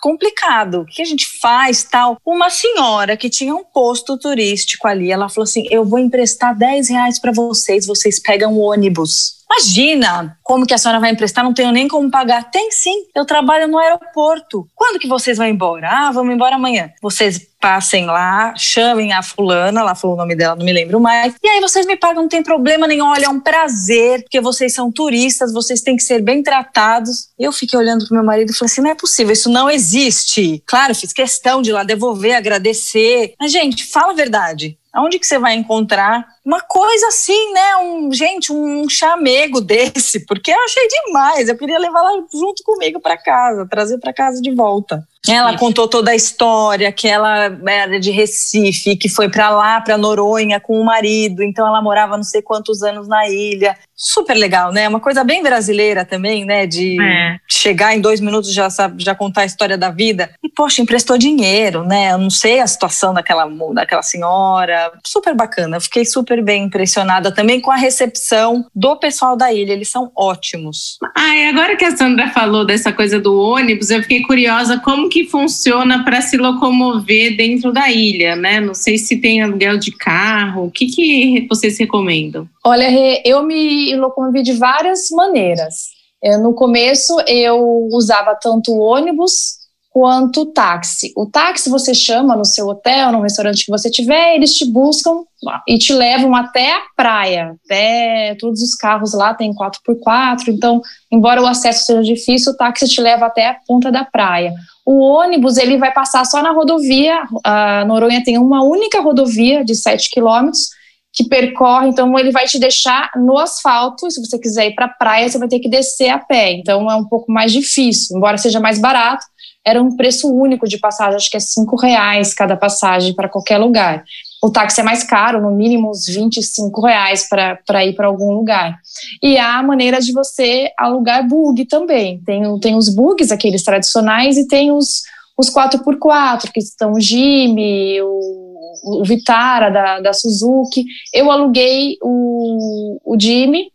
complicado. 0.00 0.80
O 0.80 0.86
que 0.86 1.02
a 1.02 1.04
gente 1.04 1.38
faz, 1.40 1.84
tal? 1.84 2.16
Uma 2.26 2.50
senhora 2.50 3.16
que 3.16 3.30
tinha 3.30 3.54
um 3.54 3.62
posto 3.62 4.18
turístico 4.18 4.88
ali, 4.88 5.12
ela 5.12 5.28
falou 5.28 5.44
assim, 5.44 5.64
eu 5.70 5.84
vou 5.84 5.98
emprestar 5.98 6.56
10 6.56 6.88
reais 6.88 7.20
para 7.20 7.32
vocês, 7.32 7.86
vocês 7.86 8.20
pegam 8.20 8.54
o 8.54 8.60
ônibus. 8.60 9.41
Imagina 9.52 10.38
como 10.42 10.66
que 10.66 10.72
a 10.72 10.78
senhora 10.78 10.98
vai 10.98 11.10
emprestar, 11.10 11.44
não 11.44 11.52
tenho 11.52 11.70
nem 11.70 11.86
como 11.86 12.10
pagar. 12.10 12.50
Tem 12.50 12.70
sim, 12.70 13.04
eu 13.14 13.26
trabalho 13.26 13.68
no 13.68 13.78
aeroporto. 13.78 14.66
Quando 14.74 14.98
que 14.98 15.06
vocês 15.06 15.36
vão 15.36 15.46
embora? 15.46 15.88
Ah, 15.90 16.10
vamos 16.10 16.34
embora 16.34 16.56
amanhã. 16.56 16.90
Vocês 17.02 17.52
passem 17.60 18.06
lá, 18.06 18.54
chamem 18.56 19.12
a 19.12 19.22
fulana, 19.22 19.80
ela 19.80 19.94
falou 19.94 20.16
o 20.16 20.18
nome 20.18 20.34
dela, 20.34 20.56
não 20.56 20.64
me 20.64 20.72
lembro 20.72 20.98
mais. 20.98 21.34
E 21.40 21.48
aí 21.48 21.60
vocês 21.60 21.86
me 21.86 21.96
pagam, 21.96 22.22
não 22.22 22.28
tem 22.28 22.42
problema 22.42 22.88
nenhum. 22.88 23.06
Olha, 23.06 23.26
é 23.26 23.28
um 23.28 23.38
prazer, 23.38 24.22
porque 24.22 24.40
vocês 24.40 24.74
são 24.74 24.90
turistas, 24.90 25.52
vocês 25.52 25.80
têm 25.80 25.96
que 25.96 26.02
ser 26.02 26.22
bem 26.22 26.42
tratados. 26.42 27.28
Eu 27.38 27.52
fiquei 27.52 27.78
olhando 27.78 28.06
pro 28.06 28.14
meu 28.14 28.24
marido 28.24 28.50
e 28.50 28.54
falei 28.54 28.72
assim: 28.72 28.80
não 28.80 28.90
é 28.90 28.94
possível, 28.94 29.32
isso 29.32 29.50
não 29.50 29.70
existe. 29.70 30.62
Claro, 30.66 30.94
fiz 30.94 31.12
questão 31.12 31.60
de 31.62 31.70
ir 31.70 31.72
lá 31.72 31.84
devolver, 31.84 32.34
agradecer. 32.34 33.34
Mas, 33.38 33.52
gente, 33.52 33.84
fala 33.84 34.12
a 34.12 34.16
verdade. 34.16 34.76
Aonde 34.92 35.18
que 35.18 35.26
você 35.26 35.38
vai 35.38 35.54
encontrar 35.54 36.26
uma 36.44 36.60
coisa 36.60 37.06
assim, 37.08 37.52
né? 37.52 37.76
Um, 37.76 38.12
gente, 38.12 38.52
um 38.52 38.88
chamego 38.88 39.60
desse, 39.64 40.26
porque 40.26 40.50
eu 40.50 40.64
achei 40.64 40.86
demais. 40.88 41.48
Eu 41.48 41.56
queria 41.56 41.78
levar 41.78 42.00
ela 42.00 42.24
junto 42.32 42.62
comigo 42.62 43.00
para 43.00 43.16
casa, 43.16 43.66
trazer 43.68 43.98
para 43.98 44.12
casa 44.12 44.40
de 44.40 44.54
volta. 44.54 45.06
Ela 45.28 45.56
contou 45.56 45.86
toda 45.86 46.10
a 46.10 46.16
história, 46.16 46.90
que 46.90 47.06
ela 47.06 47.56
era 47.66 48.00
de 48.00 48.10
Recife, 48.10 48.96
que 48.96 49.08
foi 49.08 49.28
para 49.28 49.50
lá, 49.50 49.80
para 49.80 49.96
Noronha 49.96 50.58
com 50.58 50.80
o 50.80 50.84
marido, 50.84 51.44
então 51.44 51.66
ela 51.66 51.80
morava 51.80 52.16
não 52.16 52.24
sei 52.24 52.42
quantos 52.42 52.82
anos 52.82 53.06
na 53.06 53.28
ilha. 53.28 53.76
Super 53.94 54.34
legal, 54.34 54.72
né? 54.72 54.88
Uma 54.88 54.98
coisa 54.98 55.22
bem 55.22 55.40
brasileira 55.40 56.04
também, 56.04 56.44
né? 56.44 56.66
De 56.66 57.00
é. 57.00 57.36
chegar 57.48 57.94
em 57.94 58.00
dois 58.00 58.20
minutos 58.20 58.52
já 58.52 58.68
sabe, 58.68 59.04
já 59.04 59.14
contar 59.14 59.42
a 59.42 59.44
história 59.44 59.78
da 59.78 59.90
vida. 59.90 60.30
E 60.42 60.48
poxa, 60.48 60.82
emprestou 60.82 61.16
dinheiro, 61.16 61.84
né? 61.84 62.10
Eu 62.10 62.18
não 62.18 62.30
sei 62.30 62.58
a 62.58 62.66
situação 62.66 63.14
daquela 63.14 63.48
daquela 63.72 64.02
senhora. 64.02 64.90
Super 65.06 65.36
bacana. 65.36 65.78
Fiquei 65.78 66.04
super 66.04 66.42
bem 66.42 66.64
impressionada 66.64 67.30
também 67.30 67.60
com 67.60 67.70
a 67.70 67.76
recepção 67.76 68.66
do 68.74 68.96
pessoal 68.96 69.36
da 69.36 69.52
ilha. 69.52 69.72
Eles 69.72 69.88
são 69.88 70.10
ótimos. 70.16 70.98
Ah, 71.14 71.36
e 71.36 71.46
agora 71.46 71.76
que 71.76 71.84
a 71.84 71.96
Sandra 71.96 72.28
falou 72.30 72.66
dessa 72.66 72.92
coisa 72.92 73.20
do 73.20 73.38
ônibus, 73.38 73.90
eu 73.90 74.02
fiquei 74.02 74.22
curiosa 74.22 74.80
como 74.80 75.11
que 75.12 75.26
funciona 75.26 76.02
para 76.04 76.22
se 76.22 76.38
locomover 76.38 77.36
dentro 77.36 77.70
da 77.70 77.90
ilha, 77.90 78.34
né? 78.34 78.60
Não 78.60 78.72
sei 78.72 78.96
se 78.96 79.20
tem 79.20 79.42
aluguel 79.42 79.76
de 79.76 79.92
carro. 79.92 80.64
O 80.64 80.70
que, 80.70 80.86
que 80.86 81.46
vocês 81.50 81.78
recomendam? 81.78 82.48
Olha, 82.64 82.88
eu 83.22 83.42
me 83.42 83.94
locomovi 83.94 84.42
de 84.42 84.54
várias 84.54 85.10
maneiras. 85.10 85.90
É, 86.24 86.38
no 86.38 86.54
começo, 86.54 87.14
eu 87.28 87.88
usava 87.92 88.34
tanto 88.34 88.72
ônibus 88.72 89.61
quanto 89.92 90.46
táxi. 90.46 91.12
O 91.14 91.26
táxi 91.26 91.68
você 91.68 91.92
chama 91.92 92.34
no 92.34 92.46
seu 92.46 92.66
hotel, 92.66 93.12
no 93.12 93.20
restaurante 93.20 93.64
que 93.64 93.70
você 93.70 93.90
tiver, 93.90 94.34
eles 94.34 94.56
te 94.56 94.64
buscam 94.64 95.22
e 95.68 95.76
te 95.76 95.92
levam 95.92 96.34
até 96.34 96.72
a 96.72 96.80
praia. 96.96 97.54
Até 97.64 98.34
todos 98.40 98.62
os 98.62 98.74
carros 98.74 99.12
lá 99.12 99.34
têm 99.34 99.52
4x4, 99.52 100.48
então, 100.48 100.80
embora 101.10 101.42
o 101.42 101.46
acesso 101.46 101.84
seja 101.84 102.02
difícil, 102.02 102.52
o 102.52 102.56
táxi 102.56 102.88
te 102.88 103.02
leva 103.02 103.26
até 103.26 103.48
a 103.48 103.56
ponta 103.66 103.92
da 103.92 104.02
praia. 104.02 104.54
O 104.86 104.98
ônibus 104.98 105.58
ele 105.58 105.76
vai 105.76 105.92
passar 105.92 106.24
só 106.24 106.42
na 106.42 106.52
rodovia. 106.52 107.22
A 107.44 107.84
Noronha 107.84 108.24
tem 108.24 108.38
uma 108.38 108.64
única 108.64 109.00
rodovia 109.00 109.62
de 109.62 109.74
7 109.74 110.10
quilômetros 110.10 110.70
que 111.12 111.24
percorre, 111.24 111.88
então 111.88 112.18
ele 112.18 112.30
vai 112.32 112.46
te 112.46 112.58
deixar 112.58 113.10
no 113.16 113.38
asfalto. 113.38 114.10
Se 114.10 114.24
você 114.24 114.38
quiser 114.38 114.68
ir 114.68 114.74
para 114.74 114.86
a 114.86 114.88
praia, 114.88 115.28
você 115.28 115.38
vai 115.38 115.48
ter 115.48 115.60
que 115.60 115.68
descer 115.68 116.08
a 116.08 116.18
pé. 116.18 116.52
Então 116.52 116.90
é 116.90 116.96
um 116.96 117.04
pouco 117.04 117.30
mais 117.30 117.52
difícil, 117.52 118.16
embora 118.16 118.38
seja 118.38 118.58
mais 118.58 118.78
barato. 118.78 119.26
Era 119.64 119.82
um 119.82 119.96
preço 119.96 120.28
único 120.32 120.66
de 120.66 120.78
passagem, 120.78 121.16
acho 121.16 121.30
que 121.30 121.36
é 121.36 121.40
cinco 121.40 121.76
reais 121.76 122.34
cada 122.34 122.56
passagem 122.56 123.14
para 123.14 123.28
qualquer 123.28 123.58
lugar. 123.58 124.04
O 124.42 124.50
táxi 124.50 124.80
é 124.80 124.84
mais 124.84 125.04
caro, 125.04 125.40
no 125.40 125.52
mínimo 125.52 125.90
uns 125.90 126.06
25 126.06 126.80
reais 126.84 127.28
para 127.28 127.84
ir 127.84 127.94
para 127.94 128.08
algum 128.08 128.32
lugar. 128.32 128.76
E 129.22 129.38
há 129.38 129.62
maneira 129.62 130.00
de 130.00 130.12
você 130.12 130.72
alugar 130.76 131.26
bug 131.28 131.64
também. 131.66 132.20
Tem, 132.24 132.58
tem 132.58 132.74
os 132.74 132.92
bugs, 132.92 133.30
aqueles 133.30 133.62
tradicionais, 133.62 134.36
e 134.36 134.48
tem 134.48 134.72
os, 134.72 135.02
os 135.38 135.48
4x4, 135.48 136.50
que 136.52 136.58
estão 136.58 136.94
o 136.94 137.00
Jimmy, 137.00 138.00
o, 138.02 139.00
o 139.00 139.04
Vitara 139.04 139.70
da, 139.70 140.00
da 140.00 140.12
Suzuki. 140.12 140.84
Eu 141.14 141.30
aluguei 141.30 141.96
o, 142.02 142.98
o 143.04 143.16
Jimmy 143.16 143.71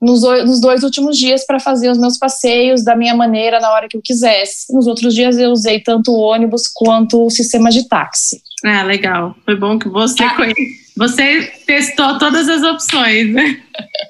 nos, 0.00 0.22
nos 0.22 0.60
dois 0.60 0.82
últimos 0.82 1.18
dias 1.18 1.44
para 1.44 1.60
fazer 1.60 1.90
os 1.90 1.98
meus 1.98 2.18
passeios 2.18 2.82
da 2.84 2.96
minha 2.96 3.14
maneira, 3.14 3.60
na 3.60 3.72
hora 3.72 3.88
que 3.88 3.96
eu 3.96 4.02
quisesse. 4.02 4.72
Nos 4.72 4.86
outros 4.86 5.14
dias 5.14 5.36
eu 5.38 5.50
usei 5.50 5.80
tanto 5.80 6.12
o 6.12 6.18
ônibus 6.18 6.66
quanto 6.66 7.26
o 7.26 7.30
sistema 7.30 7.70
de 7.70 7.88
táxi. 7.88 8.42
Ah, 8.64 8.82
legal. 8.82 9.36
Foi 9.44 9.56
bom 9.56 9.78
que 9.78 9.88
você 9.88 10.22
ah. 10.22 10.36
Você 10.96 11.50
testou 11.66 12.18
todas 12.18 12.46
as 12.46 12.62
opções, 12.62 13.32
né? 13.32 13.58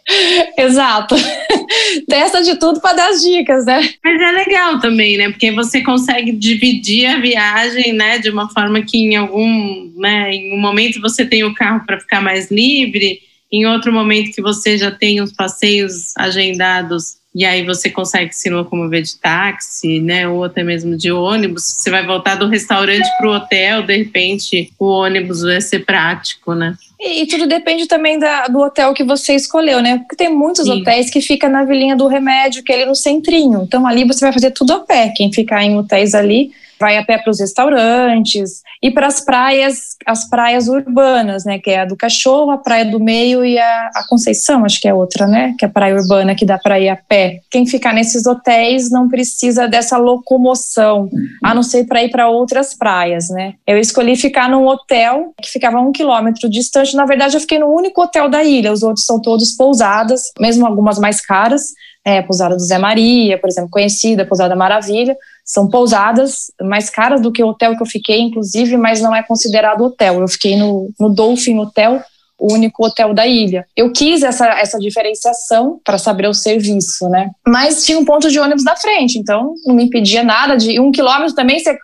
Exato. 0.59 1.15
Testa 2.09 2.43
de 2.43 2.57
tudo 2.57 2.81
para 2.81 2.97
dar 2.97 3.11
as 3.11 3.21
dicas, 3.23 3.65
né? 3.65 3.89
Mas 4.03 4.21
é 4.21 4.33
legal 4.33 4.81
também, 4.81 5.17
né? 5.17 5.29
Porque 5.29 5.53
você 5.53 5.83
consegue 5.83 6.33
dividir 6.33 7.07
a 7.07 7.21
viagem, 7.21 7.93
né? 7.93 8.19
De 8.19 8.29
uma 8.29 8.49
forma 8.49 8.83
que 8.83 8.99
em 8.99 9.15
algum, 9.15 9.93
né? 9.99 10.35
Em 10.35 10.53
um 10.53 10.61
momento 10.61 11.01
você 11.01 11.25
tem 11.25 11.45
o 11.45 11.55
carro 11.55 11.85
para 11.87 12.01
ficar 12.01 12.21
mais 12.21 12.51
livre, 12.51 13.21
em 13.53 13.67
outro 13.67 13.93
momento 13.93 14.33
que 14.33 14.43
você 14.43 14.79
já 14.79 14.91
tem 14.91 15.21
os 15.21 15.33
passeios 15.33 16.17
agendados 16.17 17.21
e 17.35 17.45
aí 17.45 17.65
você 17.65 17.89
consegue 17.89 18.35
se 18.35 18.51
locomover 18.51 19.03
de 19.03 19.17
táxi, 19.17 20.01
né, 20.01 20.27
ou 20.27 20.43
até 20.43 20.65
mesmo 20.65 20.97
de 20.97 21.13
ônibus. 21.13 21.63
Você 21.63 21.89
vai 21.89 22.05
voltar 22.05 22.35
do 22.35 22.49
restaurante 22.49 23.09
para 23.19 23.29
o 23.29 23.35
hotel, 23.35 23.83
de 23.85 23.97
repente 23.97 24.73
o 24.79 24.87
ônibus 24.87 25.43
vai 25.43 25.61
ser 25.61 25.85
prático, 25.85 26.55
né? 26.55 26.75
E, 26.99 27.23
e 27.23 27.27
tudo 27.27 27.47
depende 27.47 27.87
também 27.87 28.19
da, 28.19 28.49
do 28.49 28.59
hotel 28.59 28.93
que 28.93 29.05
você 29.05 29.35
escolheu, 29.35 29.81
né? 29.81 29.99
Porque 29.99 30.17
tem 30.17 30.29
muitos 30.29 30.65
Sim. 30.65 30.81
hotéis 30.81 31.09
que 31.09 31.21
ficam 31.21 31.49
na 31.49 31.65
vilinha 31.65 31.97
do 31.97 32.09
remédio, 32.09 32.65
que 32.65 32.73
é 32.73 32.77
ali 32.77 32.85
no 32.85 32.97
centrinho. 32.97 33.63
Então 33.63 33.87
ali 33.87 34.05
você 34.05 34.25
vai 34.25 34.33
fazer 34.33 34.51
tudo 34.51 34.73
a 34.73 34.81
pé. 34.81 35.13
Quem 35.15 35.33
ficar 35.33 35.63
em 35.63 35.77
hotéis 35.77 36.15
ali 36.15 36.51
vai 36.81 36.97
a 36.97 37.05
pé 37.05 37.19
para 37.19 37.31
os 37.31 37.41
restaurantes 37.41 38.63
e 38.83 38.91
para 38.91 39.07
as 39.07 39.21
praias, 39.21 39.97
as 40.07 40.29
praias 40.29 40.69
urbanas, 40.69 41.45
né, 41.45 41.59
que 41.59 41.71
é 41.71 41.81
a 41.81 41.85
do 41.85 41.97
Cachorro, 41.97 42.51
a 42.51 42.59
Praia 42.59 42.85
do 42.85 42.99
Meio 42.99 43.45
e 43.45 43.59
a, 43.59 43.91
a 43.95 44.07
Conceição, 44.09 44.65
acho 44.65 44.81
que 44.81 44.89
é 44.89 44.95
outra, 44.95 45.27
né, 45.27 45.55
que 45.59 45.65
é 45.65 45.69
a 45.69 45.71
praia 45.71 45.95
urbana 45.95 46.35
que 46.35 46.47
dá 46.47 46.59
para 46.59 46.81
ir 46.81 46.89
a 46.89 46.97
pé. 46.97 47.41
Quem 47.51 47.67
ficar 47.67 47.93
nesses 47.93 48.27
hotéis 48.27 48.91
não 48.91 49.09
precisa 49.09 49.69
dessa 49.69 49.99
locomoção, 49.99 51.09
a 51.45 51.55
não 51.55 51.63
ser 51.63 51.85
para 51.85 52.03
ir 52.03 52.11
para 52.11 52.29
outras 52.29 52.75
praias, 52.75 53.29
né. 53.29 53.55
Eu 53.67 53.79
escolhi 53.79 54.17
ficar 54.17 54.49
num 54.49 54.67
hotel 54.67 55.35
que 55.41 55.51
ficava 55.51 55.81
um 55.81 55.93
quilômetro 55.93 56.49
distante. 56.49 56.97
Na 56.97 57.05
verdade, 57.05 57.37
eu 57.37 57.41
fiquei 57.41 57.59
no 57.59 57.69
único 57.69 58.03
hotel 58.03 58.29
da 58.29 58.43
ilha. 58.43 58.73
Os 58.73 58.83
outros 58.83 59.05
são 59.05 59.21
todos 59.21 59.53
pousadas, 59.53 60.33
mesmo 60.41 60.67
algumas 60.67 60.99
mais 60.99 61.21
caras. 61.21 61.73
É, 62.05 62.23
pousada 62.23 62.57
do 62.57 62.63
Zé 62.63 62.79
Maria, 62.79 63.39
por 63.39 63.49
exemplo, 63.49 63.71
conhecida, 63.71 64.25
pousada 64.25 64.57
Maravilha, 64.57 65.15
são 65.45 65.69
pousadas 65.69 66.51
mais 66.63 66.89
caras 66.89 67.21
do 67.21 67.31
que 67.31 67.43
o 67.43 67.49
hotel 67.49 67.77
que 67.77 67.83
eu 67.83 67.87
fiquei, 67.87 68.21
inclusive, 68.21 68.77
mas 68.77 69.01
não 69.01 69.15
é 69.15 69.23
considerado 69.23 69.85
hotel. 69.85 70.21
Eu 70.21 70.29
fiquei 70.29 70.57
no, 70.57 70.91
no 70.99 71.11
Dolphin 71.11 71.59
Hotel, 71.59 72.03
o 72.41 72.53
único 72.55 72.85
hotel 72.85 73.13
da 73.13 73.27
ilha. 73.27 73.67
Eu 73.77 73.93
quis 73.93 74.23
essa, 74.23 74.47
essa 74.59 74.79
diferenciação 74.79 75.79
para 75.85 75.99
saber 75.99 76.27
o 76.27 76.35
serviço, 76.35 77.09
né? 77.09 77.31
Mas 77.47 77.85
tinha 77.85 77.99
um 77.99 78.05
ponto 78.05 78.31
de 78.31 78.41
ônibus 78.41 78.65
na 78.65 78.75
frente, 78.77 79.19
então 79.19 79.55
não 79.67 79.75
me 79.75 79.85
impedia 79.85 80.25
nada 80.25 80.57
de 80.57 80.81
um 80.81 80.91
quilômetro 80.91 81.35
também, 81.35 81.59
você 81.59 81.77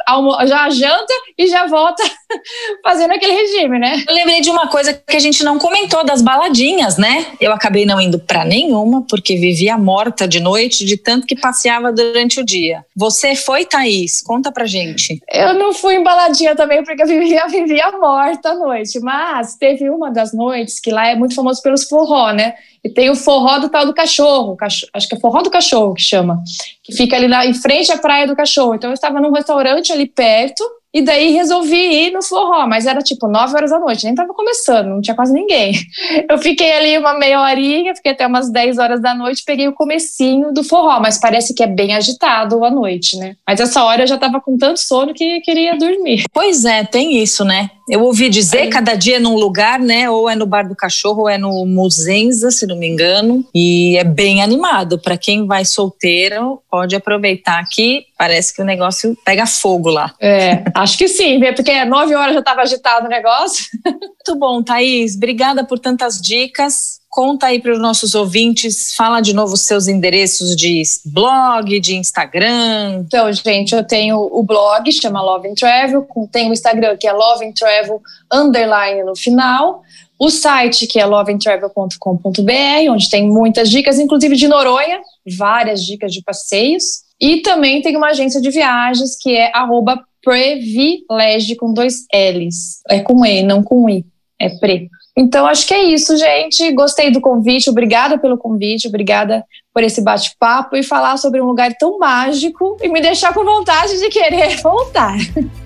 já 0.46 0.70
janta 0.70 1.12
e 1.37 1.46
já 1.46 1.66
volta 1.66 2.02
fazendo 2.83 3.12
aquele 3.12 3.33
regime, 3.33 3.79
né? 3.79 4.05
Eu 4.09 4.15
lembrei 4.15 4.41
de 4.41 4.51
uma 4.51 4.69
coisa 4.69 4.93
que 4.95 5.17
a 5.17 5.21
gente 5.21 5.45
não 5.45 5.59
comentou 5.59 6.05
das 6.05 6.23
baladinhas, 6.23 6.97
né? 6.97 7.27
Eu 7.41 7.53
acabei 7.53 7.85
não 7.85 8.01
indo 8.01 8.19
para 8.19 8.45
nenhuma 8.45 9.05
porque 9.09 9.37
vivia 9.37 9.79
morta 9.79 10.27
de 10.27 10.41
noite 10.41 10.85
de 10.85 10.97
tanto 10.97 11.27
que 11.27 11.37
passeava 11.37 11.93
durante 11.93 12.41
o 12.41 12.45
dia. 12.45 12.85
Você 12.95 13.35
foi, 13.35 13.65
Thaís? 13.65 14.23
Conta 14.23 14.51
pra 14.51 14.67
gente. 14.67 15.21
Eu 15.33 15.55
não 15.55 15.73
fui 15.73 15.97
em 15.97 16.03
baladinha 16.03 16.55
também 16.55 16.83
porque 16.85 17.03
eu 17.03 17.07
vivia, 17.07 17.47
vivia 17.49 17.91
morta 17.93 18.51
à 18.51 18.55
noite, 18.55 18.99
mas 19.01 19.57
teve 19.57 19.89
uma 19.89 20.11
das 20.11 20.33
noites 20.33 20.81
que 20.81 20.91
lá 20.91 21.09
é 21.09 21.15
muito 21.15 21.35
famoso 21.35 21.62
pelos 21.62 21.85
forró, 21.85 22.33
né? 22.33 22.55
E 22.85 22.89
tem 22.89 23.11
o 23.11 23.17
forró 23.17 23.59
do 23.59 23.69
tal 23.69 23.85
do 23.85 23.93
cachorro, 23.93 24.55
cachorro 24.57 24.91
acho 24.95 25.09
que 25.09 25.17
é 25.17 25.19
forró 25.19 25.43
do 25.43 25.51
cachorro 25.51 25.95
que 25.95 26.03
chama, 26.03 26.41
que 26.85 26.95
fica 26.95 27.17
ali 27.17 27.27
na, 27.27 27.45
em 27.45 27.53
frente 27.53 27.91
à 27.91 27.99
praia 27.99 28.29
do 28.29 28.37
cachorro. 28.37 28.77
Então 28.77 28.91
eu 28.91 28.95
estava 28.95 29.21
num 29.21 29.33
restaurante 29.33 29.93
ali 29.93 30.07
perto, 30.07 30.62
e 30.97 31.03
daí 31.03 31.33
resolvi 31.33 32.07
ir 32.07 32.11
no 32.11 32.23
forró, 32.23 32.67
mas 32.67 32.87
era 32.87 33.03
tipo 33.03 33.29
9 33.29 33.55
horas 33.55 33.71
da 33.71 33.79
noite, 33.79 34.07
nem 34.07 34.15
tava 34.15 34.33
começando, 34.33 34.87
não 34.87 35.03
tinha 35.03 35.15
quase 35.15 35.31
ninguém. 35.31 35.75
Eu 36.27 36.39
fiquei 36.39 36.73
ali 36.73 36.97
uma 36.97 37.13
meia 37.19 37.39
horinha, 37.43 37.95
fiquei 37.95 38.13
até 38.13 38.27
umas 38.27 38.51
10 38.51 38.79
horas 38.79 39.03
da 39.03 39.15
noite, 39.15 39.43
peguei 39.45 39.69
o 39.69 39.75
comecinho 39.75 40.55
do 40.55 40.65
forró, 40.65 40.99
mas 40.99 41.21
parece 41.21 41.53
que 41.53 41.63
é 41.63 41.67
bem 41.67 41.95
agitado 41.95 42.65
à 42.65 42.71
noite, 42.71 43.19
né? 43.19 43.37
Mas 43.47 43.61
essa 43.61 43.85
hora 43.85 44.05
eu 44.05 44.07
já 44.07 44.17
tava 44.17 44.41
com 44.41 44.57
tanto 44.57 44.81
sono 44.81 45.13
que 45.13 45.39
queria 45.43 45.77
dormir. 45.77 46.25
Pois 46.33 46.67
é, 46.67 46.85
tem 46.85 47.23
isso, 47.23 47.45
né? 47.45 47.71
Eu 47.89 48.03
ouvi 48.03 48.29
dizer, 48.29 48.63
Aí. 48.63 48.69
cada 48.69 48.95
dia 48.95 49.21
num 49.21 49.37
lugar, 49.37 49.79
né? 49.79 50.11
Ou 50.11 50.29
é 50.29 50.35
no 50.35 50.45
Bar 50.45 50.69
do 50.69 50.75
Cachorro, 50.75 51.23
ou 51.23 51.29
é 51.29 51.39
no 51.39 51.65
Muzenza, 51.65 52.51
se 52.51 52.67
não 52.67 52.77
me 52.77 52.87
engano. 52.87 53.45
E 53.55 53.97
é 53.97 54.05
bem 54.05 54.43
animado. 54.43 54.99
Para 54.99 55.17
quem 55.17 55.47
vai 55.47 55.65
solteiro, 55.65 56.61
pode 56.69 56.97
aproveitar 56.97 57.65
que 57.71 58.05
parece 58.16 58.55
que 58.55 58.62
o 58.62 58.64
negócio 58.64 59.16
pega 59.24 59.46
fogo 59.46 59.90
lá. 59.90 60.14
É, 60.20 60.64
acho 60.74 60.96
que 60.96 61.09
sim, 61.09 61.40
porque 61.55 61.85
nove 61.85 62.14
horas 62.14 62.35
já 62.35 62.40
estava 62.40 62.62
agitado 62.62 63.07
o 63.07 63.11
negócio. 63.11 63.66
Muito 63.85 64.38
bom, 64.38 64.62
Thaís. 64.62 65.16
Obrigada 65.16 65.64
por 65.64 65.79
tantas 65.79 66.20
dicas. 66.20 67.00
Conta 67.16 67.46
aí 67.46 67.59
para 67.59 67.72
os 67.72 67.79
nossos 67.79 68.14
ouvintes, 68.14 68.94
fala 68.94 69.22
de 69.22 69.33
novo 69.33 69.55
os 69.55 69.62
seus 69.62 69.88
endereços 69.88 70.55
de 70.55 70.83
blog, 71.07 71.81
de 71.81 71.96
Instagram. 71.96 73.05
Então, 73.07 73.33
gente, 73.33 73.74
eu 73.74 73.83
tenho 73.83 74.18
o 74.18 74.42
blog, 74.42 74.92
chama 74.92 75.22
Love 75.22 75.48
and 75.48 75.55
Travel, 75.55 76.07
tem 76.31 76.50
o 76.50 76.52
Instagram 76.52 76.94
que 76.98 77.09
é 77.09 77.12
Love 77.14 77.46
and 77.46 77.52
Travel 77.52 78.02
underline 78.31 79.02
no 79.02 79.16
final, 79.16 79.81
o 80.18 80.29
site 80.29 80.87
que 80.87 81.00
é 81.00 81.07
loveandtravel.com.br, 81.07 82.90
onde 82.90 83.09
tem 83.09 83.26
muitas 83.26 83.70
dicas, 83.70 83.98
inclusive 83.98 84.37
de 84.37 84.46
Noronha, 84.46 85.00
várias 85.38 85.83
dicas 85.87 86.12
de 86.12 86.22
passeios. 86.22 87.00
E 87.18 87.40
também 87.40 87.81
tem 87.81 87.96
uma 87.96 88.09
agência 88.09 88.42
de 88.42 88.50
viagens 88.50 89.16
que 89.18 89.35
é 89.35 89.50
arroba 89.57 90.05
Previlege 90.22 91.57
com 91.57 91.72
dois 91.72 92.05
L's. 92.12 92.83
É 92.90 93.00
com 93.00 93.24
E, 93.24 93.42
não 93.42 93.62
com 93.62 93.88
I. 93.88 94.05
É 94.38 94.50
pre 94.50 94.90
Então, 95.18 95.46
acho 95.46 95.66
que 95.66 95.72
é 95.72 95.83
isso, 95.83 96.16
gente. 96.16 96.70
Gostei 96.72 97.11
do 97.11 97.20
convite, 97.20 97.70
obrigada 97.70 98.18
pelo 98.18 98.37
convite, 98.37 98.87
obrigada 98.87 99.44
por 99.76 99.83
esse 99.83 100.02
bate-papo 100.02 100.74
e 100.74 100.83
falar 100.83 101.18
sobre 101.18 101.38
um 101.38 101.44
lugar 101.44 101.70
tão 101.79 101.98
mágico 101.98 102.79
e 102.83 102.88
me 102.88 102.98
deixar 102.98 103.35
com 103.35 103.44
vontade 103.44 103.98
de 103.98 104.09
querer 104.09 104.57
voltar. 104.64 105.14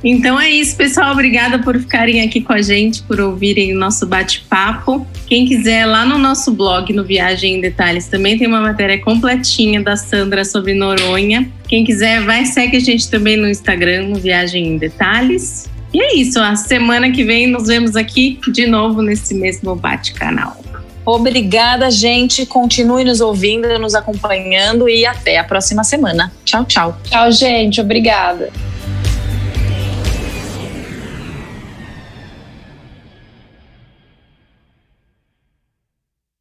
Então 0.03 0.41
é 0.41 0.51
isso, 0.51 0.77
pessoal. 0.77 1.13
Obrigada 1.13 1.61
por 1.61 1.79
ficarem 1.79 2.21
aqui 2.21 2.41
com 2.41 2.53
a 2.53 2.61
gente, 2.61 3.05
por 3.05 3.21
ouvirem 3.21 3.73
o 3.73 3.79
nosso 3.79 4.07
bate-papo. 4.07 5.07
Quem 5.29 5.47
quiser, 5.47 5.87
lá 5.87 6.05
no 6.05 6.19
nosso 6.19 6.53
blog, 6.53 6.93
no 6.93 7.05
Viagem 7.05 7.55
em 7.55 7.61
Detalhes, 7.61 8.09
também 8.09 8.37
tem 8.37 8.49
uma 8.49 8.61
matéria 8.61 9.01
completinha 9.01 9.81
da 9.81 9.97
Sandra 9.97 10.45
sobre 10.45 10.75
Noronha. 10.75 11.49
Quem 11.69 11.85
quiser, 11.85 12.21
vai 12.23 12.45
segue 12.47 12.79
a 12.79 12.81
gente 12.81 13.09
também 13.09 13.37
no 13.37 13.49
Instagram, 13.49 14.09
no 14.09 14.17
Viagem 14.17 14.67
em 14.67 14.77
Detalhes. 14.77 15.70
E 15.93 16.01
é 16.01 16.17
isso, 16.17 16.41
a 16.41 16.55
semana 16.55 17.11
que 17.11 17.25
vem 17.25 17.47
nos 17.47 17.67
vemos 17.67 17.97
aqui 17.97 18.39
de 18.53 18.67
novo 18.67 19.03
nesse 19.03 19.35
mesmo 19.35 19.75
bate-canal. 19.75 20.57
Obrigada, 21.05 21.91
gente. 21.91 22.47
Continue 22.47 23.05
nos 23.05 23.21
ouvindo, 23.21 23.79
nos 23.79 23.95
acompanhando 23.95 24.89
e 24.89 25.05
até 25.05 25.39
a 25.39 25.45
próxima 25.45 25.83
semana. 25.83 26.33
Tchau, 26.45 26.65
tchau. 26.65 26.97
Tchau, 27.05 27.33
gente. 27.33 27.81
Obrigada. 27.81 28.53